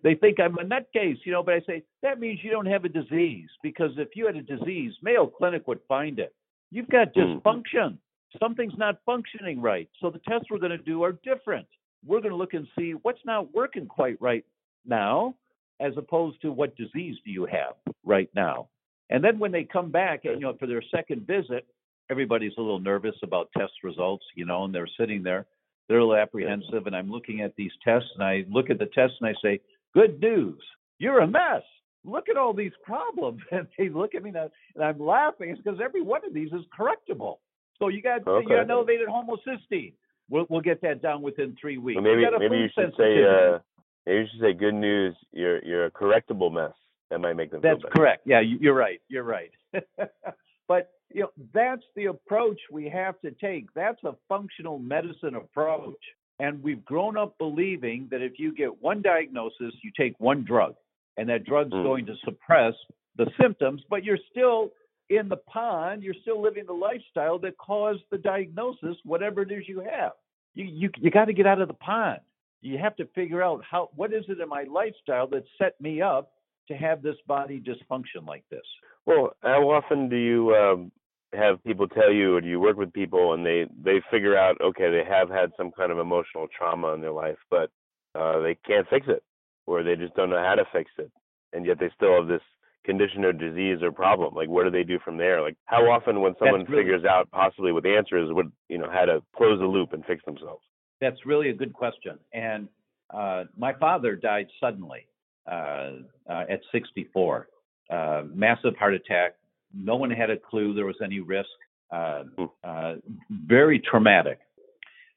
they 0.05 0.15
think 0.15 0.39
I'm 0.39 0.57
a 0.57 0.63
nutcase, 0.63 1.17
you 1.25 1.33
know, 1.33 1.43
but 1.43 1.55
I 1.55 1.61
say, 1.67 1.83
That 2.01 2.21
means 2.21 2.39
you 2.41 2.51
don't 2.51 2.65
have 2.67 2.85
a 2.85 2.89
disease 2.89 3.49
because 3.61 3.91
if 3.97 4.09
you 4.15 4.25
had 4.25 4.37
a 4.37 4.41
disease, 4.41 4.93
Mayo 5.01 5.27
Clinic 5.27 5.67
would 5.67 5.81
find 5.89 6.19
it. 6.19 6.33
You've 6.71 6.89
got 6.89 7.09
hmm. 7.13 7.19
dysfunction 7.19 7.97
something's 8.39 8.77
not 8.77 8.99
functioning 9.05 9.61
right. 9.61 9.89
So 10.01 10.09
the 10.09 10.19
tests 10.19 10.47
we're 10.49 10.59
going 10.59 10.71
to 10.71 10.77
do 10.77 11.03
are 11.03 11.13
different. 11.23 11.67
We're 12.05 12.19
going 12.19 12.31
to 12.31 12.37
look 12.37 12.53
and 12.53 12.67
see 12.77 12.93
what's 13.01 13.19
not 13.25 13.53
working 13.53 13.87
quite 13.87 14.21
right 14.21 14.45
now, 14.85 15.35
as 15.79 15.93
opposed 15.97 16.41
to 16.41 16.51
what 16.51 16.75
disease 16.75 17.17
do 17.25 17.31
you 17.31 17.45
have 17.45 17.73
right 18.03 18.29
now. 18.35 18.69
And 19.09 19.23
then 19.23 19.39
when 19.39 19.51
they 19.51 19.63
come 19.63 19.91
back, 19.91 20.23
you 20.23 20.39
know, 20.39 20.55
for 20.59 20.67
their 20.67 20.83
second 20.93 21.27
visit, 21.27 21.65
everybody's 22.09 22.53
a 22.57 22.61
little 22.61 22.79
nervous 22.79 23.15
about 23.23 23.49
test 23.57 23.73
results, 23.83 24.25
you 24.35 24.45
know, 24.45 24.65
and 24.65 24.73
they're 24.73 24.89
sitting 24.99 25.23
there, 25.23 25.45
they're 25.87 25.99
a 25.99 26.05
little 26.05 26.21
apprehensive, 26.21 26.87
and 26.87 26.95
I'm 26.95 27.11
looking 27.11 27.41
at 27.41 27.55
these 27.55 27.71
tests, 27.83 28.09
and 28.15 28.23
I 28.23 28.45
look 28.49 28.69
at 28.69 28.79
the 28.79 28.87
tests 28.87 29.17
and 29.21 29.29
I 29.29 29.33
say, 29.41 29.61
"Good 29.95 30.21
news, 30.21 30.61
you're 30.99 31.19
a 31.19 31.27
mess." 31.27 31.63
Look 32.03 32.29
at 32.29 32.37
all 32.37 32.53
these 32.53 32.71
problems, 32.83 33.41
and 33.51 33.67
they 33.77 33.89
look 33.89 34.13
at 34.13 34.21
me 34.21 34.31
and 34.35 34.83
I'm 34.83 34.99
laughing. 34.99 35.49
It's 35.49 35.61
because 35.61 35.79
every 35.83 36.01
one 36.01 36.21
of 36.25 36.33
these 36.33 36.51
is 36.51 36.61
correctable. 36.77 37.37
So 37.79 37.87
you 37.87 38.01
got 38.01 38.27
okay. 38.27 38.43
you 38.43 38.49
got 38.49 38.63
an 38.63 38.71
elevated 38.71 39.07
homocysteine. 39.07 39.93
We'll 40.29 40.45
we'll 40.49 40.61
get 40.61 40.81
that 40.81 41.01
down 41.01 41.21
within 41.21 41.57
three 41.59 41.77
weeks. 41.77 41.95
Well, 41.95 42.03
maybe 42.03 42.21
you 42.21 42.39
maybe 42.39 42.57
you 42.57 42.69
should 42.73 42.93
say 42.97 43.23
uh, 43.23 43.59
maybe 44.05 44.19
you 44.19 44.27
should 44.31 44.41
say 44.41 44.53
good 44.53 44.75
news. 44.75 45.15
You're 45.31 45.63
you're 45.63 45.85
a 45.85 45.91
correctable 45.91 46.51
mess. 46.51 46.73
That 47.11 47.19
might 47.19 47.33
make 47.33 47.51
them. 47.51 47.61
That's 47.61 47.83
correct. 47.93 48.23
Yeah, 48.25 48.41
you're 48.41 48.73
right. 48.73 49.01
You're 49.09 49.23
right. 49.23 49.51
but 50.67 50.91
you 51.13 51.21
know 51.21 51.31
that's 51.53 51.83
the 51.95 52.05
approach 52.05 52.59
we 52.71 52.89
have 52.89 53.19
to 53.21 53.31
take. 53.31 53.71
That's 53.73 54.03
a 54.03 54.15
functional 54.27 54.79
medicine 54.79 55.35
approach. 55.35 56.01
And 56.39 56.61
we've 56.61 56.83
grown 56.83 57.17
up 57.17 57.37
believing 57.37 58.07
that 58.11 58.21
if 58.21 58.33
you 58.37 58.53
get 58.53 58.81
one 58.81 59.01
diagnosis, 59.01 59.73
you 59.83 59.91
take 59.97 60.19
one 60.19 60.43
drug, 60.43 60.75
and 61.17 61.29
that 61.29 61.45
drug's 61.45 61.71
mm. 61.71 61.83
going 61.83 62.05
to 62.07 62.15
suppress 62.25 62.73
the 63.17 63.27
symptoms, 63.39 63.81
but 63.89 64.03
you're 64.03 64.19
still 64.31 64.71
in 65.09 65.29
the 65.29 65.37
pond, 65.37 66.03
you're 66.03 66.15
still 66.21 66.41
living 66.41 66.65
the 66.65 66.73
lifestyle 66.73 67.39
that 67.39 67.57
caused 67.57 68.01
the 68.11 68.17
diagnosis, 68.17 68.97
whatever 69.03 69.43
it 69.43 69.51
is 69.51 69.63
you 69.67 69.79
have. 69.79 70.13
You 70.55 70.65
you 70.65 70.89
you 70.97 71.11
got 71.11 71.25
to 71.25 71.33
get 71.33 71.45
out 71.45 71.61
of 71.61 71.67
the 71.67 71.73
pond. 71.75 72.19
You 72.61 72.77
have 72.79 72.95
to 72.97 73.05
figure 73.13 73.43
out 73.43 73.63
how 73.69 73.89
what 73.95 74.13
is 74.13 74.25
it 74.27 74.39
in 74.39 74.49
my 74.49 74.63
lifestyle 74.63 75.27
that 75.27 75.43
set 75.57 75.79
me 75.79 76.01
up 76.01 76.31
to 76.67 76.73
have 76.73 77.01
this 77.01 77.15
body 77.27 77.61
dysfunction 77.61 78.25
like 78.27 78.43
this. 78.49 78.65
Well, 79.05 79.35
how 79.43 79.69
often 79.69 80.09
do 80.09 80.15
you 80.15 80.55
um, 80.55 80.91
have 81.35 81.63
people 81.63 81.87
tell 81.87 82.11
you, 82.11 82.35
or 82.35 82.41
do 82.41 82.47
you 82.47 82.59
work 82.59 82.77
with 82.77 82.93
people 82.93 83.33
and 83.33 83.45
they 83.45 83.65
they 83.83 84.01
figure 84.11 84.37
out, 84.37 84.59
okay, 84.61 84.89
they 84.89 85.03
have 85.07 85.29
had 85.29 85.51
some 85.57 85.71
kind 85.71 85.91
of 85.91 85.99
emotional 85.99 86.47
trauma 86.55 86.93
in 86.93 87.01
their 87.01 87.11
life, 87.11 87.37
but 87.49 87.69
uh, 88.13 88.39
they 88.39 88.57
can't 88.65 88.87
fix 88.89 89.07
it, 89.07 89.23
or 89.65 89.83
they 89.83 89.95
just 89.95 90.15
don't 90.15 90.29
know 90.29 90.43
how 90.43 90.55
to 90.55 90.65
fix 90.71 90.91
it, 90.97 91.11
and 91.53 91.65
yet 91.65 91.79
they 91.79 91.89
still 91.95 92.15
have 92.15 92.27
this 92.27 92.41
condition 92.85 93.25
or 93.25 93.33
disease 93.33 93.81
or 93.81 93.91
problem? 93.91 94.33
Like, 94.33 94.47
what 94.47 94.63
do 94.63 94.69
they 94.69 94.83
do 94.83 94.99
from 95.03 95.17
there? 95.17 95.41
Like, 95.41 95.55
how 95.65 95.89
often 95.89 96.21
when 96.21 96.35
someone 96.39 96.63
really, 96.65 96.83
figures 96.83 97.03
out 97.03 97.29
possibly 97.31 97.71
what 97.71 97.83
the 97.83 97.95
answer 97.95 98.17
is 98.17 98.31
would 98.31 98.51
you 98.69 98.77
know 98.77 98.89
how 98.89 99.05
to 99.05 99.21
close 99.35 99.59
the 99.59 99.65
loop 99.65 99.93
and 99.93 100.05
fix 100.05 100.23
themselves? 100.25 100.63
That's 101.01 101.25
really 101.25 101.49
a 101.49 101.53
good 101.53 101.73
question. 101.73 102.17
And 102.33 102.69
uh, 103.13 103.45
my 103.57 103.73
father 103.73 104.15
died 104.15 104.47
suddenly 104.59 105.07
uh, 105.51 105.91
uh, 106.29 106.45
at 106.49 106.61
64, 106.71 107.47
uh, 107.89 108.23
massive 108.33 108.77
heart 108.77 108.93
attack. 108.93 109.35
No 109.75 109.95
one 109.95 110.11
had 110.11 110.29
a 110.29 110.37
clue 110.37 110.73
there 110.73 110.85
was 110.85 110.95
any 111.03 111.19
risk. 111.19 111.49
Uh, 111.91 112.23
hmm. 112.37 112.45
uh, 112.63 112.93
very 113.29 113.79
traumatic. 113.79 114.39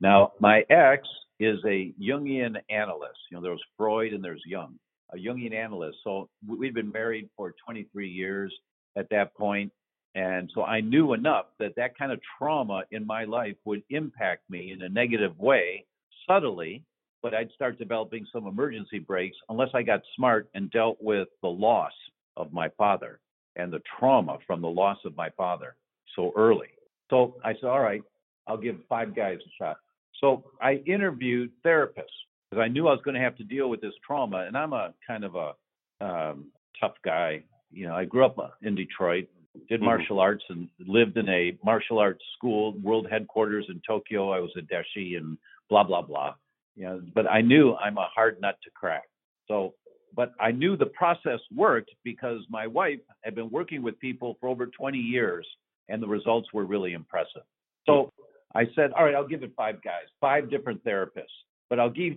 Now, 0.01 0.33
my 0.41 0.65
ex 0.71 1.09
is 1.41 1.59
a 1.65 1.93
Jungian 2.01 2.57
analyst. 2.69 3.19
You 3.31 3.37
know, 3.37 3.43
there 3.43 3.53
was 3.53 3.63
Freud 3.77 4.13
and 4.13 4.23
there's 4.23 4.43
Jung 4.47 4.79
a 5.13 5.17
Jungian 5.17 5.55
analyst. 5.55 5.99
So 6.05 6.29
we'd 6.47 6.75
been 6.75 6.93
married 6.93 7.29
for 7.37 7.55
23 7.65 8.09
years 8.09 8.55
at 8.97 9.09
that 9.11 9.35
point, 9.35 9.73
and 10.15 10.51
so 10.55 10.65
I 10.65 10.81
knew 10.81 11.13
enough 11.13 11.47
that 11.59 11.75
that 11.77 11.97
kind 11.97 12.13
of 12.13 12.21
trauma 12.39 12.83
in 12.91 13.07
my 13.07 13.25
life 13.25 13.57
would 13.65 13.83
impact 13.91 14.49
me 14.51 14.73
in 14.73 14.83
a 14.83 14.89
negative 14.89 15.39
way 15.39 15.85
subtly, 16.27 16.83
but 17.23 17.35
I'd 17.35 17.51
start 17.53 17.79
developing 17.79 18.27
some 18.33 18.47
emergency 18.47 18.99
brakes 18.99 19.37
unless 19.49 19.71
I 19.75 19.83
got 19.83 20.01
smart 20.17 20.49
and 20.55 20.71
dealt 20.71 20.99
with 21.01 21.29
the 21.43 21.49
loss 21.49 21.93
of 22.37 22.53
my 22.53 22.69
father 22.77 23.21
and 23.59 23.73
the 23.73 23.83
trauma 23.99 24.39
from 24.47 24.63
the 24.63 24.69
loss 24.69 24.99
of 25.05 25.17
my 25.17 25.31
father 25.31 25.75
so 26.17 26.33
early. 26.37 26.69
So 27.11 27.37
I 27.45 27.55
said, 27.55 27.65
all 27.65 27.81
right, 27.81 28.03
I'll 28.47 28.57
give 28.57 28.77
five 28.89 29.15
guys 29.15 29.39
a 29.45 29.51
shot. 29.63 29.77
So 30.21 30.45
I 30.61 30.83
interviewed 30.87 31.51
therapists 31.65 32.17
because 32.51 32.63
I 32.63 32.69
knew 32.69 32.89
I 32.89 32.93
was 32.93 33.01
going 33.05 33.15
to 33.15 33.21
have 33.21 33.37
to 33.37 33.45
deal 33.45 33.69
with 33.69 33.81
this 33.81 33.93
trauma. 34.07 34.45
And 34.47 34.57
I'm 34.57 34.73
a 34.73 34.95
kind 35.07 35.25
of 35.25 35.35
a 35.35 35.53
um, 36.01 36.47
tough 36.81 36.95
guy. 37.05 37.43
You 37.71 37.89
know, 37.89 37.95
I 37.95 38.05
grew 38.05 38.25
up 38.25 38.39
uh, 38.39 38.49
in 38.63 38.75
Detroit, 38.75 39.29
did 39.69 39.81
mm-hmm. 39.81 39.85
martial 39.85 40.21
arts, 40.21 40.45
and 40.49 40.69
lived 40.87 41.17
in 41.17 41.29
a 41.29 41.57
martial 41.65 41.99
arts 41.99 42.23
school, 42.37 42.73
world 42.83 43.07
headquarters 43.11 43.67
in 43.69 43.81
Tokyo. 43.87 44.31
I 44.33 44.41
was 44.41 44.51
a 44.57 44.63
deshi 44.63 45.17
and 45.17 45.37
blah 45.69 45.85
blah 45.85 46.03
blah. 46.03 46.35
You 46.77 46.85
know, 46.85 47.03
but 47.15 47.31
I 47.31 47.43
knew 47.43 47.75
I'm 47.75 47.99
a 47.99 48.09
hard 48.15 48.41
nut 48.41 48.57
to 48.65 48.71
crack. 48.71 49.05
So, 49.49 49.75
but 50.15 50.33
I 50.41 50.51
knew 50.51 50.77
the 50.77 50.87
process 50.87 51.41
worked 51.55 51.91
because 52.05 52.41
my 52.49 52.67
wife 52.67 53.01
had 53.23 53.35
been 53.35 53.51
working 53.51 53.83
with 53.83 53.99
people 54.01 54.37
for 54.41 54.49
over 54.49 54.67
20 54.67 54.99
years, 54.99 55.47
and 55.89 56.03
the 56.03 56.09
results 56.09 56.49
were 56.53 56.65
really 56.65 56.93
impressive. 56.93 57.43
So 57.87 58.13
I 58.55 58.65
said, 58.75 58.93
all 58.93 59.05
right, 59.05 59.15
I'll 59.15 59.27
give 59.27 59.43
it 59.43 59.53
five 59.57 59.83
guys, 59.83 60.05
five 60.21 60.51
different 60.51 60.85
therapists 60.85 61.25
but 61.69 61.79
I'll 61.79 61.91
give 61.91 62.15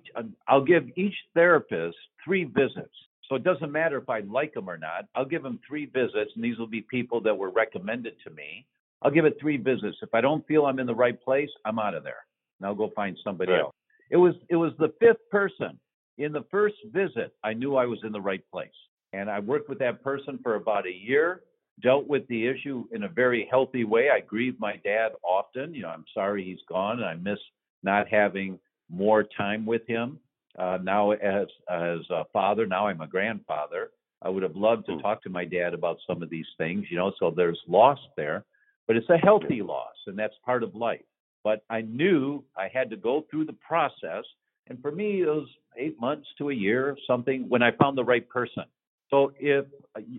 I'll 0.47 0.63
give 0.63 0.89
each 0.95 1.15
therapist 1.33 1.97
three 2.23 2.45
visits. 2.45 2.93
So 3.27 3.35
it 3.35 3.43
doesn't 3.43 3.71
matter 3.71 3.97
if 3.97 4.09
I 4.09 4.19
like 4.21 4.53
them 4.53 4.69
or 4.69 4.77
not. 4.77 5.05
I'll 5.15 5.25
give 5.25 5.43
them 5.43 5.59
three 5.67 5.85
visits, 5.85 6.31
and 6.35 6.43
these 6.43 6.57
will 6.57 6.67
be 6.67 6.81
people 6.81 7.21
that 7.21 7.37
were 7.37 7.49
recommended 7.49 8.15
to 8.25 8.29
me. 8.31 8.65
I'll 9.01 9.11
give 9.11 9.25
it 9.25 9.37
three 9.39 9.57
visits. 9.57 9.97
If 10.01 10.13
I 10.13 10.21
don't 10.21 10.45
feel 10.47 10.65
I'm 10.65 10.79
in 10.79 10.87
the 10.87 10.95
right 10.95 11.19
place, 11.21 11.49
I'm 11.65 11.79
out 11.79 11.95
of 11.95 12.03
there, 12.03 12.25
and 12.59 12.67
I'll 12.67 12.75
go 12.75 12.91
find 12.95 13.17
somebody 13.23 13.53
right. 13.53 13.61
else. 13.61 13.75
It 14.09 14.17
was 14.17 14.35
it 14.49 14.55
was 14.55 14.73
the 14.79 14.93
fifth 14.99 15.29
person 15.29 15.79
in 16.23 16.31
the 16.31 16.45
first 16.51 16.75
visit. 16.91 17.33
I 17.43 17.53
knew 17.53 17.75
I 17.75 17.85
was 17.85 17.99
in 18.03 18.11
the 18.11 18.21
right 18.21 18.43
place, 18.51 18.69
and 19.13 19.29
I 19.29 19.39
worked 19.39 19.69
with 19.69 19.79
that 19.79 20.03
person 20.03 20.39
for 20.43 20.55
about 20.55 20.85
a 20.87 20.93
year. 20.93 21.41
Dealt 21.81 22.07
with 22.07 22.27
the 22.27 22.47
issue 22.47 22.85
in 22.91 23.03
a 23.03 23.09
very 23.09 23.47
healthy 23.49 23.85
way. 23.85 24.09
I 24.09 24.19
grieve 24.19 24.59
my 24.59 24.75
dad 24.83 25.13
often. 25.23 25.73
You 25.73 25.83
know, 25.83 25.89
I'm 25.89 26.05
sorry 26.13 26.43
he's 26.43 26.59
gone, 26.69 26.97
and 26.97 27.05
I 27.05 27.15
miss 27.15 27.39
not 27.83 28.07
having 28.07 28.59
more 28.89 29.23
time 29.23 29.65
with 29.65 29.85
him. 29.87 30.19
Uh, 30.57 30.77
now, 30.83 31.11
as 31.11 31.47
as 31.69 31.99
a 32.09 32.25
father, 32.33 32.65
now 32.67 32.87
I'm 32.87 33.01
a 33.01 33.07
grandfather. 33.07 33.91
I 34.21 34.29
would 34.29 34.43
have 34.43 34.55
loved 34.55 34.85
to 34.87 34.93
hmm. 34.93 34.99
talk 34.99 35.23
to 35.23 35.29
my 35.29 35.45
dad 35.45 35.73
about 35.73 35.97
some 36.05 36.21
of 36.21 36.29
these 36.29 36.45
things, 36.57 36.85
you 36.89 36.97
know. 36.97 37.13
So 37.19 37.31
there's 37.31 37.59
loss 37.67 37.99
there, 38.17 38.45
but 38.87 38.95
it's 38.95 39.09
a 39.09 39.17
healthy 39.17 39.61
loss, 39.61 39.95
and 40.07 40.17
that's 40.17 40.35
part 40.45 40.63
of 40.63 40.75
life. 40.75 41.01
But 41.43 41.63
I 41.69 41.81
knew 41.81 42.43
I 42.55 42.67
had 42.71 42.89
to 42.91 42.97
go 42.97 43.25
through 43.29 43.45
the 43.45 43.55
process, 43.67 44.23
and 44.67 44.81
for 44.81 44.91
me, 44.91 45.21
it 45.21 45.27
was 45.27 45.47
eight 45.77 45.99
months 45.99 46.27
to 46.37 46.49
a 46.49 46.53
year, 46.53 46.95
something 47.07 47.45
when 47.49 47.61
I 47.63 47.71
found 47.71 47.97
the 47.97 48.03
right 48.03 48.27
person. 48.27 48.63
So 49.09 49.33
if 49.39 49.65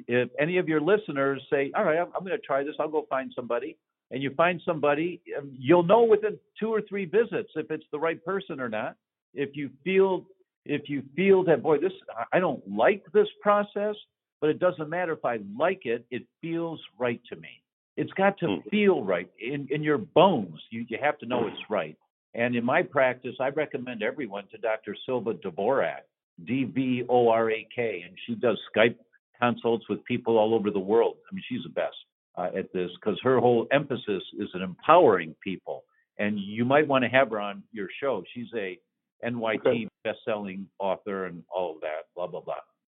if 0.07 0.28
any 0.38 0.59
of 0.59 0.68
your 0.68 0.80
listeners 0.80 1.43
say, 1.51 1.72
"All 1.74 1.84
right, 1.84 1.99
I'm, 1.99 2.09
I'm 2.16 2.24
going 2.24 2.38
to 2.38 2.47
try 2.47 2.62
this. 2.62 2.74
I'll 2.78 2.88
go 2.88 3.07
find 3.09 3.32
somebody," 3.34 3.76
and 4.11 4.22
you 4.22 4.30
find 4.34 4.61
somebody, 4.64 5.20
um, 5.38 5.51
you'll 5.59 5.82
know 5.82 6.05
within 6.05 6.38
two 6.61 6.68
or 6.68 6.82
three 6.82 7.07
visits 7.07 7.51
if 7.57 7.70
it's 7.70 7.86
the 7.90 7.99
right 7.99 8.22
person 8.24 8.61
or 8.61 8.68
not. 8.68 8.97
If 9.34 9.57
you 9.57 9.70
feel 9.82 10.26
if 10.64 10.88
you 10.88 11.03
feel 11.16 11.43
that 11.45 11.62
boy, 11.62 11.78
this 11.78 11.93
I 12.32 12.38
don't 12.38 12.62
like 12.68 13.05
this 13.12 13.28
process, 13.40 13.97
but 14.40 14.51
it 14.51 14.59
doesn't 14.59 14.88
matter 14.88 15.12
if 15.12 15.24
I 15.24 15.38
like 15.59 15.86
it, 15.86 16.05
it 16.11 16.24
feels 16.40 16.80
right 16.99 17.20
to 17.30 17.36
me. 17.36 17.62
It's 17.97 18.12
got 18.12 18.38
to 18.38 18.47
mm. 18.47 18.70
feel 18.70 19.03
right 19.03 19.28
in, 19.40 19.68
in 19.70 19.82
your 19.82 19.99
bones. 19.99 20.61
You 20.70 20.84
you 20.88 20.99
have 21.03 21.18
to 21.18 21.26
know 21.26 21.47
it's 21.47 21.70
right. 21.70 21.97
And 22.35 22.57
in 22.57 22.64
my 22.64 22.83
practice, 22.83 23.35
I 23.41 23.49
recommend 23.49 24.03
everyone 24.03 24.45
to 24.53 24.59
Dr. 24.59 24.97
Silva 25.05 25.35
Dvorak, 25.35 26.03
D 26.47 26.64
V 26.64 27.05
O 27.09 27.28
R 27.28 27.51
A 27.51 27.66
K, 27.74 28.03
and 28.07 28.16
she 28.26 28.35
does 28.35 28.59
Skype 28.74 28.97
consults 29.41 29.89
with 29.89 30.05
people 30.05 30.39
all 30.39 30.55
over 30.55 30.70
the 30.70 30.78
world. 30.78 31.16
I 31.30 31.35
mean, 31.35 31.45
she's 31.49 31.62
the 31.64 31.70
best 31.70 31.97
uh, 32.37 32.49
at 32.57 32.72
this 32.72 32.91
because 33.01 33.18
her 33.22 33.39
whole 33.39 33.66
emphasis 33.72 34.22
is 34.39 34.49
in 34.55 34.62
empowering 34.62 35.35
people. 35.43 35.85
And 36.18 36.39
you 36.39 36.64
might 36.64 36.87
want 36.87 37.05
to 37.05 37.11
have 37.11 37.30
her 37.30 37.41
on 37.41 37.62
your 37.72 37.89
show. 38.01 38.22
She's 38.35 38.49
a 38.57 38.78
NYT 39.24 39.66
okay. 39.66 39.89
best-selling 40.05 40.66
author 40.78 41.26
and 41.26 41.43
all 41.55 41.74
of 41.74 41.80
that, 41.80 42.07
blah 42.14 42.26
blah 42.26 42.41
blah. 42.41 42.55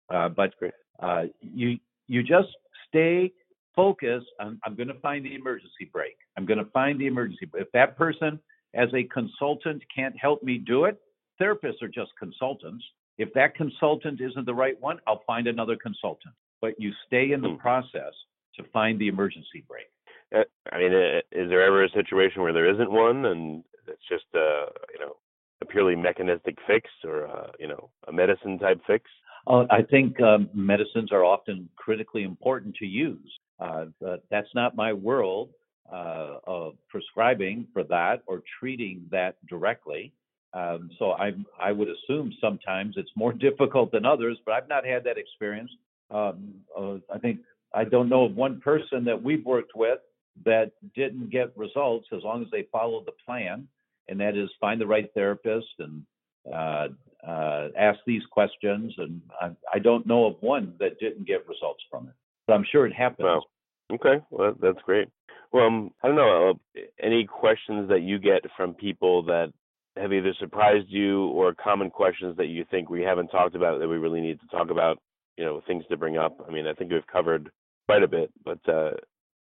Uh, 0.09 0.29
but 0.29 0.53
uh, 1.01 1.23
you 1.41 1.77
you 2.07 2.21
just 2.21 2.49
stay 2.87 3.31
focused. 3.75 4.27
On, 4.39 4.59
I'm 4.65 4.75
going 4.75 4.87
to 4.87 4.99
find 4.99 5.25
the 5.25 5.35
emergency 5.35 5.89
brake. 5.91 6.17
I'm 6.37 6.45
going 6.45 6.59
to 6.59 6.69
find 6.71 6.99
the 6.99 7.07
emergency. 7.07 7.49
If 7.55 7.71
that 7.73 7.97
person, 7.97 8.39
as 8.73 8.89
a 8.93 9.03
consultant, 9.03 9.83
can't 9.95 10.17
help 10.17 10.43
me 10.43 10.57
do 10.57 10.85
it, 10.85 10.99
therapists 11.39 11.81
are 11.81 11.87
just 11.87 12.11
consultants. 12.17 12.83
If 13.17 13.33
that 13.33 13.55
consultant 13.55 14.19
isn't 14.21 14.45
the 14.45 14.53
right 14.53 14.79
one, 14.81 14.99
I'll 15.07 15.23
find 15.27 15.47
another 15.47 15.75
consultant. 15.75 16.33
But 16.61 16.79
you 16.79 16.91
stay 17.05 17.31
in 17.31 17.41
the 17.41 17.49
mm. 17.49 17.59
process 17.59 18.13
to 18.55 18.63
find 18.71 18.99
the 18.99 19.07
emergency 19.07 19.63
brake. 19.67 19.91
Uh, 20.35 20.43
I 20.71 20.77
mean, 20.79 20.93
uh, 20.93 21.19
is 21.31 21.49
there 21.49 21.63
ever 21.63 21.83
a 21.83 21.89
situation 21.89 22.41
where 22.41 22.53
there 22.53 22.71
isn't 22.73 22.91
one, 22.91 23.25
and 23.25 23.63
it's 23.87 24.01
just 24.09 24.25
a 24.33 24.39
uh, 24.39 24.65
you 24.93 24.99
know 24.99 25.15
a 25.61 25.65
purely 25.65 25.95
mechanistic 25.95 26.57
fix 26.65 26.89
or 27.03 27.25
a, 27.25 27.51
you 27.59 27.67
know 27.67 27.89
a 28.07 28.11
medicine 28.11 28.57
type 28.57 28.81
fix? 28.87 29.05
Uh, 29.45 29.65
I 29.69 29.83
think 29.83 30.19
um, 30.21 30.49
medicines 30.53 31.11
are 31.11 31.23
often 31.23 31.69
critically 31.75 32.23
important 32.23 32.75
to 32.77 32.85
use. 32.85 33.31
Uh, 33.59 33.85
but 34.01 34.23
that's 34.31 34.47
not 34.55 34.75
my 34.75 34.91
world 34.91 35.49
uh, 35.91 36.37
of 36.45 36.75
prescribing 36.89 37.67
for 37.73 37.83
that 37.83 38.23
or 38.25 38.41
treating 38.59 39.05
that 39.11 39.35
directly. 39.47 40.13
Um, 40.53 40.89
so 40.99 41.11
I 41.11 41.31
I 41.59 41.71
would 41.71 41.87
assume 41.89 42.31
sometimes 42.39 42.95
it's 42.97 43.11
more 43.15 43.33
difficult 43.47 43.91
than 43.91 44.05
others, 44.05 44.37
but 44.45 44.53
I've 44.53 44.69
not 44.69 44.85
had 44.85 45.03
that 45.05 45.17
experience. 45.17 45.71
Um, 46.11 46.53
uh, 46.77 46.95
I 47.13 47.19
think 47.19 47.39
I 47.73 47.83
don't 47.83 48.09
know 48.09 48.25
of 48.25 48.35
one 48.35 48.61
person 48.61 49.03
that 49.05 49.21
we've 49.21 49.45
worked 49.45 49.75
with 49.75 49.99
that 50.45 50.71
didn't 50.95 51.29
get 51.29 51.55
results 51.57 52.07
as 52.15 52.23
long 52.23 52.43
as 52.43 52.51
they 52.51 52.67
followed 52.71 53.05
the 53.05 53.13
plan, 53.25 53.67
and 54.07 54.19
that 54.19 54.35
is 54.35 54.49
find 54.59 54.79
the 54.79 54.87
right 54.87 55.09
therapist 55.13 55.67
and 55.79 56.03
uh, 56.51 56.87
uh, 57.27 57.69
ask 57.77 57.99
these 58.05 58.23
questions. 58.31 58.93
And 58.97 59.21
I, 59.39 59.51
I, 59.73 59.79
don't 59.79 60.05
know 60.05 60.25
of 60.25 60.35
one 60.41 60.73
that 60.79 60.99
didn't 60.99 61.25
get 61.25 61.47
results 61.47 61.81
from 61.89 62.07
it, 62.07 62.13
but 62.47 62.53
I'm 62.53 62.65
sure 62.69 62.85
it 62.85 62.93
happens. 62.93 63.25
Wow. 63.25 63.43
Okay, 63.93 64.23
well 64.31 64.53
that's 64.59 64.81
great. 64.85 65.09
Well, 65.51 65.67
um, 65.67 65.91
I 66.01 66.07
don't 66.07 66.15
know. 66.15 66.49
Uh, 66.75 66.81
any 67.01 67.25
questions 67.25 67.89
that 67.89 68.01
you 68.01 68.17
get 68.17 68.41
from 68.57 68.73
people 68.73 69.23
that 69.23 69.53
have 69.95 70.11
either 70.11 70.33
surprised 70.39 70.87
you 70.89 71.27
or 71.27 71.53
common 71.53 71.91
questions 71.91 72.35
that 72.37 72.47
you 72.47 72.65
think 72.71 72.89
we 72.89 73.01
haven't 73.01 73.27
talked 73.27 73.55
about 73.55 73.79
that 73.79 73.87
we 73.87 73.97
really 73.97 74.21
need 74.21 74.39
to 74.39 74.47
talk 74.47 74.71
about? 74.71 74.97
You 75.37 75.45
know, 75.45 75.61
things 75.67 75.83
to 75.89 75.97
bring 75.97 76.17
up. 76.17 76.37
I 76.47 76.51
mean, 76.51 76.67
I 76.67 76.73
think 76.73 76.91
we've 76.91 77.05
covered 77.11 77.51
quite 77.87 78.03
a 78.03 78.07
bit. 78.07 78.31
But 78.43 78.59
uh, 78.67 78.91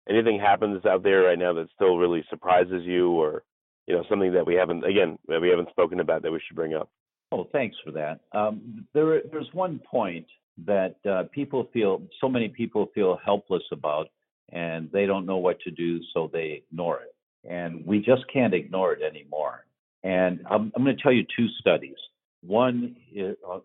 anything 0.09 0.39
happens 0.39 0.85
out 0.85 1.03
there 1.03 1.23
right 1.23 1.39
now 1.39 1.53
that 1.53 1.67
still 1.73 1.97
really 1.97 2.23
surprises 2.29 2.83
you, 2.83 3.09
or 3.11 3.43
you 3.87 3.95
know 3.95 4.03
something 4.09 4.33
that 4.33 4.45
we 4.45 4.55
haven't 4.55 4.85
again 4.85 5.17
that 5.27 5.41
we 5.41 5.49
haven't 5.49 5.69
spoken 5.69 5.99
about 5.99 6.21
that 6.23 6.31
we 6.31 6.41
should 6.45 6.55
bring 6.55 6.73
up? 6.73 6.89
Oh, 7.31 7.47
thanks 7.51 7.75
for 7.83 7.91
that. 7.91 8.19
Um, 8.31 8.85
there, 8.93 9.21
there's 9.31 9.49
one 9.53 9.79
point 9.89 10.27
that 10.65 10.97
uh, 11.09 11.23
people 11.31 11.67
feel 11.73 12.03
so 12.21 12.29
many 12.29 12.47
people 12.47 12.89
feel 12.93 13.19
helpless 13.25 13.63
about, 13.71 14.09
and 14.51 14.89
they 14.91 15.05
don't 15.05 15.25
know 15.25 15.37
what 15.37 15.59
to 15.61 15.71
do, 15.71 15.99
so 16.13 16.29
they 16.31 16.63
ignore 16.63 17.01
it. 17.01 17.15
And 17.49 17.85
we 17.85 17.99
just 17.99 18.23
can't 18.31 18.53
ignore 18.53 18.93
it 18.93 19.01
anymore. 19.01 19.65
And 20.03 20.41
I'm, 20.49 20.71
I'm 20.75 20.83
going 20.83 20.95
to 20.95 21.01
tell 21.01 21.11
you 21.11 21.25
two 21.35 21.47
studies. 21.59 21.95
One, 22.41 22.95
is, 23.13 23.35
uh, 23.49 23.59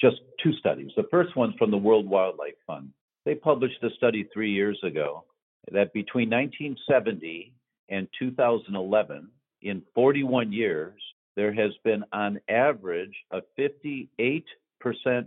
just 0.00 0.16
two 0.42 0.52
studies. 0.54 0.90
The 0.96 1.06
first 1.10 1.36
one's 1.36 1.54
from 1.56 1.70
the 1.70 1.76
World 1.76 2.08
Wildlife 2.08 2.54
Fund. 2.66 2.90
They 3.24 3.34
published 3.34 3.82
a 3.82 3.90
study 3.96 4.28
three 4.32 4.52
years 4.52 4.78
ago, 4.84 5.24
that 5.72 5.92
between 5.92 6.30
1970 6.30 7.52
and 7.88 8.08
2011, 8.18 9.28
in 9.62 9.82
41 9.94 10.52
years, 10.52 11.00
there 11.34 11.52
has 11.52 11.72
been 11.84 12.04
on 12.12 12.40
average 12.48 13.14
a 13.30 13.42
58% 13.58 14.08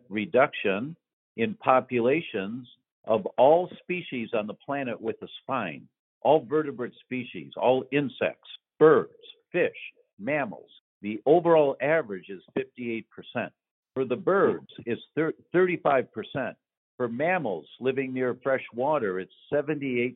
reduction 0.10 0.96
in 1.38 1.54
populations 1.56 2.68
of 3.06 3.26
all 3.38 3.70
species 3.82 4.30
on 4.34 4.48
the 4.48 4.54
planet 4.54 5.00
with 5.00 5.22
a 5.22 5.28
spine, 5.42 5.88
all 6.22 6.46
vertebrate 6.46 6.94
species, 7.04 7.54
all 7.58 7.84
insects, 7.92 8.50
birds, 8.78 9.14
fish, 9.52 9.72
mammals. 10.20 10.70
The 11.02 11.22
overall 11.26 11.78
average 11.82 12.30
is 12.30 12.42
58%. 12.58 13.06
For 13.94 14.06
the 14.06 14.16
birds, 14.16 14.68
it's 14.86 15.02
35%. 15.18 16.56
For 16.98 17.08
mammals 17.08 17.66
living 17.80 18.14
near 18.14 18.38
fresh 18.44 18.64
water, 18.74 19.20
it's 19.20 19.34
78%. 19.52 20.16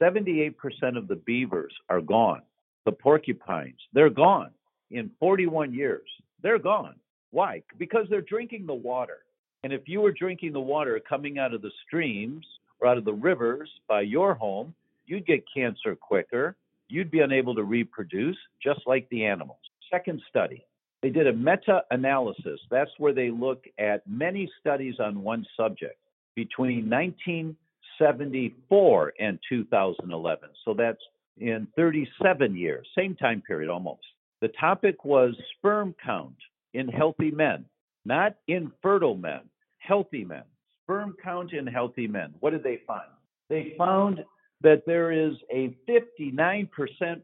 78% 0.00 0.54
of 0.96 1.08
the 1.08 1.16
beavers 1.16 1.74
are 1.88 2.00
gone. 2.00 2.42
The 2.84 2.92
porcupines, 2.92 3.80
they're 3.92 4.10
gone 4.10 4.50
in 4.90 5.10
41 5.18 5.74
years. 5.74 6.08
They're 6.42 6.58
gone. 6.58 6.94
Why? 7.30 7.62
Because 7.78 8.06
they're 8.08 8.20
drinking 8.20 8.66
the 8.66 8.74
water. 8.74 9.18
And 9.62 9.72
if 9.72 9.82
you 9.86 10.00
were 10.00 10.10
drinking 10.12 10.52
the 10.52 10.60
water 10.60 11.00
coming 11.06 11.38
out 11.38 11.54
of 11.54 11.62
the 11.62 11.70
streams 11.86 12.44
or 12.80 12.88
out 12.88 12.98
of 12.98 13.04
the 13.04 13.12
rivers 13.12 13.70
by 13.88 14.00
your 14.02 14.34
home, 14.34 14.74
you'd 15.06 15.26
get 15.26 15.42
cancer 15.52 15.96
quicker. 15.96 16.54
You'd 16.88 17.10
be 17.10 17.20
unable 17.20 17.54
to 17.54 17.64
reproduce, 17.64 18.36
just 18.62 18.80
like 18.86 19.08
the 19.10 19.24
animals. 19.24 19.58
Second 19.90 20.20
study, 20.28 20.64
they 21.02 21.10
did 21.10 21.26
a 21.26 21.32
meta 21.32 21.82
analysis. 21.90 22.60
That's 22.70 22.92
where 22.98 23.12
they 23.12 23.30
look 23.30 23.64
at 23.78 24.06
many 24.06 24.48
studies 24.60 25.00
on 25.00 25.22
one 25.22 25.44
subject 25.56 25.98
between 26.34 26.88
1974 26.88 29.12
and 29.18 29.38
2011. 29.48 30.50
So 30.64 30.74
that's 30.74 31.02
in 31.38 31.66
37 31.76 32.56
years, 32.56 32.86
same 32.96 33.16
time 33.16 33.42
period 33.42 33.70
almost. 33.70 34.02
The 34.40 34.48
topic 34.60 35.04
was 35.04 35.34
sperm 35.56 35.94
count 36.04 36.36
in 36.74 36.88
healthy 36.88 37.30
men, 37.30 37.64
not 38.08 38.34
infertile 38.48 39.16
men, 39.16 39.42
healthy 39.76 40.24
men. 40.24 40.42
Sperm 40.82 41.14
count 41.22 41.52
in 41.52 41.66
healthy 41.66 42.08
men. 42.08 42.34
What 42.40 42.50
did 42.50 42.64
they 42.64 42.80
find? 42.86 43.10
They 43.48 43.74
found 43.78 44.24
that 44.62 44.82
there 44.86 45.12
is 45.12 45.34
a 45.52 45.76
59% 45.88 46.68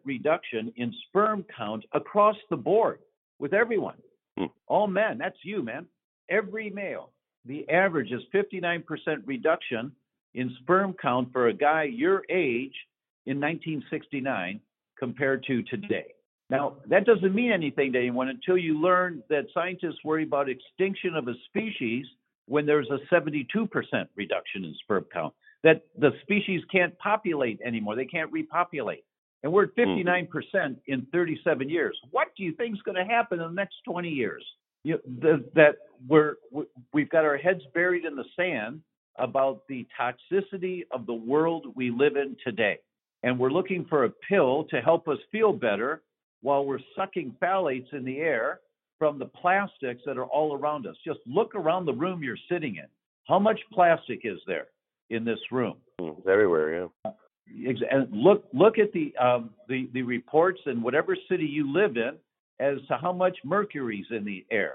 reduction 0.05 0.73
in 0.77 0.95
sperm 1.09 1.45
count 1.57 1.85
across 1.93 2.37
the 2.51 2.57
board 2.57 3.01
with 3.41 3.55
everyone. 3.55 3.97
Hmm. 4.39 4.47
All 4.69 4.87
men, 4.87 5.19
that's 5.19 5.39
you, 5.43 5.63
man. 5.63 5.87
Every 6.31 6.71
male. 6.71 7.11
The 7.47 7.69
average 7.69 8.13
is 8.13 8.23
59% 8.35 8.85
reduction 9.27 9.93
in 10.35 10.55
sperm 10.61 10.95
count 11.01 11.33
for 11.33 11.49
a 11.49 11.55
guy 11.55 11.85
your 11.85 12.23
age 12.31 12.75
in 13.27 13.41
1969 13.41 14.61
compared 14.99 15.45
to 15.45 15.63
today. 15.65 16.14
Now, 16.51 16.75
that 16.89 17.07
doesn't 17.07 17.35
mean 17.35 17.53
anything 17.53 17.93
to 17.93 17.99
anyone 17.99 18.29
until 18.29 18.59
you 18.59 18.81
learn 18.81 19.23
that 19.31 19.47
scientists 19.55 20.05
worry 20.05 20.25
about 20.25 20.49
extinction 20.49 21.15
of 21.15 21.29
a 21.29 21.35
species 21.49 22.07
when 22.47 22.67
there's 22.67 22.89
a 22.91 22.99
72% 23.15 23.47
reduction 24.17 24.65
in 24.65 24.75
sperm 24.83 25.07
count, 25.13 25.33
that 25.63 25.87
the 25.99 26.11
species 26.23 26.61
can't 26.71 26.97
populate 26.99 27.61
anymore. 27.65 27.97
They 27.97 28.05
can't 28.05 28.31
repopulate. 28.31 29.05
And 29.43 29.53
we're 29.53 29.65
at 29.65 29.77
59% 29.77 30.29
hmm. 30.29 30.73
in 30.87 31.07
37 31.13 31.69
years. 31.69 31.99
What 32.11 32.29
do 32.37 32.45
you 32.45 32.53
think 32.53 32.75
is 32.75 32.83
going 32.83 32.97
to 32.97 33.05
happen 33.05 33.41
in 33.41 33.49
the 33.49 33.55
next 33.55 33.77
20 33.87 34.09
years? 34.09 34.45
You, 34.85 34.99
the, 35.07 35.45
that 35.55 35.77
we're 36.07 36.35
we've 36.93 37.09
got 37.09 37.25
our 37.25 37.39
heads 37.39 37.63
buried 37.73 38.05
in 38.05 38.17
the 38.17 38.25
sand 38.37 38.83
about 39.19 39.63
the 39.67 39.87
toxicity 39.99 40.83
of 40.91 41.07
the 41.07 41.15
world 41.15 41.69
we 41.75 41.91
live 41.91 42.17
in 42.17 42.37
today, 42.45 42.81
and 43.23 43.39
we're 43.39 43.51
looking 43.51 43.87
for 43.89 44.05
a 44.05 44.11
pill 44.29 44.65
to 44.65 44.83
help 44.83 45.09
us 45.09 45.17
feel 45.33 45.55
better 45.55 46.03
while 46.45 46.67
we're 46.67 46.79
sucking 46.95 47.35
phthalates 47.41 47.91
in 47.95 48.05
the 48.05 48.19
air 48.19 48.61
from 48.99 49.19
the 49.19 49.25
plastics 49.25 50.03
that 50.05 50.19
are 50.19 50.27
all 50.27 50.55
around 50.55 50.87
us. 50.87 50.95
Just 51.03 51.21
look 51.27 51.55
around 51.55 51.87
the 51.87 51.95
room 51.95 52.23
you're 52.23 52.37
sitting 52.51 52.77
in. 52.77 52.85
How 53.27 53.39
much 53.39 53.59
plastic 53.73 54.21
is 54.25 54.39
there 54.47 54.67
in 55.09 55.25
this 55.25 55.39
room? 55.51 55.79
Hmm, 55.99 56.11
it's 56.19 56.29
everywhere, 56.29 56.91
yeah. 57.07 57.13
And 57.91 58.13
look 58.13 58.45
look 58.53 58.79
at 58.79 58.93
the 58.93 59.17
um, 59.17 59.51
the 59.69 59.89
the 59.95 60.03
reports 60.03 60.61
in 60.67 60.83
whatever 60.83 61.17
city 61.31 61.47
you 61.47 61.73
live 61.73 61.97
in 61.97 62.17
as 62.61 62.77
to 62.89 62.99
how 62.99 63.13
much 63.13 63.37
mercury 63.43 64.01
is 64.01 64.07
in 64.17 64.25
the 64.25 64.45
air, 64.51 64.75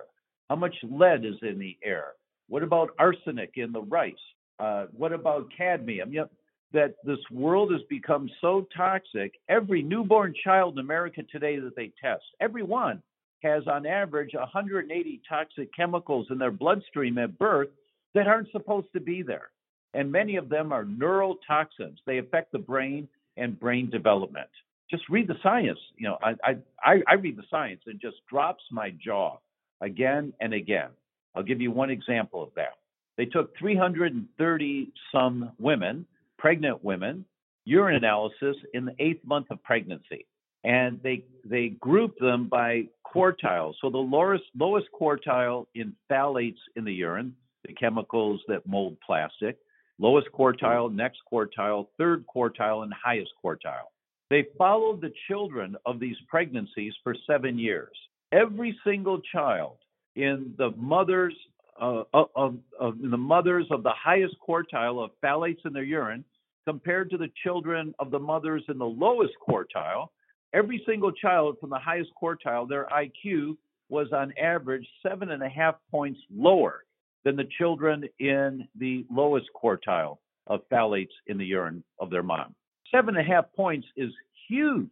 how 0.50 0.56
much 0.56 0.76
lead 0.84 1.24
is 1.24 1.36
in 1.44 1.60
the 1.60 1.78
air. 1.84 2.14
What 2.48 2.64
about 2.64 2.90
arsenic 2.98 3.54
in 3.56 3.72
the 3.72 3.82
rice? 3.82 4.14
Uh, 4.60 4.88
what 4.98 5.14
about 5.14 5.48
cadmium? 5.56 6.12
Yep, 6.12 6.32
that 6.74 6.96
this 7.04 7.20
world 7.32 7.72
has 7.72 7.82
become 7.90 8.30
so 8.42 8.68
toxic. 8.76 9.34
Every 9.48 9.82
newborn 9.82 10.34
child 10.44 10.74
in 10.74 10.80
America 10.80 11.24
today 11.24 11.60
that 11.60 11.76
they 11.76 11.92
test, 12.02 12.24
every 12.40 12.64
one 12.64 13.02
has 13.42 13.64
on 13.68 13.86
average 13.86 14.34
180 14.34 15.22
toxic 15.28 15.74
chemicals 15.76 16.28
in 16.30 16.38
their 16.38 16.52
bloodstream 16.52 17.18
at 17.18 17.38
birth 17.40 17.70
that 18.14 18.28
aren't 18.28 18.52
supposed 18.52 18.88
to 18.94 19.00
be 19.00 19.22
there. 19.22 19.50
And 19.94 20.12
many 20.12 20.36
of 20.36 20.50
them 20.50 20.72
are 20.72 20.84
neurotoxins. 20.84 21.98
They 22.06 22.20
affect 22.20 22.52
the 22.52 22.60
brain 22.60 23.08
and 23.38 23.60
brain 23.60 23.90
development. 23.90 24.50
Just 24.92 25.04
read 25.10 25.28
the 25.28 25.38
science. 25.42 25.80
You 25.98 26.10
know, 26.10 26.18
I, 26.22 26.58
I, 26.84 27.02
I 27.08 27.14
read 27.14 27.38
the 27.38 27.44
science 27.50 27.82
and 27.88 28.00
just 28.00 28.18
drops 28.30 28.64
my 28.72 28.92
jaw 29.04 29.38
again 29.82 30.34
and 30.40 30.54
again. 30.54 30.90
I'll 31.36 31.44
give 31.44 31.62
you 31.62 31.72
one 31.72 31.90
example 31.90 32.44
of 32.44 32.50
that. 32.56 32.74
They 33.18 33.26
took 33.26 33.58
330 33.58 34.92
some 35.12 35.52
women 35.60 36.06
pregnant 36.40 36.84
women 36.84 37.26
urine 37.66 37.96
analysis 37.96 38.56
in 38.74 38.86
the 38.86 38.96
eighth 39.00 39.24
month 39.26 39.48
of 39.52 39.62
pregnancy. 39.64 40.26
And 40.64 41.00
they 41.04 41.24
they 41.46 41.70
group 41.70 42.18
them 42.20 42.50
by 42.50 42.88
quartiles. 43.06 43.76
So 43.82 43.90
the 43.90 43.98
lowest 43.98 44.44
lowest 44.58 44.88
quartile 45.00 45.68
in 45.76 45.96
phthalates 46.12 46.58
in 46.76 46.84
the 46.84 46.94
urine, 46.94 47.36
the 47.66 47.74
chemicals 47.74 48.42
that 48.48 48.68
mold 48.68 48.98
plastic, 49.06 49.58
lowest 50.00 50.28
quartile, 50.38 50.94
next 50.94 51.20
quartile, 51.32 51.88
third 51.98 52.26
quartile, 52.34 52.84
and 52.84 52.94
highest 52.94 53.32
quartile. 53.44 53.90
They 54.30 54.48
followed 54.58 55.02
the 55.02 55.14
children 55.28 55.76
of 55.86 56.00
these 56.00 56.18
pregnancies 56.28 56.94
for 57.04 57.16
seven 57.26 57.58
years. 57.58 57.96
Every 58.32 58.78
single 58.84 59.22
child 59.34 59.78
in 60.16 60.54
the 60.58 60.72
mothers 60.78 61.34
of, 61.80 62.60
of 62.80 63.02
the 63.02 63.18
mothers 63.18 63.66
of 63.72 63.84
the 63.84 63.92
highest 63.92 64.36
quartile 64.48 65.04
of 65.04 65.12
phthalates 65.24 65.66
in 65.66 65.74
their 65.74 65.84
urine 65.84 66.24
compared 66.66 67.10
to 67.10 67.18
the 67.18 67.32
children 67.44 67.94
of 68.00 68.12
the 68.12 68.20
mothers 68.20 68.64
in 68.70 68.78
the 68.78 68.86
lowest 68.86 69.34
quartile, 69.48 70.10
every 70.54 70.84
single 70.86 71.12
child 71.12 71.58
from 71.60 71.70
the 71.70 71.80
highest 71.80 72.12
quartile, 72.22 72.68
their 72.68 72.88
IQ 72.94 73.58
was 73.90 74.08
on 74.14 74.34
average 74.40 74.88
seven 75.02 75.32
and 75.32 75.42
a 75.42 75.50
half 75.50 75.76
points 75.90 76.20
lower 76.32 76.84
than 77.26 77.36
the 77.36 77.48
children 77.58 78.04
in 78.20 78.68
the 78.78 79.06
lowest 79.12 79.48
quartile 79.62 80.18
of 80.48 80.62
phthalates 80.70 81.08
in 81.28 81.38
the 81.38 81.46
urine 81.46 81.84
of 82.00 82.10
their 82.10 82.24
mom. 82.24 82.56
Seven 82.92 83.16
and 83.18 83.28
a 83.28 83.30
half 83.30 83.46
points 83.56 83.88
is 83.96 84.12
huge. 84.48 84.90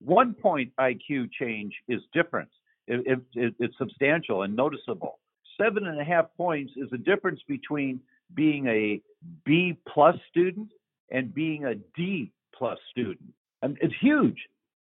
One 0.00 0.34
point 0.34 0.72
IQ 0.78 1.30
change 1.38 1.72
is 1.88 2.00
different. 2.12 2.48
It, 2.88 3.06
it, 3.06 3.20
it, 3.34 3.54
it's 3.60 3.78
substantial 3.78 4.42
and 4.42 4.56
noticeable. 4.56 5.18
Seven 5.62 5.86
and 5.86 6.00
a 6.00 6.04
half 6.04 6.26
points 6.36 6.72
is 6.76 6.90
the 6.90 6.98
difference 6.98 7.40
between 7.46 8.00
being 8.34 8.66
a 8.66 9.00
B 9.44 9.78
plus 9.86 10.16
student 10.30 10.68
and 11.10 11.32
being 11.32 11.64
a 11.66 11.76
D 11.96 12.32
plus 12.56 12.78
student. 12.90 13.32
And 13.60 13.78
it's 13.80 13.94
huge. 14.00 14.38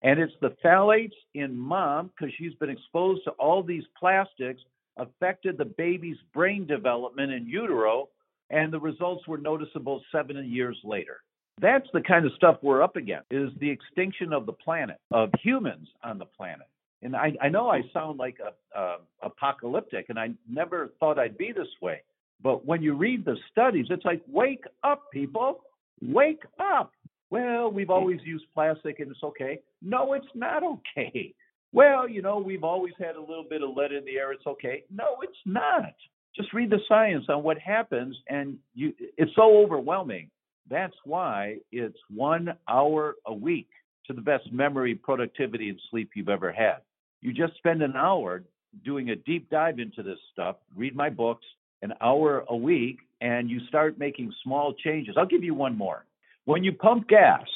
And 0.01 0.19
it's 0.19 0.33
the 0.41 0.55
phthalates 0.63 1.13
in 1.33 1.55
mom, 1.55 2.09
because 2.09 2.33
she's 2.37 2.53
been 2.55 2.69
exposed 2.69 3.23
to 3.23 3.31
all 3.31 3.63
these 3.63 3.85
plastics, 3.97 4.61
affected 4.97 5.57
the 5.57 5.65
baby's 5.65 6.17
brain 6.33 6.67
development 6.67 7.31
in 7.31 7.47
utero, 7.47 8.09
and 8.49 8.71
the 8.71 8.79
results 8.79 9.27
were 9.27 9.37
noticeable 9.37 10.01
seven 10.11 10.37
years 10.51 10.77
later. 10.83 11.21
That's 11.61 11.87
the 11.93 12.01
kind 12.01 12.25
of 12.25 12.33
stuff 12.35 12.57
we're 12.61 12.83
up 12.83 12.97
against, 12.97 13.31
is 13.31 13.49
the 13.59 13.69
extinction 13.69 14.33
of 14.33 14.45
the 14.45 14.53
planet, 14.53 14.97
of 15.11 15.29
humans 15.41 15.87
on 16.03 16.17
the 16.17 16.25
planet. 16.25 16.67
And 17.05 17.15
I, 17.15 17.33
I 17.41 17.49
know 17.49 17.69
I 17.69 17.81
sound 17.93 18.17
like 18.17 18.37
a, 18.39 18.77
a 18.77 18.97
apocalyptic, 19.21 20.07
and 20.09 20.17
I 20.17 20.31
never 20.49 20.91
thought 20.99 21.19
I'd 21.19 21.37
be 21.37 21.51
this 21.51 21.67
way. 21.81 22.01
But 22.41 22.65
when 22.65 22.81
you 22.81 22.95
read 22.95 23.23
the 23.23 23.37
studies, 23.51 23.85
it's 23.89 24.03
like, 24.03 24.21
wake 24.27 24.65
up, 24.83 25.03
people. 25.11 25.61
Wake 26.01 26.43
up. 26.59 26.91
Well, 27.29 27.71
we've 27.71 27.89
always 27.89 28.19
used 28.23 28.45
plastic 28.53 28.99
and 28.99 29.11
it's 29.11 29.23
okay. 29.23 29.59
No, 29.81 30.13
it's 30.13 30.25
not 30.35 30.63
okay. 30.63 31.33
Well, 31.73 32.07
you 32.07 32.21
know, 32.21 32.37
we've 32.39 32.63
always 32.63 32.93
had 32.99 33.15
a 33.15 33.19
little 33.19 33.45
bit 33.49 33.61
of 33.61 33.75
lead 33.75 33.91
in 33.91 34.05
the 34.05 34.17
air. 34.17 34.31
It's 34.31 34.45
okay. 34.47 34.83
No, 34.89 35.17
it's 35.21 35.37
not. 35.45 35.93
Just 36.35 36.53
read 36.53 36.69
the 36.69 36.79
science 36.87 37.25
on 37.29 37.43
what 37.43 37.57
happens, 37.59 38.15
and 38.29 38.57
you, 38.73 38.93
it's 39.17 39.31
so 39.35 39.57
overwhelming. 39.57 40.29
That's 40.69 40.95
why 41.03 41.57
it's 41.71 41.97
one 42.09 42.53
hour 42.67 43.15
a 43.25 43.33
week 43.33 43.69
to 44.07 44.13
the 44.13 44.21
best 44.21 44.51
memory, 44.51 44.95
productivity, 44.95 45.69
and 45.69 45.79
sleep 45.89 46.11
you've 46.15 46.29
ever 46.29 46.51
had. 46.51 46.77
You 47.25 47.33
just 47.33 47.57
spend 47.57 47.81
an 47.81 47.95
hour 47.95 48.43
doing 48.83 49.09
a 49.09 49.15
deep 49.15 49.49
dive 49.49 49.79
into 49.79 50.03
this 50.03 50.19
stuff, 50.31 50.57
read 50.75 50.95
my 50.95 51.09
books, 51.09 51.43
an 51.81 51.91
hour 51.99 52.45
a 52.49 52.55
week, 52.55 52.99
and 53.19 53.49
you 53.49 53.59
start 53.67 53.97
making 53.97 54.31
small 54.43 54.75
changes. 54.75 55.15
I'll 55.17 55.25
give 55.25 55.43
you 55.43 55.55
one 55.55 55.75
more. 55.75 56.05
When 56.43 56.63
you 56.63 56.71
pump 56.71 57.07
gas, 57.07 57.47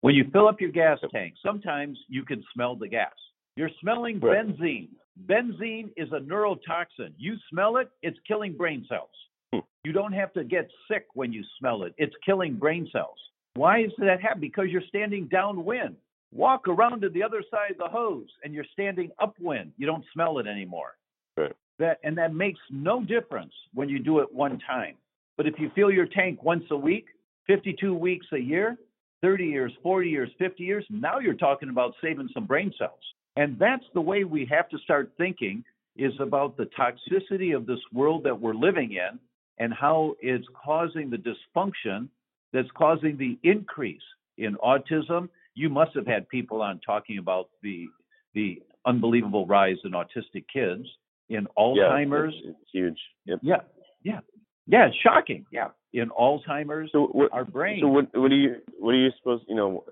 when 0.00 0.14
you 0.14 0.24
fill 0.32 0.48
up 0.48 0.58
your 0.58 0.70
gas 0.70 1.00
tank, 1.12 1.34
sometimes 1.44 1.98
you 2.08 2.24
can 2.24 2.42
smell 2.54 2.76
the 2.76 2.88
gas. 2.88 3.12
You're 3.56 3.68
smelling 3.82 4.20
Right. 4.20 4.38
benzene. 4.38 4.88
Benzene 5.26 5.90
is 5.98 6.10
a 6.12 6.20
neurotoxin. 6.20 7.12
You 7.18 7.36
smell 7.50 7.76
it, 7.76 7.90
it's 8.00 8.18
killing 8.26 8.54
brain 8.56 8.86
cells. 8.88 9.10
Hmm. 9.52 9.60
You 9.84 9.92
don't 9.92 10.14
have 10.14 10.32
to 10.32 10.44
get 10.44 10.70
sick 10.88 11.08
when 11.12 11.30
you 11.30 11.44
smell 11.58 11.82
it. 11.82 11.92
It's 11.98 12.16
killing 12.24 12.54
brain 12.54 12.88
cells. 12.90 13.18
Why 13.52 13.80
is 13.80 13.92
that 13.98 14.22
happening? 14.22 14.48
Because 14.48 14.70
you're 14.70 14.88
standing 14.88 15.26
downwind. 15.26 15.96
Walk 16.32 16.68
around 16.68 17.00
to 17.02 17.08
the 17.08 17.22
other 17.22 17.42
side 17.50 17.72
of 17.72 17.78
the 17.78 17.88
hose 17.88 18.28
and 18.44 18.54
you're 18.54 18.64
standing 18.72 19.10
upwind. 19.18 19.72
You 19.76 19.86
don't 19.86 20.04
smell 20.12 20.38
it 20.38 20.46
anymore. 20.46 20.96
Right. 21.36 21.52
That 21.78 21.98
and 22.04 22.16
that 22.18 22.34
makes 22.34 22.60
no 22.70 23.02
difference 23.02 23.52
when 23.74 23.88
you 23.88 23.98
do 23.98 24.20
it 24.20 24.32
one 24.32 24.60
time. 24.66 24.94
But 25.36 25.46
if 25.46 25.54
you 25.58 25.70
fill 25.74 25.90
your 25.90 26.06
tank 26.06 26.42
once 26.42 26.64
a 26.70 26.76
week, 26.76 27.06
52 27.46 27.94
weeks 27.94 28.26
a 28.32 28.38
year, 28.38 28.76
30 29.22 29.44
years, 29.44 29.72
40 29.82 30.08
years, 30.08 30.30
50 30.38 30.62
years, 30.62 30.84
now 30.90 31.18
you're 31.18 31.34
talking 31.34 31.70
about 31.70 31.94
saving 32.02 32.28
some 32.32 32.46
brain 32.46 32.72
cells. 32.78 33.00
And 33.36 33.58
that's 33.58 33.84
the 33.94 34.00
way 34.00 34.24
we 34.24 34.46
have 34.50 34.68
to 34.70 34.78
start 34.78 35.12
thinking 35.16 35.64
is 35.96 36.12
about 36.20 36.56
the 36.56 36.68
toxicity 36.78 37.54
of 37.54 37.66
this 37.66 37.80
world 37.92 38.24
that 38.24 38.40
we're 38.40 38.54
living 38.54 38.92
in 38.92 39.18
and 39.58 39.72
how 39.72 40.14
it's 40.20 40.46
causing 40.64 41.10
the 41.10 41.16
dysfunction 41.16 42.08
that's 42.52 42.70
causing 42.76 43.16
the 43.16 43.38
increase 43.42 44.02
in 44.38 44.56
autism. 44.56 45.28
You 45.60 45.68
must 45.68 45.94
have 45.94 46.06
had 46.06 46.26
people 46.28 46.62
on 46.62 46.80
talking 46.80 47.18
about 47.18 47.50
the 47.62 47.86
the 48.34 48.62
unbelievable 48.86 49.46
rise 49.46 49.76
in 49.84 49.92
autistic 49.92 50.44
kids, 50.50 50.86
in 51.28 51.46
Alzheimer's. 51.58 52.34
Yeah, 52.34 52.50
it's, 52.50 52.58
it's 52.62 52.70
huge. 52.72 53.00
Yep. 53.26 53.38
Yeah, 53.42 53.56
yeah, 54.02 54.20
yeah. 54.66 54.86
It's 54.86 54.96
shocking. 55.02 55.44
Yeah, 55.52 55.68
in 55.92 56.08
Alzheimer's, 56.10 56.90
So 56.92 57.08
what? 57.12 57.30
our 57.32 57.44
brain. 57.44 57.80
So 57.82 57.88
what? 57.88 58.06
What 58.14 58.30
do 58.30 58.36
you? 58.36 58.56
What 58.78 58.92
are 58.92 59.02
you 59.04 59.10
supposed? 59.18 59.44
You 59.48 59.54
know, 59.54 59.84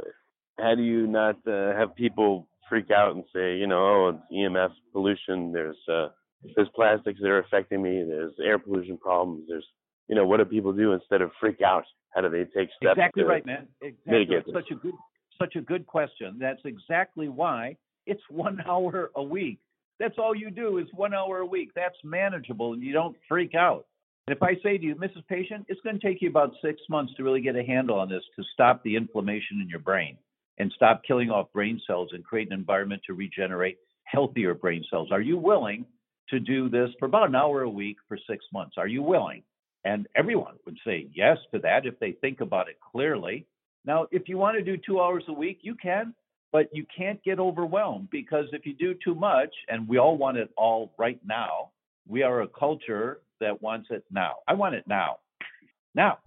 how 0.59 0.75
do 0.75 0.83
you 0.83 1.07
not 1.07 1.37
uh, 1.47 1.75
have 1.77 1.95
people 1.95 2.49
freak 2.69 2.91
out 2.91 3.15
and 3.15 3.25
say, 3.35 3.57
you 3.57 3.67
know, 3.67 3.79
oh, 3.79 4.09
it's 4.11 4.33
EMF 4.33 4.71
pollution. 4.93 5.53
There's 5.53 5.77
uh, 5.87 6.09
there's 6.57 6.69
plastics 6.75 7.21
that 7.21 7.29
are 7.29 7.41
affecting 7.41 7.83
me. 7.83 8.05
There's 8.09 8.33
air 8.43 8.59
pollution 8.59 8.97
problems. 8.97 9.45
There's, 9.49 9.67
you 10.09 10.15
know, 10.15 10.27
what 10.27 10.39
do 10.39 10.45
people 10.45 10.73
do 10.73 10.93
instead 10.93 11.21
of 11.21 11.31
freak 11.41 11.61
out? 11.61 11.85
How 12.15 12.23
do 12.23 12.31
they 12.31 12.45
take 12.45 12.71
steps? 12.77 12.93
Exactly 12.97 13.23
right, 13.25 13.45
man. 13.45 13.69
Exactly. 13.83 14.13
mitigate. 14.13 14.45
Such 14.53 14.71
a 14.71 14.75
good, 14.75 14.95
such 15.41 15.57
a 15.57 15.61
good 15.61 15.87
question. 15.87 16.37
That's 16.39 16.61
exactly 16.65 17.29
why 17.29 17.77
it's 18.07 18.23
one 18.31 18.61
hour 18.67 19.11
a 19.17 19.23
week. 19.23 19.59
That's 19.99 20.19
all 20.19 20.35
you 20.35 20.51
do 20.51 20.79
is 20.79 20.87
one 20.95 21.13
hour 21.13 21.39
a 21.39 21.47
week. 21.47 21.71
That's 21.75 21.97
manageable, 22.05 22.73
and 22.73 22.83
you 22.83 22.93
don't 22.93 23.17
freak 23.29 23.55
out. 23.55 23.87
And 24.29 24.37
if 24.37 24.43
I 24.43 24.55
say 24.63 24.79
to 24.79 24.85
you, 24.85 24.95
Mrs. 24.95 25.27
Patient, 25.27 25.65
it's 25.69 25.81
going 25.81 25.99
to 25.99 26.07
take 26.07 26.21
you 26.21 26.29
about 26.29 26.53
six 26.63 26.81
months 26.89 27.15
to 27.17 27.25
really 27.25 27.41
get 27.41 27.57
a 27.57 27.65
handle 27.65 27.99
on 27.99 28.09
this 28.09 28.23
to 28.37 28.45
stop 28.53 28.83
the 28.85 28.95
inflammation 28.95 29.61
in 29.63 29.69
your 29.69 29.81
brain 29.81 30.19
and 30.59 30.71
stop 30.77 31.03
killing 31.07 31.31
off 31.31 31.53
brain 31.53 31.81
cells 31.87 32.11
and 32.13 32.25
create 32.25 32.49
an 32.49 32.53
environment 32.53 33.01
to 33.07 33.15
regenerate 33.15 33.79
healthier 34.05 34.55
brain 34.55 34.85
cells. 34.91 35.09
Are 35.11 35.21
you 35.21 35.39
willing 35.39 35.87
to 36.29 36.39
do 36.41 36.69
this 36.69 36.91
for 36.99 37.07
about 37.07 37.29
an 37.29 37.35
hour 37.35 37.63
a 37.63 37.71
week 37.71 37.97
for 38.07 38.19
six 38.29 38.45
months? 38.53 38.75
Are 38.77 38.87
you 38.87 39.03
willing? 39.03 39.43
And 39.85 40.07
everyone 40.15 40.57
would 40.67 40.77
say 40.85 41.09
yes 41.15 41.39
to 41.55 41.61
that 41.61 41.87
if 41.87 41.99
they 41.99 42.13
think 42.13 42.41
about 42.41 42.69
it 42.69 42.77
clearly. 42.93 43.47
Now, 43.85 44.07
if 44.11 44.29
you 44.29 44.39
want 44.39 44.57
to 44.57 44.63
do 44.63 44.77
two 44.77 45.01
hours 45.01 45.25
a 45.29 45.33
week, 45.33 45.59
you 45.63 45.75
can, 45.75 46.15
but 46.53 46.69
you 46.73 46.85
can't 46.95 47.23
get 47.23 47.39
overwhelmed 47.39 48.09
because 48.11 48.47
if 48.53 48.67
you 48.67 48.75
do 48.75 48.95
too 49.03 49.15
much, 49.15 49.55
and 49.69 49.89
we 49.89 49.99
all 49.99 50.17
want 50.17 50.37
it 50.37 50.51
all 50.57 50.93
right 50.99 51.21
now, 51.27 51.71
we 52.07 52.23
are 52.23 52.43
a 52.43 52.49
culture 52.49 53.21
that 53.41 53.61
wants 53.63 53.89
it 53.91 54.05
now. 54.11 54.37
I 54.47 54.55
want 54.55 54.75
it 54.75 54.85
now. 54.87 55.19
Now. 55.95 56.19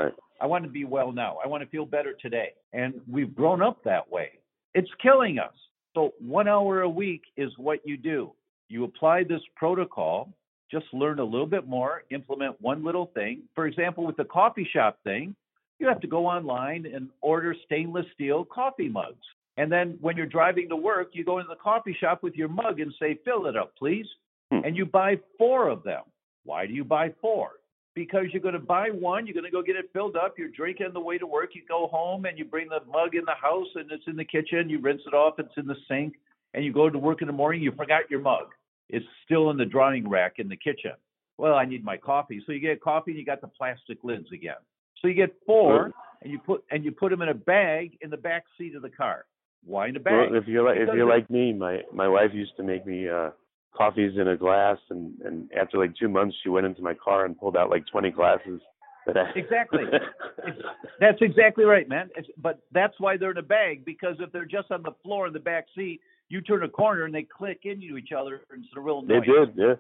I 0.42 0.48
want 0.48 0.64
to 0.64 0.70
be 0.70 0.86
well 0.86 1.12
now. 1.12 1.38
I 1.44 1.48
want 1.48 1.64
to 1.64 1.70
feel 1.70 1.86
better 1.86 2.14
today. 2.20 2.54
And 2.74 2.96
we've 3.10 3.36
grown 3.36 3.62
up 3.62 3.84
that 3.84 4.10
way. 4.12 4.40
It's 4.74 4.90
killing 5.02 5.38
us. 5.38 5.54
So, 5.94 6.14
one 6.20 6.48
hour 6.48 6.82
a 6.82 6.90
week 6.90 7.22
is 7.38 7.52
what 7.58 7.80
you 7.86 7.96
do. 7.98 8.32
You 8.70 8.86
apply 8.86 9.24
this 9.24 9.42
protocol, 9.56 10.34
just 10.72 10.86
learn 10.94 11.20
a 11.20 11.24
little 11.24 11.46
bit 11.46 11.68
more, 11.68 12.04
implement 12.10 12.60
one 12.62 12.84
little 12.84 13.12
thing. 13.14 13.44
For 13.54 13.68
example, 13.68 14.06
with 14.06 14.16
the 14.16 14.24
coffee 14.24 14.68
shop 14.72 14.98
thing, 15.04 15.36
you 15.82 15.88
have 15.88 16.00
to 16.00 16.08
go 16.08 16.28
online 16.28 16.86
and 16.86 17.10
order 17.22 17.56
stainless 17.66 18.06
steel 18.14 18.46
coffee 18.46 18.88
mugs. 18.88 19.26
And 19.58 19.72
then 19.72 19.98
when 20.00 20.16
you're 20.16 20.28
driving 20.28 20.70
to 20.70 20.76
work, 20.76 21.10
you 21.14 21.26
go 21.26 21.40
into 21.40 21.50
the 21.50 21.56
coffee 21.56 21.98
shop 22.00 22.24
with 22.24 22.36
your 22.36 22.48
mug 22.48 22.80
and 22.80 22.94
say, 23.00 23.20
fill 23.26 23.48
it 23.48 23.58
up, 23.58 23.76
please. 23.78 24.06
Hmm. 24.52 24.60
And 24.64 24.78
you 24.78 24.86
buy 24.86 25.18
four 25.38 25.68
of 25.70 25.84
them. 25.84 26.04
Why 26.46 26.68
do 26.68 26.74
you 26.74 26.84
buy 26.84 27.14
four? 27.20 27.50
Because 27.94 28.26
you're 28.32 28.42
going 28.42 28.54
to 28.54 28.60
buy 28.60 28.90
one, 28.90 29.28
you're 29.28 29.34
going 29.34 29.44
to 29.44 29.52
go 29.52 29.62
get 29.62 29.76
it 29.76 29.90
filled 29.92 30.16
up, 30.16 30.36
you're 30.38 30.48
drinking 30.48 30.86
on 30.88 30.94
the 30.94 31.00
way 31.02 31.18
to 31.18 31.28
work, 31.28 31.50
you 31.54 31.62
go 31.68 31.88
home 31.88 32.24
and 32.24 32.38
you 32.38 32.46
bring 32.46 32.70
the 32.70 32.80
mug 32.90 33.16
in 33.16 33.26
the 33.26 33.34
house 33.34 33.68
and 33.76 33.92
it's 33.92 34.06
in 34.08 34.16
the 34.16 34.24
kitchen, 34.24 34.70
you 34.70 34.80
rinse 34.80 35.02
it 35.06 35.14
off, 35.14 35.40
it's 35.40 35.52
in 35.58 35.68
the 35.68 35.76
sink, 35.90 36.14
and 36.54 36.64
you 36.64 36.72
go 36.72 36.90
to 36.90 36.98
work 36.98 37.22
in 37.22 37.28
the 37.28 37.34
morning, 37.34 37.62
you 37.62 37.74
forgot 37.74 38.10
your 38.10 38.22
mug. 38.22 38.48
It's 38.90 39.06
still 39.26 39.50
in 39.50 39.58
the 39.58 39.66
drying 39.66 40.08
rack 40.08 40.36
in 40.38 40.48
the 40.48 40.56
kitchen. 40.56 40.94
Well, 41.38 41.56
I 41.56 41.66
need 41.66 41.84
my 41.84 41.98
coffee. 41.98 42.42
So 42.46 42.54
you 42.54 42.60
get 42.60 42.82
coffee 42.82 43.12
and 43.12 43.20
you 43.20 43.26
got 43.26 43.42
the 43.42 43.48
plastic 43.48 43.98
lids 44.04 44.28
again. 44.32 44.56
So 45.02 45.08
you 45.08 45.14
get 45.14 45.34
four 45.46 45.74
Well- 45.74 45.94
and 46.22 46.32
you 46.32 46.40
put 46.40 46.64
and 46.70 46.84
you 46.86 46.92
put 46.92 47.10
them 47.10 47.22
in 47.22 47.30
a 47.30 47.34
bag 47.34 47.98
in 48.02 48.10
the 48.10 48.18
back 48.18 48.44
seat 48.58 48.76
of 48.76 48.82
the 48.84 48.90
car. 48.90 49.26
Why 49.66 49.88
in 49.88 49.96
a 49.96 50.00
bag? 50.00 50.32
Well, 50.32 50.40
if 50.42 50.48
you're 50.48 50.64
like 50.64 50.78
if 50.78 50.90
you're 50.94 51.08
like 51.10 51.30
me, 51.30 51.54
my 51.54 51.82
my 51.92 52.08
wife 52.08 52.32
used 52.34 52.56
to 52.58 52.64
make 52.64 52.86
me 52.86 53.08
uh 53.10 53.32
coffees 53.76 54.18
in 54.18 54.28
a 54.28 54.38
glass, 54.38 54.78
and 54.90 55.20
and 55.22 55.50
after 55.60 55.78
like 55.78 55.96
two 55.96 56.10
months, 56.10 56.36
she 56.44 56.50
went 56.50 56.66
into 56.66 56.82
my 56.82 56.94
car 56.94 57.26
and 57.26 57.40
pulled 57.40 57.56
out 57.58 57.70
like 57.70 57.86
20 57.88 58.12
glasses. 58.12 58.62
That 59.08 59.18
I, 59.18 59.32
Exactly. 59.36 59.84
It's- 60.48 60.64
That's 61.00 61.22
exactly 61.22 61.64
right, 61.66 61.88
man. 61.90 62.10
It's, 62.16 62.28
but 62.38 62.60
that's 62.72 62.94
why 63.00 63.18
they're 63.18 63.32
in 63.32 63.38
a 63.38 63.42
bag 63.44 63.84
because 63.86 64.16
if 64.20 64.32
they're 64.32 64.46
just 64.46 64.70
on 64.72 64.84
the 64.84 64.94
floor 65.04 65.26
in 65.28 65.34
the 65.34 65.40
back 65.40 65.66
seat, 65.76 66.02
you 66.30 66.42
turn 66.42 66.64
a 66.64 66.70
corner 66.70 67.06
and 67.06 67.14
they 67.14 67.24
click 67.24 67.62
into 67.64 67.98
each 67.98 68.12
other 68.12 68.42
and 68.52 68.64
it's 68.64 68.74
a 68.78 68.80
real 68.80 69.02
noise. 69.02 69.22
they 69.26 69.32
did, 69.32 69.50
yeah, 69.56 69.74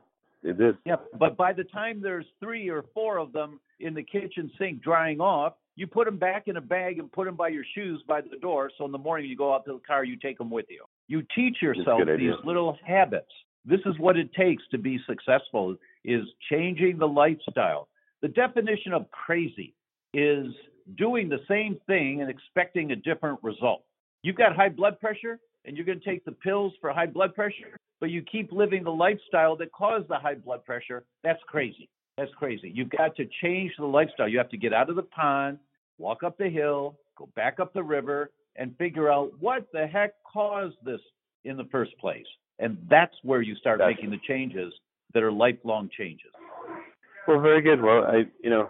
they 0.43 0.53
did. 0.53 0.77
Yeah, 0.85 0.95
but 1.19 1.37
by 1.37 1.53
the 1.53 1.63
time 1.65 2.01
there's 2.01 2.25
three 2.39 2.67
or 2.69 2.83
four 2.95 3.17
of 3.19 3.31
them 3.31 3.59
in 3.81 3.93
the 3.93 4.03
kitchen 4.03 4.51
sink 4.57 4.81
drying 4.81 5.19
off, 5.19 5.53
you 5.75 5.87
put 5.87 6.05
them 6.05 6.17
back 6.17 6.47
in 6.47 6.57
a 6.57 6.61
bag 6.61 6.99
and 6.99 7.11
put 7.11 7.25
them 7.25 7.35
by 7.35 7.47
your 7.47 7.63
shoes 7.75 8.03
by 8.07 8.21
the 8.21 8.37
door. 8.41 8.69
So 8.77 8.85
in 8.85 8.91
the 8.91 8.97
morning 8.97 9.29
you 9.29 9.37
go 9.37 9.53
out 9.53 9.65
to 9.65 9.73
the 9.73 9.79
car, 9.79 10.03
you 10.03 10.17
take 10.17 10.37
them 10.37 10.49
with 10.49 10.65
you. 10.69 10.83
You 11.07 11.23
teach 11.35 11.61
yourself 11.61 12.01
these 12.17 12.33
little 12.43 12.77
habits. 12.85 13.31
This 13.65 13.79
is 13.85 13.97
what 13.99 14.17
it 14.17 14.33
takes 14.33 14.63
to 14.71 14.77
be 14.77 14.99
successful: 15.07 15.75
is 16.03 16.23
changing 16.49 16.97
the 16.97 17.07
lifestyle. 17.07 17.87
The 18.21 18.27
definition 18.27 18.93
of 18.93 19.09
crazy 19.11 19.73
is 20.13 20.47
doing 20.97 21.29
the 21.29 21.39
same 21.47 21.79
thing 21.87 22.21
and 22.21 22.29
expecting 22.29 22.91
a 22.91 22.95
different 22.95 23.39
result. 23.43 23.83
You've 24.23 24.35
got 24.35 24.55
high 24.55 24.69
blood 24.69 24.99
pressure 24.99 25.39
and 25.65 25.77
you're 25.77 25.85
going 25.85 25.99
to 25.99 26.05
take 26.05 26.25
the 26.25 26.31
pills 26.31 26.73
for 26.81 26.91
high 26.91 27.05
blood 27.05 27.35
pressure, 27.35 27.77
but 27.99 28.09
you 28.09 28.23
keep 28.23 28.51
living 28.51 28.83
the 28.83 28.91
lifestyle 28.91 29.55
that 29.57 29.71
caused 29.71 30.07
the 30.09 30.17
high 30.17 30.35
blood 30.35 30.65
pressure. 30.65 31.05
That's 31.23 31.41
crazy. 31.47 31.89
That's 32.21 32.33
crazy. 32.35 32.71
You've 32.71 32.91
got 32.91 33.15
to 33.15 33.27
change 33.41 33.71
the 33.79 33.85
lifestyle. 33.85 34.27
You 34.27 34.37
have 34.37 34.49
to 34.49 34.57
get 34.57 34.73
out 34.73 34.91
of 34.91 34.95
the 34.95 35.01
pond, 35.01 35.57
walk 35.97 36.21
up 36.21 36.37
the 36.37 36.49
hill, 36.49 36.99
go 37.17 37.27
back 37.35 37.59
up 37.59 37.73
the 37.73 37.81
river, 37.81 38.29
and 38.55 38.77
figure 38.77 39.11
out 39.11 39.31
what 39.39 39.65
the 39.73 39.87
heck 39.87 40.13
caused 40.31 40.75
this 40.85 40.99
in 41.45 41.57
the 41.57 41.63
first 41.71 41.97
place. 41.97 42.27
And 42.59 42.77
that's 42.87 43.15
where 43.23 43.41
you 43.41 43.55
start 43.55 43.79
Gotcha. 43.79 43.95
making 43.95 44.11
the 44.11 44.19
changes 44.27 44.71
that 45.15 45.23
are 45.23 45.31
lifelong 45.31 45.89
changes. 45.97 46.29
Well, 47.27 47.39
very 47.41 47.63
good. 47.63 47.81
Well, 47.81 48.03
I 48.03 48.25
you 48.43 48.51
know 48.51 48.69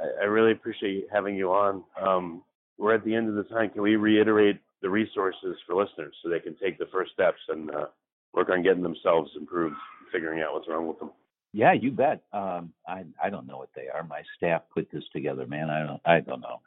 I, 0.00 0.22
I 0.22 0.24
really 0.26 0.52
appreciate 0.52 1.08
having 1.12 1.34
you 1.34 1.50
on. 1.50 1.82
Um, 2.00 2.44
we're 2.78 2.94
at 2.94 3.04
the 3.04 3.12
end 3.12 3.28
of 3.28 3.34
the 3.34 3.42
time. 3.42 3.70
Can 3.70 3.82
we 3.82 3.96
reiterate 3.96 4.60
the 4.82 4.88
resources 4.88 5.56
for 5.66 5.74
listeners 5.74 6.14
so 6.22 6.28
they 6.28 6.38
can 6.38 6.54
take 6.62 6.78
the 6.78 6.86
first 6.92 7.10
steps 7.10 7.40
and 7.48 7.72
uh, 7.72 7.86
work 8.34 8.50
on 8.50 8.62
getting 8.62 8.84
themselves 8.84 9.32
improved, 9.36 9.74
figuring 10.12 10.42
out 10.42 10.52
what's 10.52 10.68
wrong 10.68 10.86
with 10.86 11.00
them? 11.00 11.10
Yeah, 11.52 11.72
you 11.72 11.90
bet. 11.90 12.22
Um, 12.32 12.72
I 12.86 13.04
I 13.22 13.30
don't 13.30 13.46
know 13.46 13.56
what 13.58 13.70
they 13.74 13.88
are. 13.88 14.04
My 14.04 14.22
staff 14.36 14.62
put 14.72 14.88
this 14.92 15.04
together, 15.12 15.46
man. 15.46 15.70
I 15.70 15.86
don't 15.86 16.00
I 16.04 16.20
don't 16.20 16.40
know. 16.40 16.60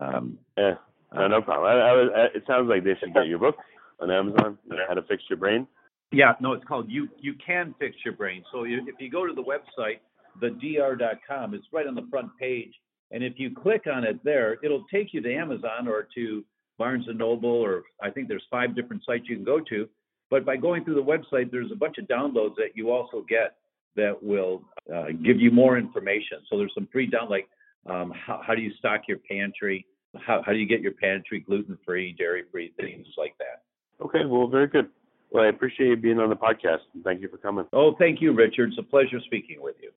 Um, 0.00 0.38
Yeah, 0.58 0.74
no, 1.14 1.28
no 1.28 1.42
problem. 1.42 1.70
I, 1.70 1.80
I, 1.80 1.92
was- 1.92 2.10
I, 2.14 2.36
it 2.36 2.44
sounds 2.46 2.68
like 2.68 2.84
they 2.84 2.94
should 3.00 3.14
get 3.14 3.28
your 3.28 3.38
book 3.38 3.56
on 4.00 4.10
Amazon, 4.10 4.58
How 4.88 4.94
to 4.94 5.02
Fix 5.02 5.22
Your 5.30 5.38
Brain. 5.38 5.66
Yeah, 6.12 6.34
no, 6.40 6.52
it's 6.52 6.64
called 6.64 6.90
You 6.90 7.08
You 7.20 7.34
Can 7.44 7.74
Fix 7.78 7.96
Your 8.04 8.14
Brain. 8.14 8.44
So 8.52 8.64
you, 8.64 8.82
if 8.86 8.96
you 9.00 9.10
go 9.10 9.26
to 9.26 9.32
the 9.32 9.42
website, 9.42 9.98
thedr.com, 10.42 11.54
it's 11.54 11.66
right 11.72 11.86
on 11.86 11.94
the 11.94 12.06
front 12.10 12.30
page, 12.38 12.72
and 13.10 13.22
if 13.24 13.34
you 13.38 13.50
click 13.54 13.84
on 13.92 14.04
it 14.04 14.22
there, 14.24 14.58
it'll 14.62 14.84
take 14.92 15.14
you 15.14 15.20
to 15.22 15.34
Amazon 15.34 15.88
or 15.88 16.06
to 16.14 16.44
Barnes 16.78 17.06
and 17.08 17.18
Noble, 17.18 17.48
or 17.50 17.84
I 18.02 18.10
think 18.10 18.28
there's 18.28 18.44
five 18.50 18.74
different 18.74 19.02
sites 19.06 19.24
you 19.28 19.36
can 19.36 19.44
go 19.44 19.60
to. 19.60 19.88
But 20.30 20.44
by 20.44 20.56
going 20.56 20.84
through 20.84 20.96
the 20.96 21.02
website, 21.02 21.50
there's 21.50 21.70
a 21.72 21.76
bunch 21.76 21.98
of 21.98 22.06
downloads 22.06 22.56
that 22.56 22.70
you 22.74 22.90
also 22.90 23.24
get 23.28 23.54
that 23.96 24.22
will 24.22 24.62
uh, 24.94 25.06
give 25.22 25.40
you 25.40 25.50
more 25.50 25.76
information. 25.76 26.38
So 26.48 26.58
there's 26.58 26.72
some 26.74 26.88
free 26.92 27.06
down 27.06 27.28
like 27.28 27.48
um, 27.88 28.12
how, 28.14 28.40
how 28.46 28.54
do 28.54 28.62
you 28.62 28.72
stock 28.78 29.02
your 29.08 29.18
pantry, 29.18 29.86
how, 30.18 30.42
how 30.44 30.52
do 30.52 30.58
you 30.58 30.66
get 30.66 30.80
your 30.80 30.92
pantry 30.92 31.40
gluten 31.40 31.78
free, 31.84 32.14
dairy 32.18 32.44
free, 32.50 32.72
things 32.80 33.06
like 33.16 33.34
that. 33.38 33.62
Okay, 34.04 34.24
well, 34.26 34.46
very 34.46 34.66
good. 34.66 34.88
Well, 35.30 35.44
I 35.44 35.48
appreciate 35.48 35.88
you 35.88 35.96
being 35.96 36.18
on 36.18 36.28
the 36.30 36.36
podcast, 36.36 36.80
and 36.94 37.02
thank 37.02 37.20
you 37.20 37.28
for 37.28 37.38
coming. 37.38 37.64
Oh, 37.72 37.94
thank 37.98 38.20
you, 38.20 38.32
Richard. 38.32 38.70
It's 38.70 38.78
a 38.78 38.82
pleasure 38.82 39.20
speaking 39.24 39.60
with 39.60 39.76
you. 39.80 39.90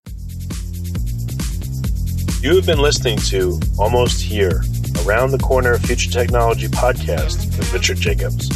You 2.42 2.56
have 2.56 2.66
been 2.66 2.80
listening 2.80 3.18
to 3.30 3.60
Almost 3.78 4.22
Here, 4.22 4.64
Around 5.06 5.32
the 5.32 5.40
Corner 5.40 5.78
Future 5.78 6.10
Technology 6.10 6.68
podcast 6.68 7.58
with 7.58 7.74
Richard 7.74 7.98
Jacobs. 7.98 8.48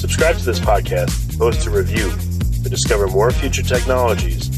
Subscribe 0.00 0.36
to 0.36 0.44
this 0.44 0.60
podcast, 0.60 1.36
post 1.36 1.66
a 1.66 1.70
review 1.70 2.10
to 2.62 2.70
discover 2.70 3.08
more 3.08 3.30
future 3.32 3.62
technologies 3.62 4.57